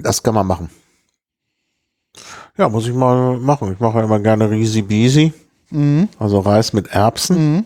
Das 0.00 0.22
kann 0.22 0.34
man 0.34 0.46
machen. 0.46 0.70
Ja, 2.56 2.68
muss 2.68 2.86
ich 2.86 2.94
mal 2.94 3.38
machen. 3.38 3.72
Ich 3.72 3.80
mache 3.80 4.00
immer 4.00 4.18
gerne 4.20 4.50
Risi 4.50 4.82
Bisi, 4.82 5.32
Mhm. 5.70 6.08
also 6.18 6.40
Reis 6.40 6.72
mit 6.72 6.88
Erbsen. 6.88 7.36
Mhm. 7.56 7.64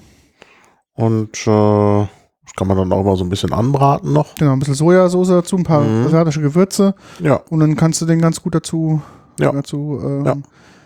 Und 0.95 1.47
äh, 1.47 2.07
das 2.45 2.55
kann 2.57 2.68
man 2.68 2.76
dann 2.76 2.93
auch 2.93 3.03
mal 3.05 3.16
so 3.16 3.24
ein 3.24 3.30
bisschen 3.30 3.53
anbraten 3.53 4.12
noch. 4.12 4.35
Genau, 4.35 4.53
ein 4.53 4.59
bisschen 4.59 4.74
Sojasauce 4.74 5.28
dazu, 5.28 5.57
ein 5.57 5.62
paar 5.64 5.83
Mhm. 5.83 6.07
asiatische 6.07 6.41
Gewürze 6.43 6.95
Ja. 7.20 7.37
und 7.49 7.61
dann 7.61 7.76
kannst 7.76 8.01
du 8.03 8.07
den 8.07 8.20
ganz 8.20 8.43
gut 8.43 8.55
dazu, 8.55 9.01
Ja. 9.39 9.53
dazu 9.53 9.99
ähm, 10.03 10.24
Ja. 10.26 10.37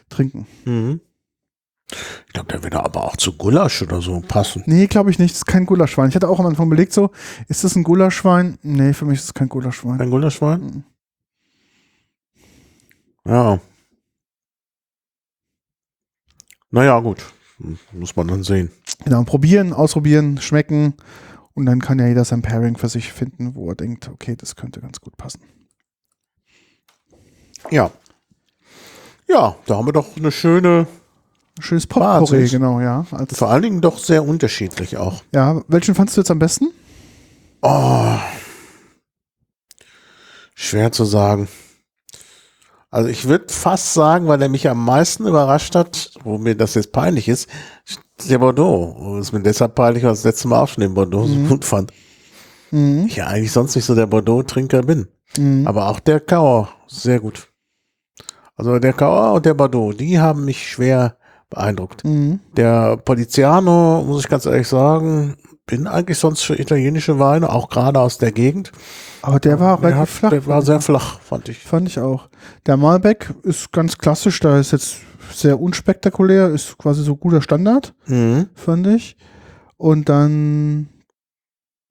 Trinken. 0.09 0.47
Mhm. 0.65 1.01
Ich 1.89 2.33
glaube, 2.33 2.49
der 2.53 2.63
würde 2.65 2.83
aber 2.83 3.05
auch 3.05 3.17
zu 3.17 3.37
Gulasch 3.37 3.83
oder 3.83 4.03
so 4.03 4.21
passen. 4.21 4.65
Nee, 4.67 4.89
glaube 4.89 5.11
ich 5.11 5.19
nicht. 5.19 5.33
Das 5.33 5.39
ist 5.39 5.47
kein 5.47 5.67
Gulaschwein. 5.67 6.09
Ich 6.09 6.17
hatte 6.17 6.29
auch 6.29 6.41
am 6.41 6.47
Anfang 6.47 6.67
überlegt, 6.67 6.93
so, 6.93 7.11
ist 7.49 7.63
das 7.63 7.77
ein 7.77 7.85
Gulaschwein? 7.85 8.59
Nee, 8.63 8.93
für 8.93 9.05
mich 9.05 9.21
ist 9.21 9.27
es 9.27 9.35
kein 9.35 9.49
Gulaschwein. 9.49 10.01
Ein 10.01 10.11
Gulaschwein? 10.11 10.61
Mhm. 10.61 10.85
Ja. 13.25 13.61
Naja, 16.71 16.99
gut. 17.01 17.25
Muss 17.93 18.17
man 18.17 18.29
dann 18.29 18.43
sehen. 18.43 18.71
Genau, 19.05 19.23
probieren, 19.23 19.73
ausprobieren, 19.73 20.39
schmecken 20.41 20.95
Und 21.55 21.67
dann 21.67 21.81
kann 21.81 21.99
ja 21.99 22.07
jeder 22.07 22.25
sein 22.25 22.43
Pairing 22.43 22.77
für 22.77 22.89
sich 22.89 23.13
finden, 23.13 23.55
wo 23.55 23.71
er 23.71 23.77
denkt, 23.77 24.09
okay, 24.09 24.37
das 24.37 24.57
könnte 24.57 24.81
ganz 24.81 25.01
gut 25.01 25.17
passen. 25.17 25.41
Ja. 27.71 27.91
Ja, 29.29 29.57
da 29.67 29.77
haben 29.77 29.87
wir 29.87 29.93
doch 29.93 30.17
eine 30.17 30.31
schöne, 30.31 30.87
Schönes 31.59 31.87
Potpourri, 31.87 32.49
genau, 32.49 32.81
ja. 32.81 33.07
Als, 33.13 33.39
vor 33.39 33.49
allen 33.49 33.63
Dingen 33.63 33.81
doch 33.81 33.99
sehr 33.99 34.27
unterschiedlich 34.27 34.99
auch. 34.99 35.23
ja, 35.33 35.63
welchen 35.69 35.95
fandst 35.95 36.17
du 36.17 36.21
jetzt 36.21 36.31
am 36.31 36.39
besten? 36.39 36.69
Oh. 37.63 38.17
Schwer 40.55 40.93
zu 40.93 41.05
sagen. 41.05 41.49
Also 42.91 43.09
ich 43.09 43.27
würde 43.27 43.53
fast 43.53 43.95
sagen, 43.95 44.29
weil 44.29 44.41
er 44.41 44.49
mich 44.49 44.69
am 44.69 44.85
meisten 44.85 45.27
überrascht 45.27 45.75
hat, 45.75 46.13
wo 46.25 46.39
mir 46.39 46.55
das 46.55 46.75
jetzt 46.75 46.93
peinlich 46.93 47.29
ist, 47.29 47.49
der 48.29 48.39
Bordeaux. 48.39 48.85
Und 48.93 49.19
es 49.19 49.29
ist 49.29 49.33
mir 49.33 49.41
deshalb 49.41 49.75
peinlich, 49.75 50.05
weil 50.05 50.13
ich 50.13 50.19
das 50.19 50.25
letzte 50.25 50.49
Mal 50.49 50.61
auch 50.61 50.69
schon 50.69 50.83
den 50.83 50.95
Bordeaux 50.95 51.27
so 51.27 51.37
gut 51.49 51.65
fand. 51.65 51.93
Mhm. 52.71 53.07
Ich 53.07 53.17
ja 53.17 53.27
eigentlich 53.27 53.53
sonst 53.53 53.75
nicht 53.75 53.85
so 53.85 53.95
der 53.95 54.07
Bordeaux-Trinker 54.07 54.83
bin. 54.83 55.09
Mhm. 55.37 55.67
Aber 55.67 55.89
auch 55.89 56.01
der 56.01 56.21
Cahors, 56.21 56.69
sehr 56.87 57.21
gut. 57.21 57.49
Also 58.57 58.79
der 58.79 58.93
Cahors 58.93 59.37
und 59.37 59.47
der 59.47 59.55
Bordeaux, 59.55 59.93
die 59.93 60.19
haben 60.19 60.45
mich 60.45 60.69
schwer 60.71 61.17
beeindruckt. 61.51 62.05
Mhm. 62.05 62.41
Der 62.57 62.97
Poliziano, 62.97 64.03
muss 64.07 64.23
ich 64.25 64.29
ganz 64.29 64.47
ehrlich 64.47 64.67
sagen, 64.69 65.37
bin 65.67 65.87
eigentlich 65.87 66.19
sonst 66.19 66.43
für 66.43 66.59
italienische 66.59 67.19
Weine, 67.19 67.51
auch 67.51 67.69
gerade 67.69 68.01
aus 68.01 68.19
der 68.19 68.33
Gegend. 68.33 68.73
Aber 69.23 69.41
der 69.41 69.59
war 69.61 69.79
Der, 69.81 69.91
relativ 69.91 70.01
hat, 70.01 70.09
flach. 70.09 70.31
der 70.31 70.47
war 70.47 70.63
sehr 70.63 70.81
flach, 70.81 71.21
fand 71.21 71.49
ich. 71.49 71.59
Fand 71.59 71.89
ich 71.89 71.99
auch. 71.99 72.29
Der 72.67 72.77
Malbec 72.77 73.35
ist 73.43 73.73
ganz 73.73 73.99
klassisch, 73.99 74.41
da 74.41 74.59
ist 74.59 74.73
jetzt 74.73 74.99
sehr 75.33 75.61
unspektakulär, 75.61 76.49
ist 76.51 76.79
quasi 76.79 77.03
so 77.03 77.17
guter 77.17 77.43
Standard, 77.43 77.95
Mhm. 78.07 78.49
fand 78.55 78.87
ich. 78.87 79.17
Und 79.77 80.09
dann 80.09 80.89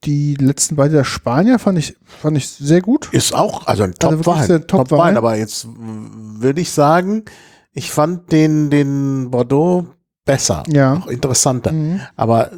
die 0.06 0.36
letzten 0.36 0.76
beiden 0.76 0.94
der 0.94 1.04
Spanier 1.04 1.60
fand 1.60 1.78
ich, 1.80 1.96
fand 2.06 2.38
ich 2.38 2.48
sehr 2.50 2.82
gut. 2.82 3.10
Ist 3.12 3.34
auch, 3.34 3.66
also 3.68 3.84
ein 3.84 3.94
Also 4.02 4.18
Top-Wein. 4.18 4.48
sehr 4.48 4.68
Top-Wein. 4.68 4.88
Top-Wein, 4.88 5.18
aber 5.18 5.36
jetzt 5.36 5.68
würde 5.78 6.62
ich 6.62 6.72
sagen, 6.72 7.26
ich 7.74 7.92
fand 7.92 8.32
den, 8.32 8.70
den 8.70 9.32
Bordeaux 9.32 9.88
besser, 10.24 10.64
Ja. 10.68 10.94
auch 10.96 11.08
interessanter. 11.08 11.72
Mhm. 11.72 12.02
Aber 12.16 12.52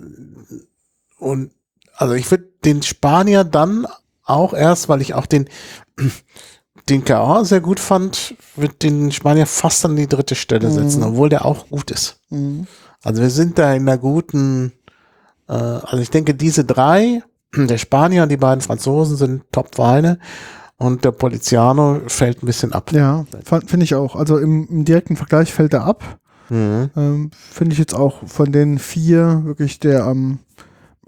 und 1.19 1.51
also 1.95 2.13
ich 2.13 2.29
würde 2.29 2.47
den 2.63 2.83
Spanier 2.83 3.43
dann 3.43 3.87
auch 4.23 4.53
erst, 4.53 4.89
weil 4.89 5.01
ich 5.01 5.13
auch 5.13 5.25
den 5.25 5.49
den 6.89 7.03
Cahors 7.03 7.49
sehr 7.49 7.59
gut 7.61 7.79
fand, 7.79 8.35
würde 8.55 8.75
den 8.75 9.11
Spanier 9.11 9.45
fast 9.45 9.83
an 9.85 9.95
die 9.97 10.07
dritte 10.07 10.35
Stelle 10.35 10.71
setzen, 10.71 11.01
Mhm. 11.01 11.07
obwohl 11.07 11.29
der 11.29 11.45
auch 11.45 11.67
gut 11.69 11.91
ist. 11.91 12.19
Mhm. 12.29 12.67
Also 13.03 13.21
wir 13.21 13.29
sind 13.29 13.57
da 13.57 13.73
in 13.73 13.81
einer 13.87 13.97
guten, 13.97 14.71
äh, 15.49 15.53
also 15.53 15.97
ich 15.97 16.09
denke 16.11 16.33
diese 16.33 16.63
drei, 16.65 17.23
der 17.55 17.77
Spanier 17.77 18.23
und 18.23 18.29
die 18.29 18.37
beiden 18.37 18.61
Franzosen 18.61 19.15
sind 19.17 19.43
Top-Weine 19.51 20.19
und 20.77 21.05
der 21.05 21.11
Poliziano 21.11 22.01
fällt 22.07 22.43
ein 22.43 22.45
bisschen 22.45 22.73
ab. 22.73 22.91
Ja, 22.91 23.25
finde 23.65 23.83
ich 23.83 23.95
auch. 23.95 24.15
Also 24.15 24.37
im, 24.37 24.67
im 24.69 24.85
direkten 24.85 25.15
Vergleich 25.15 25.53
fällt 25.53 25.73
er 25.73 25.85
ab. 25.85 26.03
Mhm. 26.49 26.89
Ähm, 26.95 27.31
finde 27.51 27.73
ich 27.73 27.79
jetzt 27.79 27.93
auch 27.95 28.25
von 28.27 28.51
den 28.51 28.79
vier 28.79 29.41
wirklich 29.45 29.79
der 29.79 30.05
am, 30.05 30.39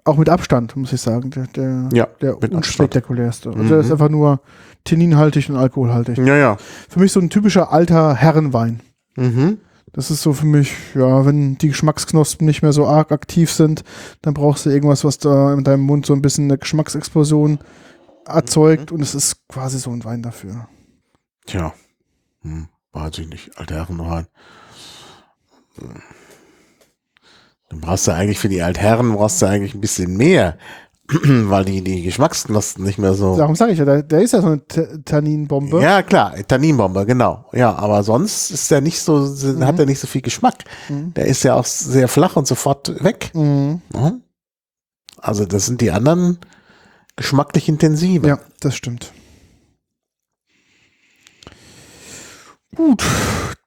auch 0.03 0.17
mit 0.17 0.27
Abstand, 0.29 0.75
muss 0.75 0.91
ich 0.91 1.01
sagen, 1.01 1.29
der, 1.29 1.47
der, 1.47 1.89
Ja, 1.93 2.07
der 2.21 2.41
unspektakulärste. 2.41 3.49
Also 3.49 3.63
Mhm. 3.63 3.69
der 3.69 3.79
ist 3.79 3.91
einfach 3.91 4.09
nur 4.09 4.41
tanninhaltig 4.85 5.49
und 5.49 5.55
alkoholhaltig. 5.55 6.17
Ja, 6.17 6.35
ja. 6.35 6.57
Für 6.89 6.99
mich 6.99 7.11
so 7.11 7.19
ein 7.19 7.29
typischer 7.29 7.71
alter 7.71 8.15
Herrenwein. 8.15 8.81
Mhm. 9.15 9.59
Das 9.93 10.11
ist 10.11 10.21
so 10.21 10.33
für 10.33 10.45
mich, 10.45 10.73
ja, 10.93 11.25
wenn 11.25 11.57
die 11.57 11.69
Geschmacksknospen 11.69 12.45
nicht 12.45 12.61
mehr 12.61 12.73
so 12.73 12.85
arg 12.85 13.11
aktiv 13.11 13.51
sind, 13.51 13.83
dann 14.21 14.33
brauchst 14.33 14.65
du 14.65 14.69
irgendwas, 14.69 15.03
was 15.03 15.17
da 15.17 15.53
in 15.53 15.63
deinem 15.63 15.81
Mund 15.81 16.05
so 16.05 16.13
ein 16.13 16.21
bisschen 16.21 16.45
eine 16.45 16.57
Geschmacksexplosion 16.57 17.59
erzeugt 18.25 18.91
und 18.91 19.01
es 19.01 19.15
ist 19.15 19.47
quasi 19.47 19.79
so 19.79 19.91
ein 19.91 20.03
Wein 20.03 20.21
dafür. 20.21 20.67
Tja, 21.45 21.73
hm, 22.41 22.67
weiß 22.91 23.17
ich 23.17 23.27
nicht, 23.27 23.57
alter 23.57 23.75
Herrenwein. 23.75 24.27
Hm. 25.79 26.01
Dann 27.69 27.81
brauchst 27.81 28.07
du 28.07 28.11
eigentlich 28.11 28.39
für 28.39 28.49
die 28.49 28.63
Altherren 28.63 29.13
brauchst 29.13 29.41
du 29.41 29.45
eigentlich 29.45 29.75
ein 29.75 29.81
bisschen 29.81 30.17
mehr, 30.17 30.57
weil 31.49 31.65
die, 31.65 31.81
die 31.83 32.03
Geschmacksknospen 32.03 32.83
nicht 32.85 32.99
mehr 32.99 33.13
so. 33.15 33.35
Darum 33.35 33.55
sage 33.55 33.71
ich 33.71 33.79
ja, 33.79 33.85
der, 33.85 34.03
der 34.03 34.21
ist 34.21 34.33
ja 34.33 34.41
so 34.41 34.47
eine 34.47 34.65
T- 34.67 34.87
Tanninbombe. 35.05 35.81
Ja, 35.81 36.03
klar, 36.03 36.35
Tanninbombe, 36.47 37.05
genau. 37.05 37.45
Ja, 37.51 37.75
aber 37.75 38.03
sonst 38.03 38.51
ist 38.51 38.69
der 38.69 38.81
nicht 38.81 38.99
so, 39.01 39.25
hat 39.61 39.79
er 39.79 39.85
nicht 39.87 39.99
so 39.99 40.07
viel 40.07 40.21
Geschmack. 40.21 40.65
Mhm. 40.87 41.13
Der 41.15 41.25
ist 41.25 41.43
ja 41.43 41.55
auch 41.55 41.65
sehr 41.65 42.07
flach 42.07 42.35
und 42.35 42.47
sofort 42.47 43.03
weg. 43.03 43.31
Mhm. 43.33 43.81
ne? 43.93 44.21
Also 45.17 45.45
das 45.45 45.65
sind 45.65 45.81
die 45.81 45.91
anderen 45.91 46.37
geschmacklich 47.15 47.67
intensiver. 47.67 48.27
Ja, 48.27 48.39
das 48.61 48.75
stimmt. 48.75 49.11
Gut, 52.75 53.03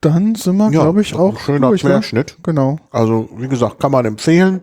dann 0.01 0.35
sind 0.37 0.57
wir, 0.57 0.65
Ja, 0.71 0.83
glaube 0.83 1.03
ich, 1.03 1.13
ein 1.13 1.19
auch 1.21 1.39
schöner 1.41 1.69
durch, 1.69 1.83
ne? 1.85 1.91
Querschnitt. 1.91 2.37
Genau. 2.45 2.79
Also, 2.91 3.29
wie 3.37 3.49
gesagt, 3.49 3.81
kann 3.81 3.91
man 3.93 4.05
empfehlen. 4.07 4.61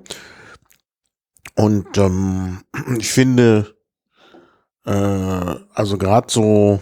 Und 1.56 1.97
ähm, 1.97 2.60
ich 2.97 3.12
finde, 3.12 3.76
äh, 4.86 4.91
also 5.74 5.97
gerade 5.97 6.28
so 6.30 6.80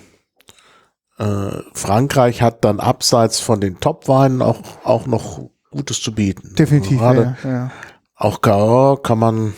äh, 1.18 1.50
Frankreich 1.74 2.42
hat 2.42 2.64
dann 2.64 2.80
abseits 2.80 3.40
von 3.40 3.60
den 3.60 3.80
Top-Weinen 3.80 4.42
auch, 4.42 4.62
auch 4.84 5.08
noch 5.08 5.50
Gutes 5.72 6.02
zu 6.02 6.14
bieten. 6.14 6.56
Definitiv. 6.56 7.02
Also 7.02 7.22
Ja, 7.24 7.36
ja, 7.44 7.50
ja. 7.50 7.72
auch 8.16 8.42
Cahors 8.42 9.00
kann 9.04 9.20
man, 9.20 9.54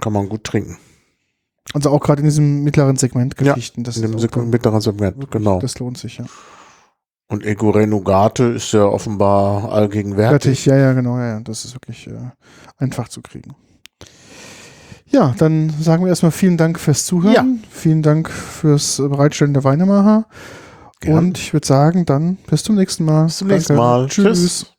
kann 0.00 0.12
man 0.12 0.28
gut 0.28 0.44
trinken. 0.44 0.78
Also 1.72 1.90
auch 1.90 2.00
gerade 2.00 2.20
in 2.20 2.26
diesem 2.26 2.62
mittleren 2.62 2.96
Segment 2.96 3.36
Geschichten. 3.36 3.84
das, 3.84 3.96
In 3.96 4.02
dem 4.02 4.18
Sek- 4.18 4.36
mittleren 4.36 4.80
Segment, 4.80 5.30
genau. 5.30 5.60
das 5.60 5.78
lohnt 5.78 5.96
sich, 5.98 6.18
ja. 6.18 6.26
Und 7.26 7.44
Egore 7.44 7.86
Nugate 7.86 8.44
ist 8.44 8.70
ja 8.72 8.84
offenbar 8.84 9.72
allgegenwärtig. 9.72 10.42
Fertig, 10.60 10.66
ja, 10.66 10.76
ja, 10.76 10.92
genau, 10.92 11.16
ja, 11.16 11.28
ja. 11.34 11.40
Das 11.40 11.64
ist 11.64 11.74
wirklich 11.74 12.06
äh, 12.06 12.12
einfach 12.76 13.08
zu 13.08 13.22
kriegen. 13.22 13.54
Ja, 15.10 15.34
dann 15.38 15.70
sagen 15.80 16.04
wir 16.04 16.08
erstmal 16.08 16.32
vielen 16.32 16.56
Dank 16.56 16.78
fürs 16.80 17.04
Zuhören. 17.06 17.62
Vielen 17.70 18.02
Dank 18.02 18.30
fürs 18.30 18.96
Bereitstellen 18.96 19.54
der 19.54 19.64
Weinemacher. 19.64 20.26
Und 21.06 21.38
ich 21.38 21.52
würde 21.52 21.66
sagen, 21.66 22.06
dann 22.06 22.36
bis 22.48 22.62
zum 22.62 22.76
nächsten 22.76 23.04
Mal. 23.04 23.26
Bis 23.26 23.38
zum 23.38 23.48
nächsten 23.48 23.76
Mal. 23.76 24.08
Tschüss. 24.08 24.38
Tschüss. 24.40 24.73